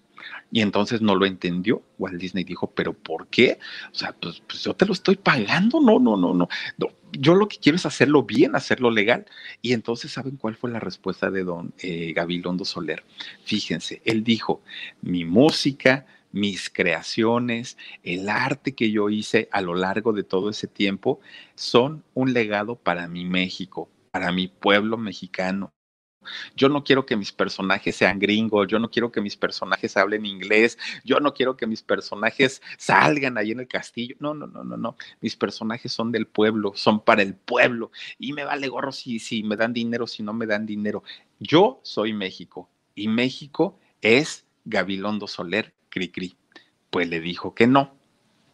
Y 0.51 0.61
entonces 0.61 1.01
no 1.01 1.15
lo 1.15 1.27
entendió. 1.27 1.83
Walt 1.99 2.21
Disney 2.21 2.45
dijo, 2.45 2.71
¿pero 2.71 2.93
por 2.93 3.27
qué? 3.29 3.59
O 3.93 3.95
sea, 3.95 4.13
pues, 4.13 4.43
pues 4.47 4.63
yo 4.63 4.75
te 4.75 4.87
lo 4.87 4.93
estoy 4.93 5.17
pagando. 5.17 5.81
No, 5.81 5.99
no, 5.99 6.17
no, 6.17 6.35
no, 6.35 6.49
no. 6.79 6.89
Yo 7.13 7.35
lo 7.35 7.49
que 7.49 7.59
quiero 7.59 7.77
es 7.77 7.87
hacerlo 7.87 8.23
bien, 8.23 8.55
hacerlo 8.55 8.91
legal. 8.91 9.27
Y 9.63 9.73
entonces, 9.73 10.13
¿saben 10.13 10.37
cuál 10.37 10.57
fue 10.57 10.71
la 10.71 10.81
respuesta 10.81 11.31
de 11.31 11.45
don 11.45 11.73
eh, 11.79 12.13
Gabilondo 12.15 12.65
Soler? 12.65 13.05
Fíjense, 13.45 14.03
él 14.05 14.23
dijo, 14.25 14.63
mi 15.03 15.25
música, 15.25 16.07
mis 16.33 16.71
creaciones, 16.71 17.79
el 18.03 18.29
arte 18.29 18.75
que 18.75 18.91
yo 18.91 19.09
hice 19.09 19.49
a 19.53 19.63
lo 19.63 19.75
largo 19.75 20.13
de 20.13 20.23
todo 20.23 20.51
ese 20.51 20.67
tiempo 20.67 21.21
son 21.55 22.05
un 22.15 22.33
legado 22.33 22.77
para 22.77 23.09
mi 23.09 23.25
México, 23.25 23.89
para 24.11 24.33
mi 24.33 24.49
pueblo 24.49 24.99
mexicano. 24.99 25.73
Yo 26.55 26.69
no 26.69 26.85
quiero 26.85 27.07
que 27.07 27.17
mis 27.17 27.33
personajes 27.33 27.97
sean 27.97 28.19
gringos, 28.19 28.67
yo 28.69 28.79
no 28.79 28.91
quiero 28.91 29.13
que 29.13 29.21
mis 29.21 29.37
personajes 29.37 29.97
hablen 29.97 30.27
inglés, 30.27 30.79
yo 31.05 31.21
no 31.21 31.35
quiero 31.35 31.57
que 31.57 31.67
mis 31.67 31.83
personajes 31.83 32.63
salgan 32.79 33.39
ahí 33.39 33.53
en 33.53 33.61
el 33.61 33.69
castillo. 33.69 34.17
No, 34.19 34.35
no, 34.35 34.47
no, 34.47 34.65
no, 34.65 34.77
no. 34.77 34.97
Mis 35.21 35.37
personajes 35.37 35.93
son 35.93 36.13
del 36.13 36.27
pueblo, 36.27 36.73
son 36.75 37.01
para 37.05 37.23
el 37.23 37.35
pueblo. 37.35 37.91
Y 38.19 38.33
me 38.33 38.45
vale 38.45 38.69
gorro 38.69 38.93
si, 38.93 39.19
si 39.19 39.43
me 39.43 39.57
dan 39.57 39.73
dinero, 39.73 40.07
si 40.07 40.23
no 40.23 40.33
me 40.33 40.47
dan 40.47 40.67
dinero. 40.67 41.03
Yo 41.39 41.81
soy 41.83 42.13
México 42.13 42.71
y 42.95 43.09
México 43.09 43.79
es 44.01 44.47
Gabilondo 44.65 45.27
Soler 45.27 45.75
Cricri. 45.89 46.37
Pues 46.91 47.09
le 47.09 47.21
dijo 47.21 47.55
que 47.55 47.67
no. 47.67 47.95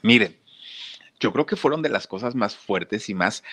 Miren, 0.03 0.37
yo 1.21 1.33
creo 1.33 1.47
que 1.47 1.57
fueron 1.57 1.83
de 1.83 1.89
las 1.89 2.07
cosas 2.07 2.35
más 2.35 2.57
fuertes 2.57 3.09
y 3.09 3.15
más 3.15 3.45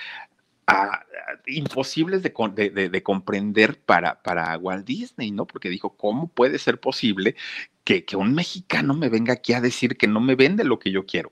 imposibles 1.48 2.22
de, 2.24 2.90
de, 2.90 3.04
comprender 3.04 3.80
para, 3.80 4.22
para 4.22 4.58
Walt 4.58 4.86
Disney, 4.86 5.32
¿no? 5.32 5.46
Porque 5.46 5.70
dijo, 5.70 5.96
¿cómo 5.96 6.28
puede 6.28 6.60
ser 6.60 6.80
posible 6.80 7.36
que, 7.84 8.06
que, 8.06 8.16
un 8.16 8.34
mexicano 8.34 8.94
me 8.94 9.10
venga 9.10 9.34
aquí 9.34 9.54
a 9.54 9.62
decir 9.62 9.98
que 9.98 10.08
no 10.08 10.20
me 10.20 10.36
vende 10.36 10.64
lo 10.64 10.80
que 10.80 10.92
yo 10.92 11.06
quiero? 11.06 11.32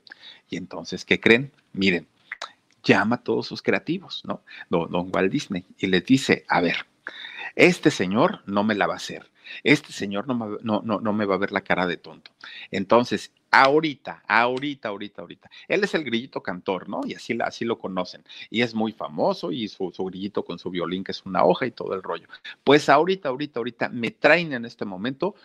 Y 0.50 0.58
entonces, 0.58 1.06
¿qué 1.06 1.20
creen? 1.20 1.52
Miren, 1.74 2.08
llama 2.84 3.18
a 3.18 3.24
todos 3.24 3.48
sus 3.48 3.62
creativos, 3.62 4.24
¿no? 4.26 4.44
Don, 4.70 4.90
don 4.92 5.10
Walt 5.14 5.32
Disney, 5.32 5.66
y 5.78 5.88
les 5.88 6.06
dice, 6.06 6.46
a 6.48 6.62
ver, 6.62 6.86
este 7.56 7.92
señor 7.92 8.42
no 8.46 8.64
me 8.64 8.76
la 8.76 8.88
va 8.88 8.94
a 8.94 8.98
hacer. 8.98 9.30
Este 9.64 9.94
señor 9.94 10.28
no, 10.28 10.58
no, 10.62 10.82
no, 10.84 11.00
no 11.00 11.14
me 11.14 11.26
va 11.26 11.36
a 11.36 11.40
ver 11.40 11.52
la 11.52 11.62
cara 11.62 11.88
de 11.88 11.98
tonto. 11.98 12.32
Entonces, 12.72 13.32
ahorita, 13.52 14.24
ahorita, 14.28 14.90
ahorita, 14.90 15.22
ahorita. 15.22 15.50
Él 15.68 15.84
es 15.84 15.94
el 15.94 16.04
grillito 16.04 16.42
cantor, 16.42 16.90
¿no? 16.90 17.02
Y 17.06 17.16
así, 17.16 17.38
así 17.44 17.66
lo 17.66 17.80
conocen. 17.80 18.24
Y 18.50 18.62
es 18.62 18.74
muy 18.74 18.92
famoso 18.92 19.52
y 19.52 19.68
su, 19.68 19.92
grillito 19.92 20.44
con 20.44 20.60
su 20.60 20.70
violín, 20.70 21.04
que 21.04 21.12
es 21.12 21.26
una 21.26 21.44
hoja 21.44 21.66
y 21.66 21.72
todo 21.72 21.94
el 21.94 22.04
rollo. 22.04 22.28
Pues 22.64 22.90
ahorita, 22.90 23.30
ahorita, 23.30 23.60
ahorita 23.60 23.90
me 23.90 24.12
traen 24.12 24.54
en 24.54 24.66
este 24.66 24.86
momento 24.86 25.36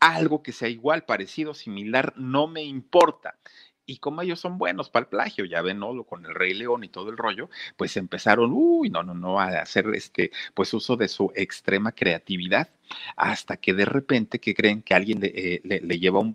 algo 0.00 0.42
que 0.42 0.52
sea 0.52 0.68
igual, 0.68 1.04
parecido, 1.04 1.54
similar, 1.54 2.14
no 2.16 2.46
me 2.46 2.62
importa. 2.64 3.36
Y 3.86 3.98
como 3.98 4.22
ellos 4.22 4.38
son 4.38 4.56
buenos 4.56 4.88
para 4.88 5.02
el 5.04 5.08
plagio, 5.08 5.44
ya 5.44 5.62
ven, 5.62 5.80
¿no? 5.80 6.04
Con 6.04 6.24
el 6.24 6.34
Rey 6.34 6.54
León 6.54 6.84
y 6.84 6.88
todo 6.88 7.10
el 7.10 7.16
rollo, 7.16 7.50
pues 7.76 7.96
empezaron, 7.96 8.52
uy, 8.52 8.88
no, 8.88 9.02
no, 9.02 9.14
no, 9.14 9.40
a 9.40 9.48
hacer 9.60 9.86
este, 9.94 10.30
pues 10.54 10.72
uso 10.72 10.96
de 10.96 11.08
su 11.08 11.32
extrema 11.34 11.90
creatividad, 11.92 12.70
hasta 13.16 13.56
que 13.56 13.74
de 13.74 13.84
repente, 13.84 14.38
que 14.38 14.54
creen 14.54 14.82
que 14.82 14.94
alguien 14.94 15.20
le, 15.20 15.32
eh, 15.34 15.60
le, 15.64 15.80
le 15.80 15.98
lleva 15.98 16.20
un 16.20 16.32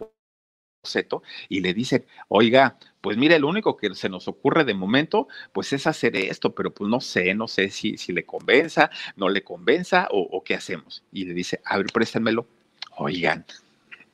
boceto 0.86 1.24
y 1.50 1.62
le 1.62 1.74
dicen, 1.74 2.06
oiga, 2.28 2.78
pues 3.02 3.18
mire, 3.18 3.40
lo 3.40 3.48
único 3.48 3.76
que 3.76 3.94
se 3.96 4.10
nos 4.10 4.28
ocurre 4.28 4.64
de 4.64 4.74
momento, 4.74 5.28
pues 5.52 5.74
es 5.74 5.88
hacer 5.88 6.16
esto, 6.16 6.54
pero 6.54 6.74
pues 6.74 6.90
no 6.90 7.02
sé, 7.02 7.34
no 7.34 7.48
sé 7.48 7.70
si, 7.70 7.98
si 7.98 8.14
le 8.14 8.26
convenza, 8.26 8.90
no 9.16 9.30
le 9.30 9.44
convenza 9.44 10.08
o, 10.12 10.44
qué 10.44 10.56
hacemos. 10.56 11.04
Y 11.12 11.26
le 11.26 11.34
dice, 11.34 11.62
a 11.66 11.78
ver, 11.78 11.88
préstamelo. 11.88 12.48
Oigan, 12.98 13.46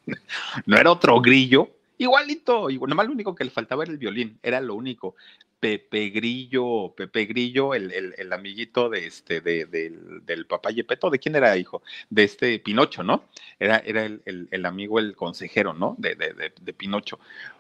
no 0.65 0.78
era 0.78 0.91
otro 0.91 1.22
grillo, 1.22 1.69
Igualito, 2.01 2.72
igual, 2.72 2.89
nomás 2.89 3.05
lo 3.05 3.11
único 3.11 3.36
que 3.36 3.43
le 3.43 3.51
faltaba 3.51 3.84
era 3.84 3.91
el 3.91 3.99
violín, 3.99 4.39
era 4.41 4.59
lo 4.59 4.74
único. 4.74 5.13
Pepe 5.62 6.09
Grillo, 6.09 6.91
Pepe 6.97 7.26
Grillo, 7.26 7.76
el, 7.76 7.91
el, 8.18 8.34
amiguito 8.34 8.89
de 8.89 9.05
este, 9.05 9.41
de, 9.41 9.68
del 9.68 10.47
papá 10.47 10.72
Yepeto, 10.72 11.12
¿de 11.12 11.20
quién 11.20 11.36
era 11.36 11.55
hijo? 11.55 11.84
De 12.09 12.24
este 12.24 12.57
Pinocho, 12.57 13.03
¿no? 13.03 13.26
Era, 13.59 13.78
era 13.78 14.03
el, 14.05 14.22
el 14.26 14.66
amigo, 14.66 14.97
el 14.97 15.16
consejero, 15.16 15.76
¿no? 15.76 15.95
De, 15.99 16.16
de, 16.16 16.74
Pinocho. 16.74 17.20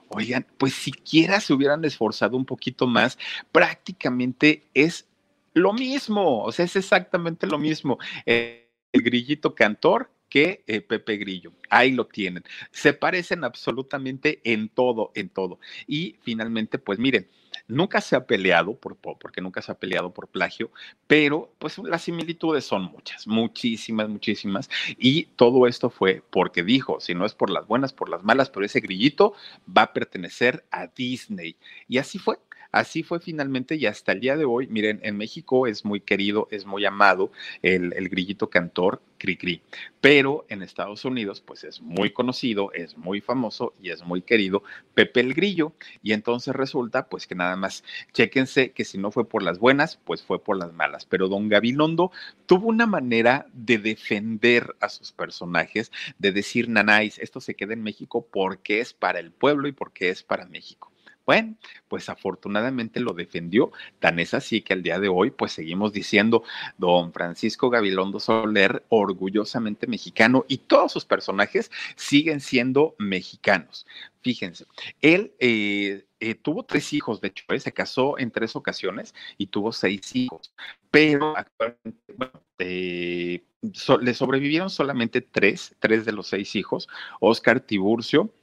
Oigan, 0.09 0.47
pues 0.57 0.73
siquiera 0.73 1.39
se 1.39 1.53
hubieran 1.53 1.85
esforzado 1.85 2.35
un 2.35 2.45
poquito 2.45 2.87
más, 2.87 3.19
prácticamente 3.51 4.63
es 4.73 5.07
lo 5.53 5.71
mismo, 5.71 6.43
o 6.43 6.51
sea, 6.51 6.65
es 6.65 6.75
exactamente 6.75 7.45
lo 7.45 7.59
mismo. 7.59 7.99
el 8.25 8.65
grillito 8.93 9.53
cantor 9.53 10.09
que 10.27 10.63
eh, 10.65 10.81
Pepe 10.81 11.17
Grillo. 11.17 11.51
Ahí 11.69 11.91
lo 11.91 12.07
tienen. 12.07 12.43
Se 12.71 12.93
parecen 12.93 13.43
absolutamente 13.43 14.41
en 14.43 14.69
todo, 14.69 15.11
en 15.13 15.29
todo. 15.29 15.59
Y 15.85 16.15
finalmente, 16.23 16.79
pues 16.79 16.97
miren, 16.97 17.27
nunca 17.71 18.01
se 18.01 18.15
ha 18.15 18.25
peleado, 18.25 18.75
por, 18.75 18.97
porque 18.97 19.41
nunca 19.41 19.61
se 19.61 19.71
ha 19.71 19.75
peleado 19.75 20.13
por 20.13 20.27
plagio, 20.27 20.71
pero 21.07 21.53
pues 21.57 21.77
las 21.79 22.03
similitudes 22.03 22.65
son 22.65 22.83
muchas, 22.83 23.27
muchísimas, 23.27 24.09
muchísimas. 24.09 24.69
Y 24.97 25.25
todo 25.35 25.67
esto 25.67 25.89
fue 25.89 26.21
porque 26.29 26.63
dijo, 26.63 26.99
si 26.99 27.15
no 27.15 27.25
es 27.25 27.33
por 27.33 27.49
las 27.49 27.67
buenas, 27.67 27.93
por 27.93 28.09
las 28.09 28.23
malas, 28.23 28.49
pero 28.49 28.65
ese 28.65 28.81
grillito 28.81 29.33
va 29.65 29.83
a 29.83 29.93
pertenecer 29.93 30.65
a 30.71 30.87
Disney. 30.87 31.55
Y 31.87 31.97
así 31.97 32.19
fue. 32.19 32.37
Así 32.71 33.03
fue 33.03 33.19
finalmente 33.19 33.75
y 33.75 33.85
hasta 33.85 34.11
el 34.13 34.19
día 34.21 34.37
de 34.37 34.45
hoy, 34.45 34.67
miren, 34.67 34.99
en 35.03 35.17
México 35.17 35.67
es 35.67 35.83
muy 35.85 36.01
querido, 36.01 36.47
es 36.51 36.65
muy 36.65 36.85
amado 36.85 37.31
el, 37.61 37.93
el 37.93 38.09
grillito 38.09 38.49
cantor 38.49 39.01
Cricri, 39.21 39.61
pero 40.01 40.45
en 40.49 40.63
Estados 40.63 41.05
Unidos 41.05 41.41
pues 41.41 41.63
es 41.63 41.79
muy 41.79 42.11
conocido, 42.11 42.71
es 42.73 42.97
muy 42.97 43.21
famoso 43.21 43.75
y 43.79 43.91
es 43.91 44.03
muy 44.03 44.23
querido 44.23 44.63
Pepe 44.95 45.19
el 45.19 45.35
Grillo 45.35 45.73
y 46.01 46.13
entonces 46.13 46.55
resulta 46.55 47.07
pues 47.07 47.27
que 47.27 47.35
nada 47.35 47.55
más, 47.55 47.83
chéquense 48.13 48.71
que 48.71 48.83
si 48.83 48.97
no 48.97 49.11
fue 49.11 49.29
por 49.29 49.43
las 49.43 49.59
buenas, 49.59 49.97
pues 50.05 50.23
fue 50.23 50.43
por 50.43 50.57
las 50.57 50.73
malas, 50.73 51.05
pero 51.05 51.27
don 51.27 51.49
Gabilondo 51.49 52.11
tuvo 52.47 52.69
una 52.69 52.87
manera 52.87 53.45
de 53.53 53.77
defender 53.77 54.75
a 54.79 54.89
sus 54.89 55.11
personajes, 55.11 55.91
de 56.17 56.31
decir, 56.31 56.67
nanáis, 56.67 57.19
esto 57.19 57.41
se 57.41 57.55
queda 57.55 57.73
en 57.73 57.83
México 57.83 58.25
porque 58.31 58.79
es 58.79 58.93
para 58.93 59.19
el 59.19 59.31
pueblo 59.31 59.67
y 59.67 59.71
porque 59.71 60.09
es 60.09 60.23
para 60.23 60.45
México. 60.45 60.90
Bueno, 61.31 61.55
pues 61.87 62.09
afortunadamente 62.09 62.99
lo 62.99 63.13
defendió, 63.13 63.71
tan 63.99 64.19
es 64.19 64.33
así 64.33 64.61
que 64.61 64.73
al 64.73 64.83
día 64.83 64.99
de 64.99 65.07
hoy 65.07 65.31
pues 65.31 65.53
seguimos 65.53 65.93
diciendo 65.93 66.43
don 66.77 67.13
Francisco 67.13 67.69
Gabilondo 67.69 68.19
Soler 68.19 68.83
orgullosamente 68.89 69.87
mexicano 69.87 70.43
y 70.49 70.57
todos 70.57 70.91
sus 70.91 71.05
personajes 71.05 71.71
siguen 71.95 72.41
siendo 72.41 72.95
mexicanos. 72.99 73.87
Fíjense, 74.21 74.65
él 74.99 75.31
eh, 75.39 76.03
eh, 76.19 76.35
tuvo 76.35 76.63
tres 76.63 76.91
hijos, 76.91 77.21
de 77.21 77.29
hecho, 77.29 77.45
¿eh? 77.47 77.61
se 77.61 77.71
casó 77.71 78.19
en 78.19 78.29
tres 78.29 78.57
ocasiones 78.57 79.15
y 79.37 79.47
tuvo 79.47 79.71
seis 79.71 80.13
hijos, 80.13 80.53
pero 80.91 81.37
actualmente, 81.37 82.13
bueno, 82.13 82.41
le 82.59 84.13
sobrevivieron 84.13 84.69
solamente 84.69 85.21
tres, 85.21 85.77
tres 85.79 86.03
de 86.03 86.11
los 86.11 86.27
seis 86.27 86.57
hijos, 86.57 86.89
Oscar 87.21 87.61
Tiburcio, 87.61 88.33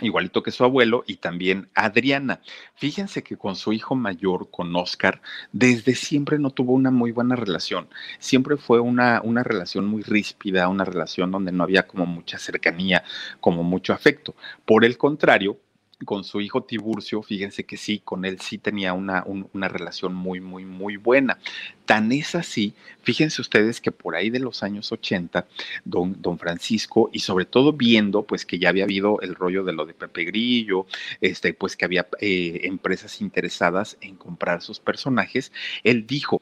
igualito 0.00 0.42
que 0.42 0.50
su 0.50 0.64
abuelo, 0.64 1.04
y 1.06 1.16
también 1.16 1.68
Adriana. 1.74 2.40
Fíjense 2.74 3.22
que 3.22 3.36
con 3.36 3.56
su 3.56 3.72
hijo 3.72 3.94
mayor, 3.94 4.50
con 4.50 4.74
Oscar, 4.74 5.22
desde 5.52 5.94
siempre 5.94 6.38
no 6.38 6.50
tuvo 6.50 6.72
una 6.72 6.90
muy 6.90 7.12
buena 7.12 7.36
relación. 7.36 7.88
Siempre 8.18 8.56
fue 8.56 8.80
una, 8.80 9.20
una 9.22 9.42
relación 9.42 9.86
muy 9.86 10.02
ríspida, 10.02 10.68
una 10.68 10.84
relación 10.84 11.30
donde 11.30 11.52
no 11.52 11.64
había 11.64 11.86
como 11.86 12.06
mucha 12.06 12.38
cercanía, 12.38 13.04
como 13.40 13.62
mucho 13.62 13.92
afecto. 13.92 14.34
Por 14.64 14.84
el 14.84 14.98
contrario, 14.98 15.58
con 16.04 16.24
su 16.24 16.40
hijo 16.40 16.62
Tiburcio, 16.62 17.22
fíjense 17.22 17.64
que 17.64 17.76
sí, 17.76 18.00
con 18.04 18.24
él 18.24 18.40
sí 18.40 18.58
tenía 18.58 18.92
una, 18.92 19.24
una, 19.26 19.68
relación 19.68 20.14
muy, 20.14 20.40
muy, 20.40 20.64
muy 20.64 20.96
buena. 20.96 21.38
Tan 21.84 22.12
es 22.12 22.34
así, 22.34 22.74
fíjense 23.02 23.40
ustedes 23.40 23.80
que 23.80 23.92
por 23.92 24.16
ahí 24.16 24.30
de 24.30 24.40
los 24.40 24.62
años 24.62 24.92
80, 24.92 25.46
don, 25.84 26.20
don 26.20 26.38
Francisco, 26.38 27.10
y 27.12 27.20
sobre 27.20 27.44
todo 27.44 27.72
viendo 27.72 28.22
pues 28.22 28.46
que 28.46 28.58
ya 28.58 28.68
había 28.68 28.84
habido 28.84 29.20
el 29.20 29.34
rollo 29.34 29.64
de 29.64 29.72
lo 29.72 29.86
de 29.86 29.94
Pepe 29.94 30.24
Grillo, 30.24 30.86
este, 31.20 31.54
pues 31.54 31.76
que 31.76 31.84
había 31.84 32.08
eh, 32.20 32.60
empresas 32.64 33.20
interesadas 33.20 33.96
en 34.00 34.16
comprar 34.16 34.62
sus 34.62 34.80
personajes, 34.80 35.52
él 35.82 36.06
dijo, 36.06 36.40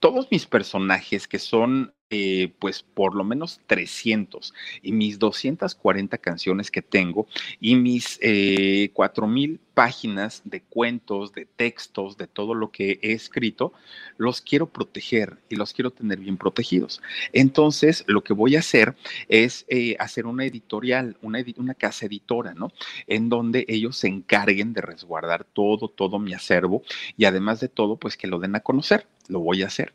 todos 0.00 0.28
mis 0.30 0.44
personajes 0.44 1.26
que 1.26 1.38
son 1.38 1.94
eh, 2.16 2.52
pues 2.60 2.84
por 2.84 3.16
lo 3.16 3.24
menos 3.24 3.60
300 3.66 4.54
y 4.82 4.92
mis 4.92 5.18
240 5.18 6.16
canciones 6.18 6.70
que 6.70 6.80
tengo 6.80 7.26
y 7.58 7.74
mis 7.74 8.20
eh, 8.22 8.90
4000 8.92 9.58
páginas 9.74 10.40
de 10.44 10.62
cuentos, 10.62 11.32
de 11.32 11.44
textos, 11.44 12.16
de 12.16 12.28
todo 12.28 12.54
lo 12.54 12.70
que 12.70 13.00
he 13.02 13.10
escrito, 13.14 13.72
los 14.16 14.40
quiero 14.40 14.68
proteger 14.68 15.38
y 15.48 15.56
los 15.56 15.72
quiero 15.72 15.90
tener 15.90 16.20
bien 16.20 16.36
protegidos. 16.36 17.02
Entonces, 17.32 18.04
lo 18.06 18.22
que 18.22 18.32
voy 18.32 18.54
a 18.54 18.60
hacer 18.60 18.94
es 19.28 19.64
eh, 19.66 19.96
hacer 19.98 20.26
una 20.26 20.44
editorial, 20.44 21.16
una, 21.20 21.44
una 21.56 21.74
casa 21.74 22.06
editora, 22.06 22.54
¿no? 22.54 22.70
En 23.08 23.28
donde 23.28 23.64
ellos 23.66 23.96
se 23.96 24.06
encarguen 24.06 24.72
de 24.72 24.82
resguardar 24.82 25.42
todo, 25.42 25.88
todo 25.88 26.20
mi 26.20 26.32
acervo 26.32 26.84
y 27.16 27.24
además 27.24 27.58
de 27.58 27.68
todo, 27.68 27.96
pues 27.96 28.16
que 28.16 28.28
lo 28.28 28.38
den 28.38 28.54
a 28.54 28.60
conocer. 28.60 29.08
Lo 29.26 29.40
voy 29.40 29.62
a 29.62 29.66
hacer 29.66 29.94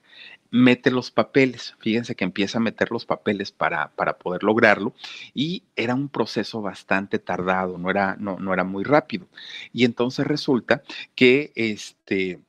mete 0.52 0.92
los 0.92 1.12
papeles. 1.12 1.76
Fíjense 1.80 2.16
que 2.16 2.24
empieza 2.24 2.58
a 2.58 2.62
meter 2.62 2.92
los 2.92 3.06
papeles 3.06 3.52
para, 3.52 3.90
para 3.96 4.18
poder 4.18 4.44
lograrlo 4.44 4.94
y 5.34 5.64
era 5.76 5.96
un 5.96 6.10
proceso 6.10 6.62
bastante 6.62 7.20
tardado, 7.20 7.78
no 7.78 7.90
era, 7.90 8.16
no, 8.20 8.38
no 8.40 8.54
era 8.54 8.64
muy 8.64 8.84
rápido. 8.84 9.28
Y 9.74 9.86
entonces 9.86 10.26
resulta 10.28 10.84
que 11.16 11.52
este... 11.56 12.40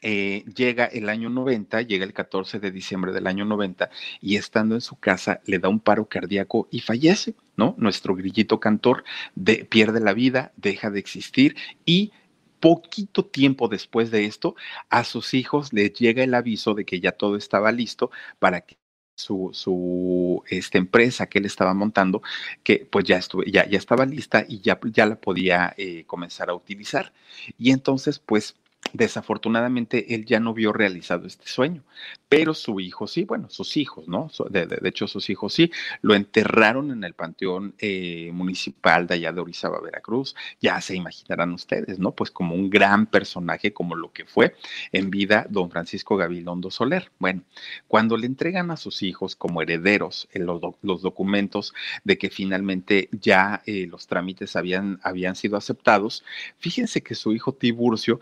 Eh, 0.00 0.44
llega 0.54 0.84
el 0.84 1.08
año 1.08 1.28
90, 1.28 1.82
llega 1.82 2.04
el 2.04 2.12
14 2.12 2.60
de 2.60 2.70
diciembre 2.70 3.10
del 3.10 3.26
año 3.26 3.44
90 3.44 3.90
y 4.20 4.36
estando 4.36 4.76
en 4.76 4.80
su 4.80 4.94
casa 4.94 5.40
le 5.44 5.58
da 5.58 5.68
un 5.68 5.80
paro 5.80 6.04
cardíaco 6.04 6.68
y 6.70 6.78
fallece, 6.82 7.34
¿no? 7.56 7.74
Nuestro 7.78 8.14
grillito 8.14 8.60
cantor 8.60 9.02
de, 9.34 9.64
pierde 9.64 9.98
la 9.98 10.12
vida, 10.12 10.52
deja 10.56 10.90
de 10.90 11.00
existir 11.00 11.56
y 11.84 12.12
poquito 12.60 13.24
tiempo 13.24 13.68
después 13.68 14.10
de 14.10 14.24
esto, 14.26 14.54
a 14.90 15.04
sus 15.04 15.34
hijos 15.34 15.72
les 15.72 15.92
llega 15.94 16.22
el 16.24 16.34
aviso 16.34 16.74
de 16.74 16.84
que 16.84 17.00
ya 17.00 17.12
todo 17.12 17.36
estaba 17.36 17.72
listo 17.72 18.10
para 18.38 18.62
que 18.62 18.78
su, 19.18 19.50
su 19.52 20.42
esta 20.48 20.78
empresa 20.78 21.28
que 21.28 21.40
él 21.40 21.46
estaba 21.46 21.74
montando, 21.74 22.22
que 22.62 22.86
pues 22.90 23.04
ya, 23.04 23.16
estuve, 23.16 23.50
ya, 23.50 23.68
ya 23.68 23.78
estaba 23.78 24.06
lista 24.06 24.44
y 24.48 24.60
ya, 24.60 24.78
ya 24.92 25.06
la 25.06 25.20
podía 25.20 25.74
eh, 25.76 26.04
comenzar 26.06 26.50
a 26.50 26.54
utilizar. 26.54 27.12
Y 27.58 27.72
entonces, 27.72 28.18
pues 28.20 28.56
desafortunadamente 28.92 30.14
él 30.14 30.24
ya 30.24 30.40
no 30.40 30.54
vio 30.54 30.72
realizado 30.72 31.26
este 31.26 31.46
sueño, 31.46 31.82
pero 32.28 32.54
su 32.54 32.80
hijo 32.80 33.06
sí, 33.06 33.24
bueno, 33.24 33.48
sus 33.48 33.76
hijos, 33.76 34.06
¿no? 34.06 34.30
De, 34.50 34.66
de, 34.66 34.88
hecho, 34.88 35.06
sus 35.06 35.30
hijos 35.30 35.54
sí, 35.54 35.70
lo 36.02 36.14
enterraron 36.14 36.90
en 36.90 37.04
el 37.04 37.14
Panteón 37.14 37.74
eh, 37.78 38.30
Municipal 38.32 39.06
de 39.06 39.14
allá 39.14 39.32
de 39.32 39.40
Orizaba, 39.40 39.80
Veracruz. 39.80 40.34
Ya 40.60 40.80
se 40.80 40.94
imaginarán 40.94 41.52
ustedes, 41.52 41.98
¿no? 41.98 42.12
Pues 42.12 42.30
como 42.30 42.54
un 42.54 42.68
gran 42.68 43.06
personaje, 43.06 43.72
como 43.72 43.94
lo 43.94 44.12
que 44.12 44.26
fue 44.26 44.54
en 44.92 45.10
vida 45.10 45.46
don 45.48 45.70
Francisco 45.70 46.16
Gabilondo 46.16 46.70
Soler. 46.70 47.10
Bueno, 47.18 47.42
cuando 47.88 48.16
le 48.16 48.26
entregan 48.26 48.70
a 48.70 48.76
sus 48.76 49.02
hijos 49.02 49.34
como 49.34 49.62
herederos 49.62 50.28
eh, 50.32 50.38
los, 50.40 50.60
documentos 51.02 51.72
de 52.04 52.18
que 52.18 52.28
finalmente 52.28 53.08
ya 53.12 53.62
eh, 53.64 53.86
los 53.86 54.06
trámites 54.06 54.56
habían, 54.56 55.00
habían 55.02 55.34
sido 55.34 55.56
aceptados, 55.56 56.24
fíjense 56.58 57.02
que 57.02 57.14
su 57.14 57.32
hijo 57.32 57.52
Tiburcio 57.52 58.20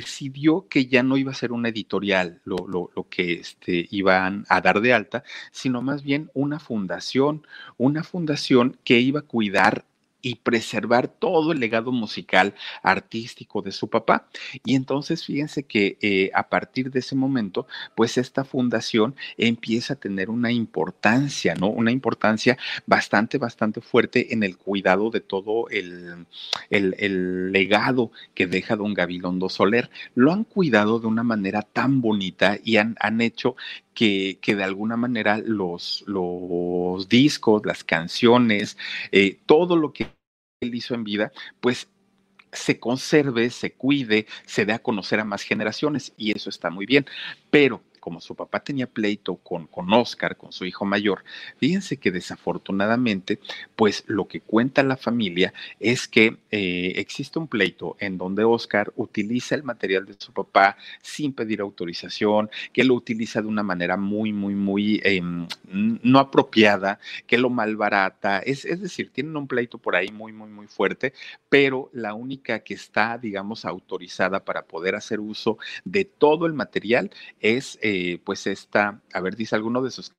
decidió 0.00 0.66
que 0.68 0.86
ya 0.86 1.02
no 1.02 1.16
iba 1.16 1.32
a 1.32 1.34
ser 1.34 1.52
una 1.52 1.68
editorial 1.68 2.40
lo, 2.44 2.56
lo, 2.68 2.90
lo 2.94 3.08
que 3.08 3.34
este, 3.34 3.86
iban 3.90 4.44
a 4.48 4.60
dar 4.60 4.80
de 4.80 4.94
alta, 4.94 5.24
sino 5.50 5.82
más 5.82 6.02
bien 6.02 6.30
una 6.34 6.58
fundación, 6.58 7.46
una 7.76 8.04
fundación 8.04 8.78
que 8.84 9.00
iba 9.00 9.20
a 9.20 9.22
cuidar 9.34 9.84
y 10.20 10.36
preservar 10.36 11.08
todo 11.08 11.52
el 11.52 11.60
legado 11.60 11.92
musical 11.92 12.54
artístico 12.82 13.62
de 13.62 13.72
su 13.72 13.88
papá. 13.88 14.28
Y 14.64 14.74
entonces 14.74 15.24
fíjense 15.24 15.64
que 15.64 15.96
eh, 16.00 16.30
a 16.34 16.48
partir 16.48 16.90
de 16.90 17.00
ese 17.00 17.14
momento, 17.14 17.66
pues 17.94 18.18
esta 18.18 18.44
fundación 18.44 19.14
empieza 19.36 19.94
a 19.94 19.96
tener 19.96 20.30
una 20.30 20.50
importancia, 20.50 21.54
¿no? 21.54 21.68
Una 21.68 21.92
importancia 21.92 22.58
bastante, 22.86 23.38
bastante 23.38 23.80
fuerte 23.80 24.32
en 24.32 24.42
el 24.42 24.56
cuidado 24.56 25.10
de 25.10 25.20
todo 25.20 25.68
el, 25.70 26.26
el, 26.70 26.94
el 26.98 27.52
legado 27.52 28.10
que 28.34 28.46
deja 28.46 28.76
don 28.76 28.94
Gabilondo 28.94 29.48
Soler. 29.48 29.90
Lo 30.14 30.32
han 30.32 30.44
cuidado 30.44 30.98
de 31.00 31.06
una 31.06 31.22
manera 31.22 31.62
tan 31.62 32.00
bonita 32.00 32.58
y 32.62 32.76
han, 32.76 32.96
han 33.00 33.20
hecho 33.20 33.56
que, 33.98 34.38
que, 34.40 34.54
de 34.54 34.62
alguna 34.62 34.96
manera 34.96 35.38
los, 35.44 36.04
los 36.06 37.08
discos, 37.08 37.66
las 37.66 37.82
canciones, 37.82 38.78
eh, 39.10 39.40
todo 39.44 39.74
lo 39.74 39.92
que 39.92 40.12
él 40.60 40.72
hizo 40.72 40.94
en 40.94 41.02
vida, 41.02 41.32
pues 41.60 41.88
se 42.52 42.78
conserve, 42.78 43.50
se 43.50 43.72
cuide, 43.72 44.28
se 44.46 44.64
dé 44.64 44.72
a 44.72 44.78
conocer 44.78 45.18
a 45.18 45.24
más 45.24 45.42
generaciones 45.42 46.12
y 46.16 46.30
eso 46.30 46.48
está 46.48 46.70
muy 46.70 46.86
bien. 46.86 47.06
Pero 47.50 47.82
como 48.08 48.22
su 48.22 48.34
papá 48.34 48.60
tenía 48.60 48.86
pleito 48.86 49.36
con, 49.36 49.66
con 49.66 49.92
Oscar, 49.92 50.38
con 50.38 50.50
su 50.50 50.64
hijo 50.64 50.86
mayor, 50.86 51.24
fíjense 51.58 51.98
que 51.98 52.10
desafortunadamente, 52.10 53.38
pues 53.76 54.02
lo 54.06 54.26
que 54.26 54.40
cuenta 54.40 54.82
la 54.82 54.96
familia 54.96 55.52
es 55.78 56.08
que 56.08 56.38
eh, 56.50 56.94
existe 56.96 57.38
un 57.38 57.48
pleito 57.48 57.98
en 58.00 58.16
donde 58.16 58.44
Oscar 58.44 58.94
utiliza 58.96 59.54
el 59.56 59.62
material 59.62 60.06
de 60.06 60.14
su 60.16 60.32
papá 60.32 60.78
sin 61.02 61.34
pedir 61.34 61.60
autorización, 61.60 62.48
que 62.72 62.82
lo 62.82 62.94
utiliza 62.94 63.42
de 63.42 63.48
una 63.48 63.62
manera 63.62 63.98
muy, 63.98 64.32
muy, 64.32 64.54
muy 64.54 65.02
eh, 65.04 65.20
no 65.70 66.18
apropiada, 66.18 67.00
que 67.26 67.36
lo 67.36 67.50
malbarata, 67.50 68.38
es, 68.38 68.64
es 68.64 68.80
decir, 68.80 69.10
tienen 69.12 69.36
un 69.36 69.46
pleito 69.46 69.76
por 69.76 69.96
ahí 69.96 70.10
muy, 70.10 70.32
muy, 70.32 70.48
muy 70.48 70.66
fuerte, 70.66 71.12
pero 71.50 71.90
la 71.92 72.14
única 72.14 72.60
que 72.60 72.72
está, 72.72 73.18
digamos, 73.18 73.66
autorizada 73.66 74.46
para 74.46 74.62
poder 74.62 74.94
hacer 74.94 75.20
uso 75.20 75.58
de 75.84 76.06
todo 76.06 76.46
el 76.46 76.54
material 76.54 77.10
es... 77.40 77.78
Eh, 77.82 77.97
eh, 78.00 78.20
pues 78.24 78.46
esta, 78.46 79.00
a 79.12 79.20
ver, 79.20 79.34
dice 79.34 79.56
alguno 79.56 79.82
de 79.82 79.90
sus 79.90 80.12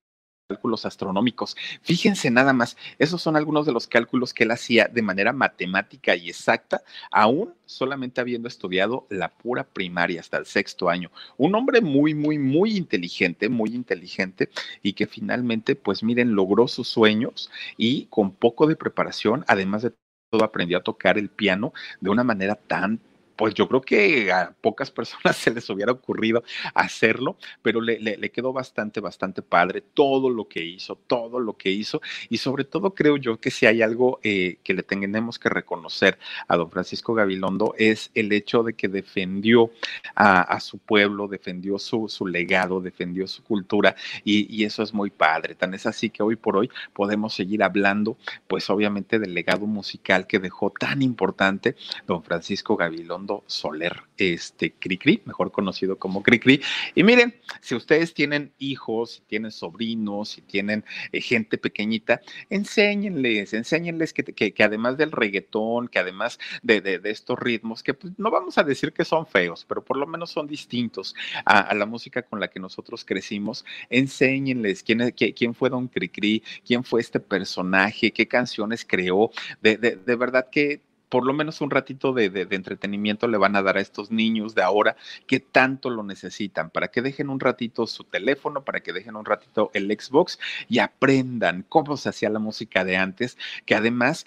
cálculos 0.50 0.86
astronómicos. 0.86 1.56
Fíjense 1.82 2.30
nada 2.30 2.52
más, 2.52 2.76
esos 2.98 3.22
son 3.22 3.38
algunos 3.38 3.66
de 3.66 3.72
los 3.72 3.88
cálculos 3.88 4.34
que 4.34 4.44
él 4.44 4.52
hacía 4.52 4.90
de 4.92 5.02
manera 5.02 5.32
matemática 5.32 6.16
y 6.16 6.28
exacta, 6.30 6.82
aún 7.10 7.54
solamente 7.66 8.20
habiendo 8.20 8.48
estudiado 8.50 9.06
la 9.10 9.30
pura 9.30 9.64
primaria 9.64 10.20
hasta 10.20 10.38
el 10.38 10.46
sexto 10.46 10.90
año. 10.90 11.10
Un 11.38 11.56
hombre 11.56 11.80
muy, 11.80 12.16
muy, 12.16 12.38
muy 12.38 12.76
inteligente, 12.76 13.48
muy 13.48 13.70
inteligente 13.70 14.50
y 14.82 14.94
que 14.94 15.08
finalmente, 15.08 15.76
pues 15.76 16.04
miren, 16.04 16.34
logró 16.36 16.68
sus 16.68 16.90
sueños 16.90 17.50
y 17.78 18.08
con 18.08 18.32
poco 18.32 18.68
de 18.68 18.76
preparación, 18.76 19.46
además 19.48 19.84
de 19.84 19.94
todo, 20.32 20.44
aprendió 20.44 20.80
a 20.80 20.84
tocar 20.84 21.18
el 21.18 21.30
piano 21.30 21.74
de 22.02 22.10
una 22.10 22.24
manera 22.24 22.56
tan, 22.56 23.00
pues 23.40 23.54
yo 23.54 23.70
creo 23.70 23.80
que 23.80 24.34
a 24.34 24.54
pocas 24.60 24.92
personas 24.92 25.38
se 25.38 25.52
les 25.52 25.70
hubiera 25.70 25.94
ocurrido 25.94 26.44
hacerlo, 26.74 27.38
pero 27.62 27.80
le, 27.80 27.98
le, 27.98 28.32
quedó 28.32 28.52
bastante, 28.52 29.00
bastante 29.00 29.42
padre 29.42 29.80
todo 29.80 30.30
lo 30.30 30.50
que 30.50 30.62
hizo, 30.62 30.98
todo 31.08 31.40
lo 31.40 31.56
que 31.56 31.70
hizo, 31.72 32.02
y 32.30 32.40
sobre 32.40 32.66
todo 32.66 32.94
creo 32.94 33.16
yo 33.16 33.40
que 33.40 33.50
si 33.50 33.66
hay 33.66 33.82
algo 33.82 34.20
eh, 34.24 34.58
que 34.62 34.74
le 34.74 34.84
tenemos 34.84 35.40
que 35.40 35.48
reconocer 35.48 36.20
a 36.50 36.58
don 36.58 36.70
Francisco 36.70 37.14
Gabilondo 37.14 37.76
es 37.78 38.12
el 38.14 38.34
hecho 38.34 38.62
de 38.62 38.74
que 38.74 38.90
defendió 38.90 39.72
a, 40.16 40.60
su 40.60 40.78
pueblo, 40.78 41.30
defendió 41.30 41.80
su, 41.80 42.10
su, 42.10 42.28
legado, 42.28 42.82
defendió 42.82 43.26
su 43.26 43.42
cultura, 43.46 43.96
y 44.26 44.66
eso 44.66 44.84
es 44.84 44.94
muy 44.94 45.12
padre. 45.12 45.56
Tan 45.56 45.74
es 45.74 45.86
así 45.86 46.10
que 46.10 46.24
hoy 46.24 46.36
por 46.36 46.58
hoy 46.58 46.70
podemos 46.92 47.34
seguir 47.34 47.64
hablando, 47.64 48.18
pues 48.48 48.70
obviamente 48.70 49.18
del 49.18 49.34
legado 49.34 49.66
musical 49.66 50.28
que 50.28 50.40
dejó 50.40 50.72
tan 50.72 51.02
importante 51.02 51.78
don 52.06 52.22
Francisco 52.22 52.76
Gabilondo 52.76 53.29
Soler, 53.48 54.04
este 54.18 54.74
Cricri, 54.74 55.22
mejor 55.26 55.52
conocido 55.52 55.98
como 55.98 56.24
Cricri. 56.24 56.62
Y 56.96 57.04
miren, 57.04 57.36
si 57.62 57.76
ustedes 57.76 58.14
tienen 58.14 58.52
hijos, 58.58 59.12
si 59.12 59.22
tienen 59.22 59.52
sobrinos, 59.52 60.30
si 60.30 60.42
tienen 60.42 60.84
eh, 61.12 61.22
gente 61.22 61.58
pequeñita, 61.58 62.22
enséñenles, 62.50 63.54
enséñenles 63.54 64.14
que, 64.14 64.54
además 64.64 64.98
del 64.98 65.12
reggaetón, 65.12 65.88
que 65.88 66.00
además 66.00 66.40
de, 66.62 67.00
estos 67.06 67.40
ritmos, 67.40 67.84
que 67.84 67.94
pues, 67.94 68.14
no 68.18 68.32
vamos 68.32 68.58
a 68.58 68.64
decir 68.64 68.94
que 68.94 69.06
son 69.06 69.26
feos, 69.26 69.66
pero 69.68 69.84
por 69.84 69.98
lo 69.98 70.08
menos 70.08 70.32
son 70.32 70.48
distintos 70.48 71.16
a, 71.46 71.74
la 71.74 71.86
música 71.86 72.22
con 72.24 72.40
la 72.40 72.50
que 72.50 72.60
nosotros 72.60 73.06
crecimos, 73.06 73.66
enséñenles 73.90 74.84
quién, 74.84 75.56
fue 75.56 75.70
Don 75.70 75.88
Cricri, 75.88 76.44
quién 76.66 76.84
fue 76.84 77.02
este 77.02 77.20
personaje, 77.20 78.12
qué 78.12 78.28
canciones 78.28 78.86
creó. 78.86 79.32
De 79.62 80.16
verdad 80.16 80.48
que 80.52 80.82
por 81.10 81.26
lo 81.26 81.34
menos 81.34 81.62
un 81.62 81.72
ratito 81.72 82.14
de, 82.14 82.30
de, 82.30 82.48
entretenimiento 82.56 83.28
le 83.28 83.38
van 83.38 83.56
a 83.56 83.62
dar 83.62 83.78
a 83.78 83.82
estos 83.82 84.12
niños 84.12 84.56
de 84.56 84.62
ahora 84.62 84.96
que 85.28 85.40
tanto 85.40 85.90
lo 85.90 86.04
necesitan, 86.04 86.70
para 86.70 86.90
que 86.90 87.02
dejen 87.02 87.30
un 87.30 87.40
ratito 87.40 87.88
su 87.88 88.04
teléfono, 88.04 88.64
para 88.64 88.80
que 88.80 88.94
dejen 88.94 89.16
un 89.16 89.26
ratito 89.26 89.72
el 89.74 89.88
Xbox 89.88 90.40
y 90.68 90.80
aprendan 90.80 91.66
cómo 91.68 91.98
se 91.98 92.10
hacía 92.10 92.30
la 92.30 92.40
música 92.40 92.84
de 92.84 92.98
antes, 92.98 93.38
que 93.66 93.76
además 93.76 94.26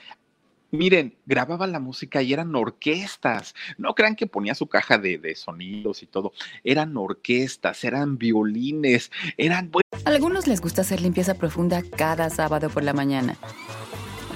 Miren, 0.74 1.14
grababa 1.26 1.66
la 1.66 1.80
música 1.80 2.22
y 2.22 2.33
eran 2.33 2.57
orquestas. 2.57 3.55
No 3.76 3.95
crean 3.95 4.16
que 4.16 4.26
ponía 4.26 4.55
su 4.55 4.68
caja 4.68 4.97
de, 4.97 5.18
de, 5.18 5.37
sonidos 5.37 6.03
y 6.03 6.07
todo. 6.07 6.33
Eran 6.64 6.97
orquestas, 6.97 7.85
eran 7.85 8.16
violines, 8.16 9.12
eran... 9.37 9.70
Algunos 10.07 10.47
les 10.47 10.62
gusta 10.62 10.80
hacer 10.80 11.03
limpieza 11.03 11.35
profunda 11.35 11.83
cada 11.95 12.30
sábado 12.30 12.70
por 12.70 12.85
la 12.85 12.95
mañana. 12.95 13.37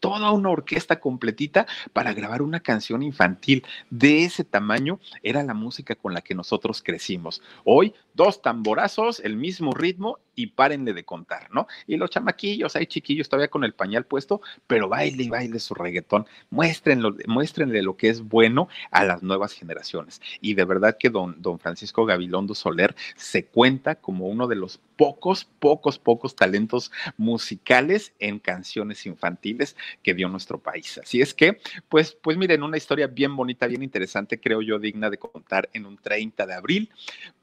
toda 0.00 0.32
una 0.32 0.50
orquesta 0.50 0.98
completita 0.98 1.66
para 1.92 2.12
grabar 2.12 2.42
una 2.42 2.60
canción 2.60 3.02
infantil. 3.02 3.64
De 3.90 4.24
ese 4.24 4.44
tamaño 4.44 4.98
era 5.22 5.42
la 5.42 5.54
música 5.54 5.94
con 5.94 6.14
la 6.14 6.22
que 6.22 6.34
nosotros 6.34 6.82
crecimos. 6.82 7.42
Hoy, 7.64 7.94
dos 8.14 8.42
tamborazos, 8.42 9.20
el 9.20 9.36
mismo 9.36 9.72
ritmo 9.72 10.18
y 10.40 10.46
párenle 10.46 10.92
de 10.92 11.04
contar, 11.04 11.48
¿no? 11.52 11.66
Y 11.86 11.96
los 11.96 12.10
chamaquillos, 12.10 12.74
hay 12.76 12.86
chiquillos 12.86 13.28
todavía 13.28 13.48
con 13.48 13.64
el 13.64 13.74
pañal 13.74 14.04
puesto, 14.04 14.40
pero 14.66 14.88
baile 14.88 15.24
y 15.24 15.28
baile 15.28 15.58
su 15.58 15.74
reggaetón. 15.74 16.26
Muéstrenlo, 16.50 17.14
muéstrenle 17.26 17.82
lo 17.82 17.96
que 17.96 18.08
es 18.08 18.22
bueno 18.22 18.68
a 18.90 19.04
las 19.04 19.22
nuevas 19.22 19.52
generaciones. 19.52 20.20
Y 20.40 20.54
de 20.54 20.64
verdad 20.64 20.96
que 20.98 21.10
don, 21.10 21.40
don 21.42 21.58
Francisco 21.58 22.06
Gabilondo 22.06 22.54
Soler 22.54 22.94
se 23.16 23.44
cuenta 23.44 23.96
como 23.96 24.28
uno 24.28 24.46
de 24.46 24.56
los 24.56 24.80
pocos, 24.96 25.46
pocos, 25.58 25.98
pocos 25.98 26.36
talentos 26.36 26.92
musicales 27.16 28.12
en 28.18 28.38
canciones 28.38 29.06
infantiles 29.06 29.76
que 30.02 30.14
dio 30.14 30.28
nuestro 30.28 30.58
país. 30.58 31.00
Así 31.02 31.20
es 31.20 31.32
que, 31.34 31.58
pues, 31.88 32.16
pues 32.20 32.36
miren, 32.36 32.62
una 32.62 32.76
historia 32.76 33.06
bien 33.06 33.34
bonita, 33.34 33.66
bien 33.66 33.82
interesante, 33.82 34.40
creo 34.40 34.62
yo, 34.62 34.78
digna 34.78 35.10
de 35.10 35.18
contar 35.18 35.68
en 35.72 35.86
un 35.86 35.96
30 35.96 36.46
de 36.46 36.54
abril, 36.54 36.90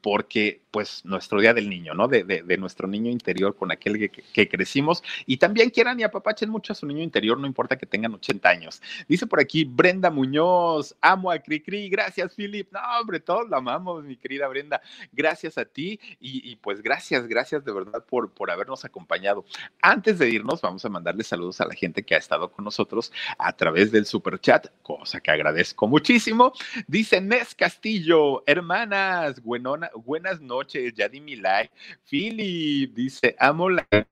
porque 0.00 0.62
pues 0.70 1.04
nuestro 1.04 1.40
Día 1.40 1.54
del 1.54 1.68
Niño, 1.68 1.94
¿no? 1.94 2.08
De, 2.08 2.24
de, 2.24 2.42
de 2.42 2.56
nuestro 2.58 2.87
niño 2.88 3.10
interior, 3.10 3.56
con 3.56 3.70
aquel 3.70 4.10
que, 4.10 4.48
crecimos 4.48 5.02
y 5.26 5.36
también 5.36 5.70
quieran 5.70 5.98
y 6.00 6.02
apapachen 6.02 6.48
mucho 6.48 6.72
a 6.72 6.76
su 6.76 6.86
niño 6.86 7.02
interior, 7.02 7.38
no 7.38 7.46
importa 7.46 7.76
que 7.76 7.86
tengan 7.86 8.14
80 8.14 8.48
años. 8.48 8.82
Dice 9.08 9.26
por 9.26 9.40
aquí 9.40 9.64
Brenda 9.64 10.10
Muñoz, 10.10 10.96
amo 11.00 11.30
a 11.30 11.38
Cricri, 11.38 11.88
gracias 11.88 12.34
Philip. 12.34 12.70
No, 12.72 12.80
hombre, 13.00 13.20
todos 13.20 13.48
la 13.48 13.58
amamos, 13.58 14.04
mi 14.04 14.16
querida 14.16 14.48
Brenda. 14.48 14.80
Gracias 15.12 15.58
a 15.58 15.64
ti 15.64 16.00
y, 16.20 16.56
pues 16.56 16.82
gracias, 16.82 17.26
gracias 17.26 17.64
de 17.64 17.72
verdad 17.72 18.04
por, 18.08 18.30
por 18.30 18.50
habernos 18.50 18.84
acompañado. 18.84 19.44
Antes 19.82 20.18
de 20.18 20.30
irnos, 20.30 20.60
vamos 20.60 20.84
a 20.84 20.88
mandarle 20.88 21.24
saludos 21.24 21.60
a 21.60 21.66
la 21.66 21.74
gente 21.74 22.02
que 22.02 22.14
ha 22.14 22.18
estado 22.18 22.50
con 22.50 22.64
nosotros 22.64 23.12
a 23.38 23.52
través 23.52 23.92
del 23.92 24.06
super 24.06 24.40
chat, 24.40 24.68
cosa 24.82 25.20
que 25.20 25.30
agradezco 25.30 25.86
muchísimo. 25.86 26.52
Dice 26.86 27.20
Nes 27.20 27.54
Castillo, 27.54 28.42
hermanas, 28.46 29.42
buenas 29.42 30.40
noches, 30.40 30.94
ya 30.94 31.08
di 31.08 31.20
mi 31.20 31.36
like. 31.36 31.72
Philip 32.08 32.77
dice, 32.86 33.36
amo 33.38 33.68
la 33.70 33.86
de 33.90 34.06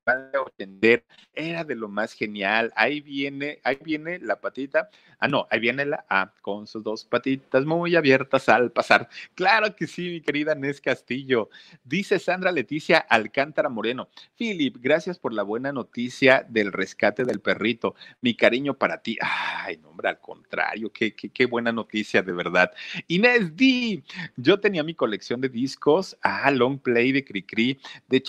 era 1.34 1.64
de 1.64 1.74
lo 1.74 1.88
más 1.88 2.12
genial. 2.12 2.72
Ahí 2.76 3.00
viene, 3.00 3.60
ahí 3.62 3.78
viene 3.84 4.18
la 4.18 4.40
patita. 4.40 4.88
Ah, 5.18 5.28
no, 5.28 5.46
ahí 5.50 5.60
viene 5.60 5.84
la 5.84 6.04
A 6.08 6.32
con 6.42 6.66
sus 6.66 6.82
dos 6.82 7.04
patitas 7.04 7.64
muy 7.64 7.96
abiertas 7.96 8.48
al 8.48 8.70
pasar. 8.70 9.08
Claro 9.34 9.74
que 9.74 9.86
sí, 9.86 10.08
mi 10.08 10.20
querida 10.20 10.54
Nes 10.54 10.80
Castillo. 10.80 11.48
Dice 11.84 12.18
Sandra 12.18 12.52
Leticia 12.52 12.98
Alcántara 12.98 13.68
Moreno. 13.68 14.08
Philip, 14.36 14.76
gracias 14.80 15.18
por 15.18 15.32
la 15.32 15.42
buena 15.42 15.72
noticia 15.72 16.46
del 16.48 16.72
rescate 16.72 17.24
del 17.24 17.40
perrito. 17.40 17.94
Mi 18.20 18.34
cariño 18.34 18.74
para 18.74 19.02
ti. 19.02 19.18
Ay, 19.20 19.78
no, 19.78 19.90
hombre, 19.90 20.08
al 20.08 20.20
contrario, 20.20 20.92
qué, 20.92 21.14
qué, 21.14 21.30
qué 21.30 21.46
buena 21.46 21.72
noticia, 21.72 22.22
de 22.22 22.32
verdad. 22.32 22.70
Inés 23.08 23.56
D, 23.56 24.02
yo 24.36 24.60
tenía 24.60 24.82
mi 24.82 24.94
colección 24.94 25.40
de 25.40 25.48
discos, 25.48 26.16
ah, 26.22 26.50
long 26.50 26.78
play 26.78 27.12
de 27.12 27.24
Cricri, 27.24 27.78
de 28.08 28.22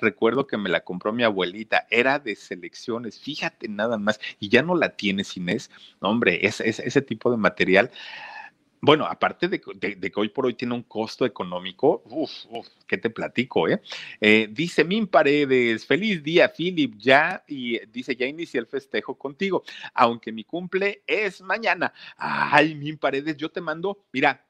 Recuerdo 0.00 0.46
que 0.46 0.56
me 0.56 0.68
la 0.68 0.80
compró 0.80 1.12
mi 1.12 1.22
abuelita. 1.22 1.86
Era 1.90 2.18
de 2.18 2.36
selecciones, 2.36 3.18
fíjate 3.20 3.68
nada 3.68 3.98
más. 3.98 4.20
Y 4.38 4.48
ya 4.48 4.62
no 4.62 4.74
la 4.74 4.96
tienes, 4.96 5.36
Inés. 5.36 5.70
Hombre, 6.00 6.46
es, 6.46 6.60
ese 6.60 7.02
tipo 7.02 7.30
de 7.30 7.36
material. 7.36 7.90
Bueno, 8.82 9.04
aparte 9.04 9.48
de, 9.48 9.60
que 9.60 10.12
hoy 10.16 10.30
por 10.30 10.46
hoy 10.46 10.54
tiene 10.54 10.72
un 10.72 10.84
costo 10.84 11.26
económico, 11.26 12.02
uff, 12.06 12.46
uf, 12.48 12.66
¿qué 12.86 12.96
te 12.96 13.10
platico, 13.10 13.68
eh? 13.68 13.82
eh? 14.22 14.48
Dice 14.50 14.84
Min 14.84 15.06
Paredes, 15.06 15.84
feliz 15.84 16.22
día, 16.22 16.48
Philip, 16.48 16.94
ya, 16.96 17.44
y 17.46 17.78
dice, 17.88 18.16
ya 18.16 18.24
inicié 18.24 18.58
el 18.58 18.66
festejo 18.66 19.18
contigo, 19.18 19.64
aunque 19.92 20.32
mi 20.32 20.44
cumple 20.44 21.02
es 21.06 21.42
mañana. 21.42 21.92
Ay, 22.16 22.74
Min 22.74 22.96
Paredes, 22.96 23.36
yo 23.36 23.50
te 23.50 23.60
mando, 23.60 24.06
mira, 24.12 24.46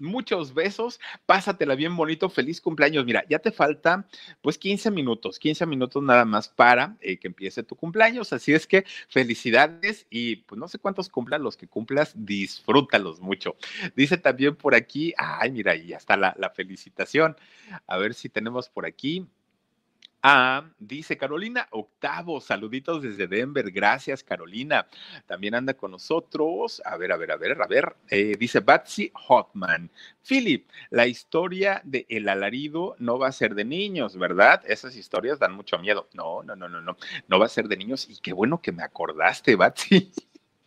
muchos 0.00 0.54
besos, 0.54 1.00
pásatela 1.26 1.74
bien 1.74 1.96
bonito, 1.96 2.28
feliz 2.28 2.60
cumpleaños. 2.60 3.04
Mira, 3.04 3.24
ya 3.28 3.38
te 3.38 3.52
falta 3.52 4.06
pues 4.40 4.58
15 4.58 4.90
minutos, 4.90 5.38
15 5.38 5.66
minutos 5.66 6.02
nada 6.02 6.24
más 6.24 6.48
para 6.48 6.96
eh, 7.00 7.18
que 7.18 7.28
empiece 7.28 7.62
tu 7.62 7.76
cumpleaños, 7.76 8.32
así 8.32 8.52
es 8.52 8.66
que 8.66 8.84
felicidades 9.08 10.06
y 10.10 10.36
pues 10.36 10.58
no 10.58 10.68
sé 10.68 10.78
cuántos 10.78 11.08
cumplan 11.08 11.42
los 11.42 11.56
que 11.56 11.68
cumplas, 11.68 12.12
disfrútalos 12.14 13.20
mucho. 13.20 13.56
Dice 13.94 14.16
también 14.16 14.56
por 14.56 14.74
aquí, 14.74 15.12
ay, 15.16 15.50
mira, 15.50 15.76
ya 15.76 15.96
está 15.96 16.16
la 16.16 16.50
felicitación. 16.54 17.36
A 17.86 17.98
ver 17.98 18.14
si 18.14 18.28
tenemos 18.28 18.68
por 18.68 18.86
aquí. 18.86 19.26
Ah, 20.22 20.66
dice 20.78 21.16
Carolina 21.16 21.66
Octavo, 21.70 22.42
saluditos 22.42 23.00
desde 23.02 23.26
Denver, 23.26 23.70
gracias 23.70 24.22
Carolina. 24.22 24.86
También 25.26 25.54
anda 25.54 25.72
con 25.72 25.92
nosotros, 25.92 26.82
a 26.84 26.98
ver, 26.98 27.12
a 27.12 27.16
ver, 27.16 27.32
a 27.32 27.36
ver, 27.36 27.62
a 27.62 27.66
ver, 27.66 27.96
eh, 28.10 28.36
dice 28.38 28.60
Batsy 28.60 29.10
Hotman. 29.14 29.90
Philip, 30.22 30.68
la 30.90 31.06
historia 31.06 31.80
de 31.84 32.04
El 32.10 32.28
alarido 32.28 32.96
no 32.98 33.18
va 33.18 33.28
a 33.28 33.32
ser 33.32 33.54
de 33.54 33.64
niños, 33.64 34.18
¿verdad? 34.18 34.62
Esas 34.66 34.94
historias 34.94 35.38
dan 35.38 35.54
mucho 35.54 35.78
miedo. 35.78 36.06
No, 36.12 36.42
no, 36.42 36.54
no, 36.54 36.68
no, 36.68 36.82
no, 36.82 36.98
no 37.26 37.38
va 37.38 37.46
a 37.46 37.48
ser 37.48 37.66
de 37.66 37.78
niños 37.78 38.06
y 38.10 38.18
qué 38.18 38.34
bueno 38.34 38.60
que 38.60 38.72
me 38.72 38.82
acordaste, 38.82 39.56
Batsy. 39.56 40.12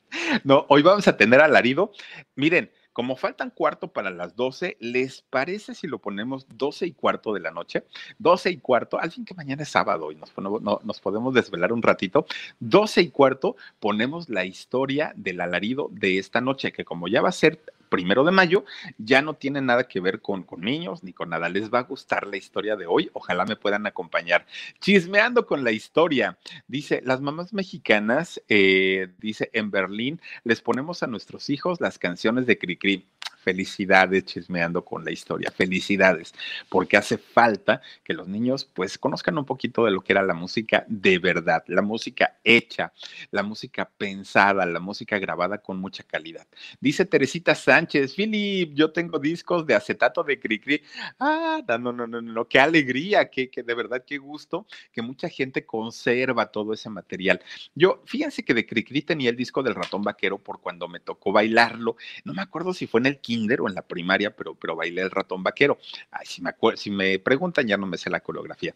no, 0.43 0.65
hoy 0.69 0.81
vamos 0.81 1.07
a 1.07 1.15
tener 1.15 1.41
alarido. 1.41 1.91
Miren, 2.35 2.71
como 2.93 3.15
faltan 3.15 3.49
cuarto 3.49 3.89
para 3.89 4.11
las 4.11 4.35
12, 4.35 4.77
¿les 4.79 5.21
parece 5.23 5.75
si 5.75 5.87
lo 5.87 5.99
ponemos 5.99 6.47
12 6.57 6.85
y 6.85 6.91
cuarto 6.93 7.33
de 7.33 7.39
la 7.39 7.51
noche? 7.51 7.83
12 8.19 8.51
y 8.51 8.57
cuarto, 8.57 8.99
al 8.99 9.11
fin 9.11 9.25
que 9.25 9.33
mañana 9.33 9.63
es 9.63 9.69
sábado 9.69 10.11
y 10.11 10.15
nos, 10.15 10.31
nos 10.37 11.01
podemos 11.01 11.33
desvelar 11.33 11.73
un 11.73 11.81
ratito. 11.81 12.25
12 12.59 13.01
y 13.01 13.09
cuarto 13.09 13.55
ponemos 13.79 14.29
la 14.29 14.45
historia 14.45 15.13
del 15.15 15.41
alarido 15.41 15.89
de 15.91 16.19
esta 16.19 16.39
noche, 16.39 16.71
que 16.71 16.85
como 16.85 17.07
ya 17.07 17.21
va 17.21 17.29
a 17.29 17.33
ser 17.33 17.59
primero 17.93 18.23
de 18.23 18.31
mayo, 18.31 18.65
ya 18.97 19.21
no 19.21 19.35
tiene 19.35 19.61
nada 19.61 19.87
que 19.87 19.99
ver 19.99 20.19
con, 20.19 20.41
con 20.41 20.61
niños 20.61 21.03
ni 21.03 21.13
con 21.13 21.29
nada. 21.29 21.47
Les 21.47 21.71
va 21.71 21.77
a 21.77 21.83
gustar 21.83 22.25
la 22.25 22.37
historia 22.37 22.75
de 22.75 22.87
hoy. 22.87 23.11
Ojalá 23.13 23.45
me 23.45 23.55
puedan 23.55 23.85
acompañar. 23.85 24.47
Chismeando 24.79 25.45
con 25.45 25.63
la 25.63 25.71
historia. 25.71 26.39
Dice, 26.67 27.03
las 27.05 27.21
mamás 27.21 27.53
mexicanas, 27.53 28.41
eh, 28.49 29.09
dice, 29.19 29.51
en 29.53 29.69
Berlín 29.69 30.19
les 30.43 30.59
ponemos 30.59 31.03
a 31.03 31.07
nuestros 31.07 31.51
hijos 31.51 31.81
las 31.81 31.99
canciones 31.99 32.47
de 32.47 32.57
Cricri. 32.57 33.05
Felicidades 33.43 34.25
chismeando 34.25 34.85
con 34.85 35.03
la 35.03 35.11
historia, 35.11 35.51
felicidades, 35.51 36.33
porque 36.69 36.97
hace 36.97 37.17
falta 37.17 37.81
que 38.03 38.13
los 38.13 38.27
niños 38.27 38.65
pues 38.65 38.97
conozcan 38.97 39.37
un 39.37 39.45
poquito 39.45 39.85
de 39.85 39.91
lo 39.91 40.01
que 40.01 40.13
era 40.13 40.23
la 40.23 40.33
música 40.33 40.85
de 40.87 41.19
verdad, 41.19 41.63
la 41.67 41.81
música 41.81 42.39
hecha, 42.43 42.93
la 43.31 43.43
música 43.43 43.89
pensada, 43.97 44.65
la 44.65 44.79
música 44.79 45.19
grabada 45.19 45.57
con 45.57 45.79
mucha 45.79 46.03
calidad. 46.03 46.47
Dice 46.79 47.05
Teresita 47.05 47.55
Sánchez, 47.55 48.15
Philip, 48.15 48.73
yo 48.73 48.91
tengo 48.91 49.19
discos 49.19 49.65
de 49.65 49.75
acetato 49.75 50.23
de 50.23 50.39
Cricri. 50.39 50.81
Ah, 51.19 51.61
no, 51.79 51.91
no, 51.91 52.07
no, 52.07 52.21
no, 52.21 52.47
qué 52.47 52.59
alegría, 52.59 53.29
que, 53.29 53.49
que 53.49 53.63
de 53.63 53.73
verdad 53.73 54.03
qué 54.05 54.17
gusto 54.17 54.65
que 54.91 55.01
mucha 55.01 55.29
gente 55.29 55.65
conserva 55.65 56.51
todo 56.51 56.73
ese 56.73 56.89
material. 56.89 57.41
Yo, 57.75 58.01
fíjense 58.05 58.43
que 58.43 58.53
de 58.53 58.65
Cricri 58.65 59.01
tenía 59.01 59.29
el 59.29 59.35
disco 59.35 59.63
del 59.63 59.75
ratón 59.75 60.03
vaquero 60.03 60.37
por 60.37 60.61
cuando 60.61 60.87
me 60.87 60.99
tocó 60.99 61.31
bailarlo. 61.31 61.95
No 62.23 62.33
me 62.33 62.41
acuerdo 62.41 62.73
si 62.73 62.87
fue 62.87 62.99
en 63.01 63.07
el 63.07 63.19
o 63.61 63.67
en 63.67 63.75
la 63.75 63.81
primaria, 63.81 64.35
pero, 64.35 64.55
pero 64.55 64.75
bailé 64.75 65.01
el 65.01 65.11
ratón 65.11 65.43
vaquero. 65.43 65.77
Ay, 66.11 66.25
si 66.25 66.41
me, 66.41 66.51
si 66.75 66.91
me 66.91 67.19
preguntan, 67.19 67.67
ya 67.67 67.77
no 67.77 67.87
me 67.87 67.97
sé 67.97 68.09
la 68.09 68.19
coreografía. 68.19 68.73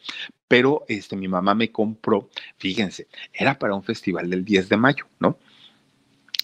Pero 0.47 0.84
este, 0.88 1.16
mi 1.16 1.28
mamá 1.28 1.55
me 1.55 1.72
compró, 1.72 2.30
fíjense, 2.58 3.08
era 3.34 3.58
para 3.58 3.76
un 3.76 3.84
festival 3.84 4.30
del 4.30 4.45
10 4.45 4.70
de 4.70 4.78
mayo, 4.78 5.05
¿no? 5.20 5.38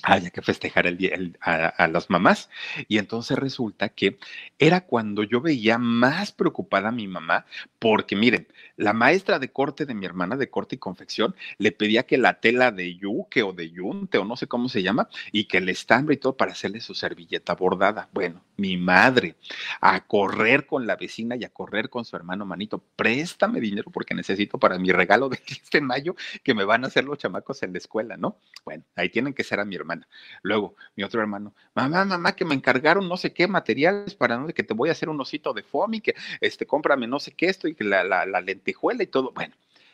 Había 0.04 0.30
que 0.30 0.42
festejar 0.42 0.86
el 0.86 0.98
día 0.98 1.18
a, 1.40 1.88
las 1.88 2.10
mamás. 2.10 2.50
Y 2.88 2.98
entonces 2.98 3.38
resulta 3.38 3.90
que 3.90 4.20
era 4.60 4.82
cuando 4.82 5.24
yo 5.24 5.42
veía 5.42 5.78
más 5.78 6.32
preocupada 6.32 6.90
a 6.90 6.92
mi 6.92 7.08
mamá, 7.08 7.46
porque 7.80 8.16
miren, 8.16 8.48
la 8.76 8.94
maestra 8.94 9.40
de 9.40 9.52
corte 9.52 9.86
de 9.86 9.94
mi 9.94 10.06
hermana 10.06 10.36
de 10.36 10.50
corte 10.50 10.76
y 10.76 10.80
confección 10.80 11.36
le 11.58 11.72
pedía 11.72 12.04
que 12.04 12.18
la 12.18 12.40
tela 12.40 12.72
de 12.72 12.96
yuque 12.96 13.44
o 13.44 13.54
de 13.54 13.72
yunte 13.72 14.18
o 14.18 14.26
no 14.26 14.36
sé 14.36 14.48
cómo 14.48 14.68
se 14.68 14.84
llama, 14.84 15.08
y 15.32 15.46
que 15.46 15.58
el 15.58 15.70
estambre 15.70 16.16
y 16.16 16.18
todo 16.18 16.36
para 16.36 16.52
hacerle 16.52 16.82
su 16.82 16.94
servilleta 16.94 17.56
bordada. 17.56 18.10
Bueno, 18.12 18.44
mi 18.58 18.76
madre, 18.78 19.36
a 19.80 20.06
correr 20.06 20.66
con 20.66 20.86
la 20.86 20.98
vecina 20.98 21.36
y 21.38 21.46
a 21.46 21.50
correr 21.50 21.90
con 21.90 22.04
su 22.04 22.16
hermano 22.16 22.46
Manito, 22.46 22.84
préstame 22.96 23.62
dinero 23.62 23.90
porque 23.92 24.14
necesito 24.14 24.58
para 24.58 24.78
mi 24.78 24.92
regalo 24.92 25.30
de 25.30 25.40
este 25.48 25.80
mayo 25.80 26.16
que 26.44 26.54
me 26.54 26.66
van 26.66 26.84
a 26.84 26.88
hacer 26.88 27.06
los 27.06 27.18
chamacos 27.18 27.64
en 27.64 27.72
la 27.72 27.78
escuela, 27.78 28.18
¿no? 28.18 28.38
Bueno, 28.66 28.84
ahí 28.96 29.10
tienen 29.10 29.34
que 29.34 29.44
ser 29.44 29.60
a 29.60 29.66
mi 29.66 29.76
hermana 29.76 29.93
Luego, 30.42 30.76
mi 30.96 31.04
otro 31.04 31.22
hermano, 31.22 31.54
mamá, 31.74 32.06
mamá, 32.06 32.36
que 32.36 32.46
me 32.46 32.56
encargaron 32.56 33.08
no 33.08 33.18
sé 33.18 33.34
qué 33.34 33.48
materiales 33.48 34.16
para 34.16 34.38
no, 34.38 34.48
que 34.48 34.64
te 34.64 34.74
voy 34.74 34.90
a 34.90 34.94
hacer 34.94 35.10
un 35.10 35.20
osito 35.20 35.54
de 35.54 35.64
foamy, 35.64 36.02
que 36.02 36.16
este, 36.42 36.66
cómprame 36.66 37.08
no 37.08 37.20
sé 37.20 37.32
qué 37.32 37.48
esto 37.48 37.68
y 37.68 37.76
que 37.76 37.84
la, 37.84 38.04
la, 38.04 38.26
la 38.26 38.42
lentejuela 38.42 39.04
y 39.04 39.08
todo. 39.08 39.32
Bueno, 39.32 39.54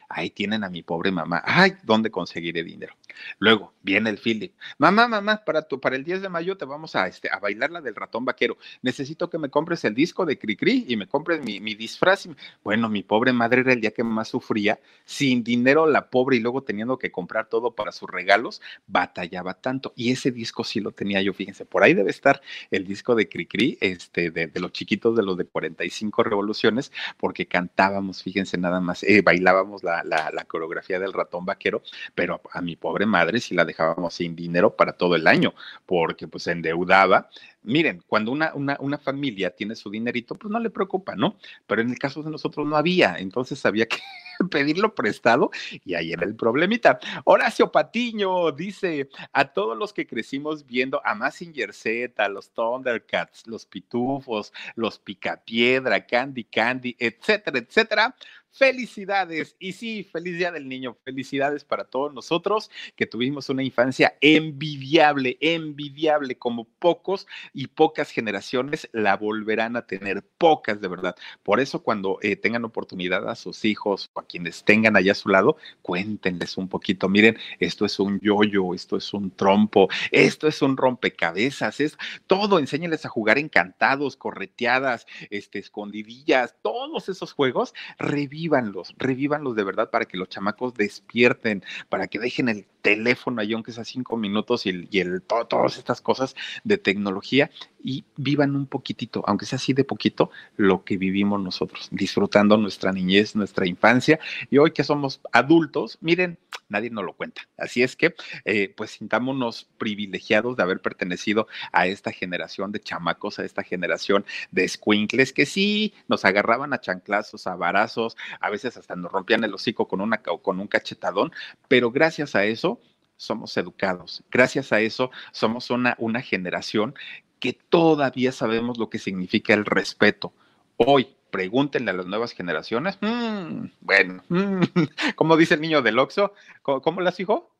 ahí 0.09 0.31
tienen 0.31 0.63
a 0.63 0.69
mi 0.69 0.81
pobre 0.81 1.11
mamá. 1.11 1.41
Ay, 1.45 1.73
¿dónde 1.83 2.09
conseguiré 2.09 2.63
dinero? 2.63 2.95
Luego 3.37 3.73
viene 3.83 4.09
el 4.09 4.17
Philip. 4.17 4.53
Mamá, 4.77 5.07
mamá, 5.07 5.43
para, 5.45 5.61
tu, 5.61 5.79
para 5.79 5.95
el 5.95 6.03
10 6.03 6.23
de 6.23 6.29
mayo 6.29 6.57
te 6.57 6.65
vamos 6.65 6.95
a, 6.95 7.07
este, 7.07 7.29
a 7.31 7.39
bailar 7.39 7.71
la 7.71 7.81
del 7.81 7.95
ratón 7.95 8.25
vaquero. 8.25 8.57
Necesito 8.81 9.29
que 9.29 9.37
me 9.37 9.49
compres 9.49 9.85
el 9.85 9.93
disco 9.93 10.25
de 10.25 10.39
Cricri 10.39 10.85
y 10.87 10.97
me 10.97 11.07
compres 11.07 11.43
mi, 11.43 11.59
mi 11.59 11.75
disfraz. 11.75 12.27
Bueno, 12.63 12.89
mi 12.89 13.03
pobre 13.03 13.33
madre 13.33 13.61
era 13.61 13.73
el 13.73 13.81
día 13.81 13.91
que 13.91 14.03
más 14.03 14.29
sufría. 14.29 14.79
Sin 15.05 15.43
dinero, 15.43 15.85
la 15.85 16.09
pobre, 16.09 16.37
y 16.37 16.39
luego 16.39 16.63
teniendo 16.63 16.97
que 16.97 17.11
comprar 17.11 17.47
todo 17.47 17.75
para 17.75 17.91
sus 17.91 18.09
regalos, 18.09 18.61
batallaba 18.87 19.53
tanto. 19.53 19.93
Y 19.95 20.11
ese 20.11 20.31
disco 20.31 20.63
sí 20.63 20.79
lo 20.79 20.91
tenía 20.91 21.21
yo, 21.21 21.33
fíjense. 21.33 21.65
Por 21.65 21.83
ahí 21.83 21.93
debe 21.93 22.09
estar 22.09 22.41
el 22.71 22.85
disco 22.85 23.15
de 23.15 23.29
Cricri, 23.29 23.77
este, 23.79 24.31
de, 24.31 24.47
de 24.47 24.59
los 24.59 24.71
chiquitos 24.71 25.15
de 25.15 25.23
los 25.23 25.37
de 25.37 25.45
45 25.45 26.23
revoluciones, 26.23 26.91
porque 27.17 27.47
cantábamos, 27.47 28.23
fíjense 28.23 28.57
nada 28.57 28.79
más, 28.79 29.03
eh, 29.03 29.21
bailábamos 29.21 29.83
la, 29.83 29.98
la, 30.03 30.45
coreografía 30.47 30.99
del 30.99 31.13
ratón 31.13 31.45
vaquero, 31.45 31.83
pero 32.15 32.41
a, 32.51 32.61
mi 32.61 32.75
pobre 32.75 33.05
madre 33.05 33.39
sí 33.39 33.53
la 33.53 33.65
dejábamos 33.65 34.13
sin 34.13 34.35
dinero 34.35 34.75
para 34.75 34.93
todo 34.93 35.15
el 35.15 35.27
año, 35.27 35.53
porque 35.85 36.27
pues 36.27 36.43
se 36.43 36.51
endeudaba. 36.51 37.29
Miren, 37.63 38.03
cuando 38.07 38.31
una, 38.31 38.53
una, 38.53 38.97
familia 38.97 39.51
tiene 39.51 39.75
su 39.75 39.89
dinerito, 39.89 40.35
pues 40.35 40.51
no 40.51 40.59
le 40.59 40.69
preocupa, 40.69 41.15
¿no? 41.15 41.37
Pero 41.67 41.81
en 41.81 41.89
el 41.89 41.99
caso 41.99 42.23
de 42.23 42.31
nosotros 42.31 42.65
no 42.65 42.77
había, 42.77 43.17
entonces 43.17 43.65
había 43.65 43.85
que 43.85 43.99
pedirlo 44.51 44.95
prestado 44.95 45.51
y 45.85 45.93
ahí 45.95 46.13
era 46.13 46.25
el 46.25 46.35
problemita. 46.35 46.99
Horacio 47.25 47.71
Patiño 47.71 48.51
dice, 48.51 49.09
a 49.33 49.45
todos 49.45 49.77
los 49.77 49.93
que 49.93 50.07
crecimos 50.07 50.65
viendo 50.65 51.01
a 51.05 51.15
Massinger 51.15 51.73
Z, 51.73 52.27
los 52.29 52.51
Thundercats, 52.51 53.47
los 53.47 53.65
Pitufos, 53.65 54.53
los 54.75 54.99
Picapiedra, 54.99 56.05
Candy 56.05 56.45
Candy, 56.45 56.95
etcétera, 56.99 57.59
etcétera, 57.59 58.15
Felicidades. 58.51 59.55
Y 59.59 59.73
sí, 59.73 60.03
feliz 60.03 60.37
día 60.37 60.51
del 60.51 60.67
niño. 60.67 60.97
Felicidades 61.05 61.63
para 61.63 61.85
todos 61.85 62.13
nosotros 62.13 62.71
que 62.95 63.05
tuvimos 63.05 63.47
una 63.49 63.63
infancia 63.63 64.17
envidiable, 64.21 65.37
envidiable, 65.39 66.37
como 66.37 66.65
pocos 66.65 67.27
y 67.53 67.67
pocas 67.67 68.09
generaciones 68.09 68.89
la 68.91 69.15
volverán 69.17 69.75
a 69.75 69.85
tener, 69.85 70.23
pocas 70.37 70.81
de 70.81 70.87
verdad. 70.87 71.15
Por 71.43 71.59
eso 71.59 71.83
cuando 71.83 72.17
eh, 72.21 72.35
tengan 72.35 72.65
oportunidad 72.65 73.29
a 73.29 73.35
sus 73.35 73.65
hijos 73.65 74.09
o 74.13 74.19
a 74.19 74.25
quienes 74.25 74.63
tengan 74.63 74.97
allá 74.97 75.11
a 75.11 75.15
su 75.15 75.29
lado, 75.29 75.57
cuéntenles 75.83 76.57
un 76.57 76.67
poquito. 76.67 77.07
Miren, 77.07 77.37
esto 77.59 77.85
es 77.85 77.99
un 77.99 78.19
yoyo, 78.19 78.73
esto 78.73 78.97
es 78.97 79.13
un 79.13 79.29
trompo, 79.29 79.89
esto 80.11 80.47
es 80.47 80.61
un 80.63 80.75
rompecabezas, 80.75 81.79
es 81.79 81.97
todo. 82.25 82.57
Enséñenles 82.57 83.05
a 83.05 83.09
jugar 83.09 83.37
encantados, 83.37 84.17
correteadas, 84.17 85.05
este, 85.29 85.59
escondidillas, 85.59 86.55
todos 86.63 87.09
esos 87.09 87.31
juegos. 87.31 87.75
Reviven 87.99 88.38
revívanlos, 88.39 88.95
revívanlos 88.97 89.55
de 89.55 89.63
verdad 89.63 89.89
para 89.89 90.05
que 90.05 90.17
los 90.17 90.29
chamacos 90.29 90.73
despierten, 90.73 91.63
para 91.89 92.07
que 92.07 92.19
dejen 92.19 92.47
el 92.47 92.65
teléfono 92.81 93.41
ahí, 93.41 93.53
aunque 93.53 93.71
sea 93.71 93.83
cinco 93.83 94.17
minutos, 94.17 94.65
y, 94.65 94.69
el, 94.99 95.21
todas 95.21 95.77
estas 95.77 96.01
cosas 96.01 96.35
de 96.63 96.77
tecnología 96.77 97.49
y 97.83 98.05
vivan 98.17 98.55
un 98.55 98.67
poquitito, 98.67 99.23
aunque 99.25 99.45
sea 99.45 99.57
así 99.57 99.73
de 99.73 99.83
poquito, 99.83 100.31
lo 100.57 100.83
que 100.83 100.97
vivimos 100.97 101.41
nosotros, 101.41 101.87
disfrutando 101.91 102.57
nuestra 102.57 102.91
niñez, 102.91 103.35
nuestra 103.35 103.67
infancia. 103.67 104.19
Y 104.49 104.57
hoy 104.57 104.71
que 104.71 104.83
somos 104.83 105.21
adultos, 105.31 105.97
miren, 106.01 106.37
nadie 106.67 106.89
nos 106.89 107.05
lo 107.05 107.13
cuenta. 107.13 107.41
Así 107.57 107.83
es 107.83 107.95
que, 107.95 108.15
eh, 108.45 108.73
pues 108.75 108.91
sintámonos 108.91 109.67
privilegiados 109.77 110.57
de 110.57 110.63
haber 110.63 110.81
pertenecido 110.81 111.47
a 111.71 111.87
esta 111.87 112.11
generación 112.11 112.71
de 112.71 112.79
chamacos, 112.79 113.39
a 113.39 113.45
esta 113.45 113.63
generación 113.63 114.25
de 114.51 114.67
squinkles 114.67 115.33
que 115.33 115.45
sí 115.45 115.93
nos 116.07 116.25
agarraban 116.25 116.73
a 116.73 116.81
chanclazos, 116.81 117.47
a 117.47 117.55
varazos, 117.55 118.17
a 118.39 118.49
veces 118.49 118.77
hasta 118.77 118.95
nos 118.95 119.11
rompían 119.11 119.43
el 119.43 119.53
hocico 119.53 119.87
con, 119.87 120.01
una, 120.01 120.17
con 120.21 120.59
un 120.59 120.67
cachetadón, 120.67 121.31
pero 121.67 121.91
gracias 121.91 122.35
a 122.35 122.45
eso 122.45 122.78
somos 123.19 123.57
educados. 123.57 124.23
Gracias 124.31 124.71
a 124.71 124.79
eso 124.79 125.11
somos 125.33 125.69
una, 125.69 125.95
una 125.99 126.21
generación 126.21 126.95
que 127.39 127.53
todavía 127.53 128.31
sabemos 128.31 128.77
lo 128.77 128.89
que 128.89 128.97
significa 128.97 129.53
el 129.53 129.65
respeto. 129.65 130.33
Hoy, 130.77 131.15
pregúntenle 131.29 131.91
a 131.91 131.93
las 131.93 132.05
nuevas 132.05 132.31
generaciones, 132.31 132.97
mm, 133.01 133.65
bueno, 133.81 134.23
mm, 134.29 134.61
¿cómo 135.15 135.35
dice 135.35 135.55
el 135.55 135.61
niño 135.61 135.81
del 135.81 135.99
Oxo? 135.99 136.33
¿Cómo, 136.63 137.01
las 137.01 137.19
hijo? 137.19 137.53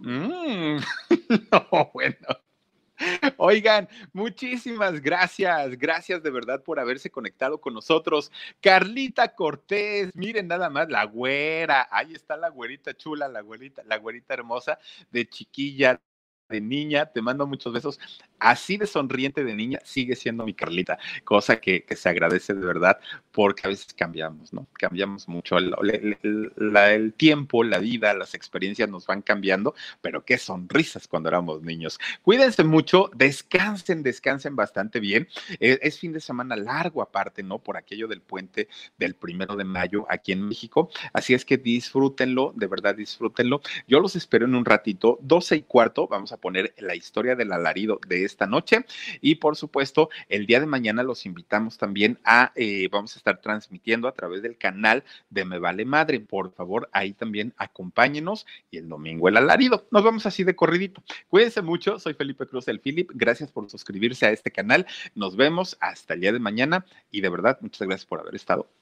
Mm, 0.00 0.76
no, 1.50 1.90
bueno. 1.92 2.16
Oigan, 3.36 3.88
muchísimas 4.12 5.00
gracias, 5.00 5.78
gracias 5.78 6.22
de 6.22 6.30
verdad 6.30 6.62
por 6.62 6.78
haberse 6.78 7.10
conectado 7.10 7.60
con 7.60 7.74
nosotros. 7.74 8.30
Carlita 8.60 9.34
Cortés, 9.34 10.14
miren 10.14 10.48
nada 10.48 10.70
más, 10.70 10.88
la 10.88 11.04
güera, 11.04 11.88
ahí 11.90 12.14
está 12.14 12.36
la 12.36 12.48
güerita 12.50 12.94
chula, 12.94 13.28
la 13.28 13.40
güerita, 13.40 13.82
la 13.84 13.98
güerita 13.98 14.34
hermosa 14.34 14.78
de 15.10 15.28
chiquilla, 15.28 16.00
de 16.52 16.60
niña, 16.60 17.06
te 17.06 17.20
mando 17.20 17.46
muchos 17.46 17.72
besos 17.72 17.98
así 18.42 18.76
de 18.76 18.86
sonriente 18.86 19.44
de 19.44 19.54
niña 19.54 19.78
sigue 19.84 20.16
siendo 20.16 20.44
mi 20.44 20.54
Carlita, 20.54 20.98
cosa 21.24 21.60
que, 21.60 21.84
se 21.92 22.08
agradece 22.08 22.54
de 22.54 22.66
verdad 22.66 22.98
porque 23.30 23.62
a 23.66 23.68
veces 23.68 23.94
cambiamos, 23.94 24.52
¿no? 24.52 24.66
Cambiamos 24.74 25.28
mucho. 25.28 25.56
El, 25.58 27.14
tiempo, 27.16 27.62
la 27.62 27.78
vida, 27.78 28.14
las 28.14 28.34
experiencias 28.34 28.88
nos 28.88 29.06
van 29.06 29.22
cambiando, 29.22 29.74
pero 30.00 30.24
qué 30.24 30.38
sonrisas 30.38 31.06
cuando 31.06 31.28
éramos 31.28 31.62
niños. 31.62 31.98
Cuídense 32.22 32.64
mucho, 32.64 33.10
descansen, 33.14 34.02
descansen 34.02 34.56
bastante 34.56 35.00
bien. 35.00 35.28
Es, 35.60 35.78
es 35.82 35.98
fin 35.98 36.12
de 36.12 36.20
semana 36.20 36.56
largo 36.56 37.02
aparte, 37.02 37.42
¿no? 37.42 37.58
Por 37.58 37.76
aquello 37.76 38.08
del 38.08 38.20
puente 38.20 38.68
del 38.98 39.14
primero 39.14 39.56
de 39.56 39.64
mayo 39.64 40.06
aquí 40.08 40.32
en 40.32 40.48
México. 40.48 40.90
Así 41.12 41.34
es 41.34 41.44
que 41.44 41.58
disfrútenlo, 41.58 42.52
de 42.56 42.66
verdad 42.66 42.94
disfrútenlo. 42.94 43.60
Yo 43.86 44.00
los 44.00 44.16
espero 44.16 44.46
en 44.46 44.54
un 44.54 44.64
ratito, 44.64 45.18
12 45.22 45.56
y 45.56 45.62
cuarto, 45.62 46.08
vamos 46.08 46.32
a 46.32 46.38
poner 46.42 46.74
la 46.76 46.94
historia 46.94 47.36
del 47.36 47.52
alarido 47.52 47.98
de 48.06 48.24
esta 48.24 48.46
noche. 48.46 48.84
Y 49.22 49.36
por 49.36 49.56
supuesto, 49.56 50.10
el 50.28 50.44
día 50.44 50.60
de 50.60 50.66
mañana 50.66 51.02
los 51.02 51.24
invitamos 51.24 51.78
también 51.78 52.18
a, 52.24 52.52
eh, 52.56 52.88
vamos 52.90 53.14
a 53.14 53.18
estar 53.18 53.40
transmitiendo 53.40 54.08
a 54.08 54.12
través 54.12 54.42
del 54.42 54.58
canal 54.58 55.04
de 55.30 55.46
Me 55.46 55.58
Vale 55.58 55.86
Madre. 55.86 56.20
Por 56.20 56.52
favor, 56.52 56.90
ahí 56.92 57.14
también 57.14 57.54
acompáñenos 57.56 58.44
y 58.70 58.78
el 58.78 58.88
domingo 58.88 59.28
el 59.28 59.36
alarido. 59.36 59.86
Nos 59.90 60.02
vamos 60.02 60.26
así 60.26 60.44
de 60.44 60.56
corridito. 60.56 61.02
Cuídense 61.28 61.62
mucho, 61.62 61.98
soy 61.98 62.14
Felipe 62.14 62.46
Cruz 62.46 62.68
el 62.68 62.80
Philip. 62.80 63.10
Gracias 63.14 63.52
por 63.52 63.70
suscribirse 63.70 64.26
a 64.26 64.30
este 64.32 64.50
canal. 64.50 64.86
Nos 65.14 65.36
vemos 65.36 65.78
hasta 65.80 66.14
el 66.14 66.20
día 66.20 66.32
de 66.32 66.40
mañana 66.40 66.84
y 67.10 67.20
de 67.20 67.28
verdad, 67.28 67.58
muchas 67.60 67.86
gracias 67.86 68.06
por 68.06 68.20
haber 68.20 68.34
estado 68.34 68.81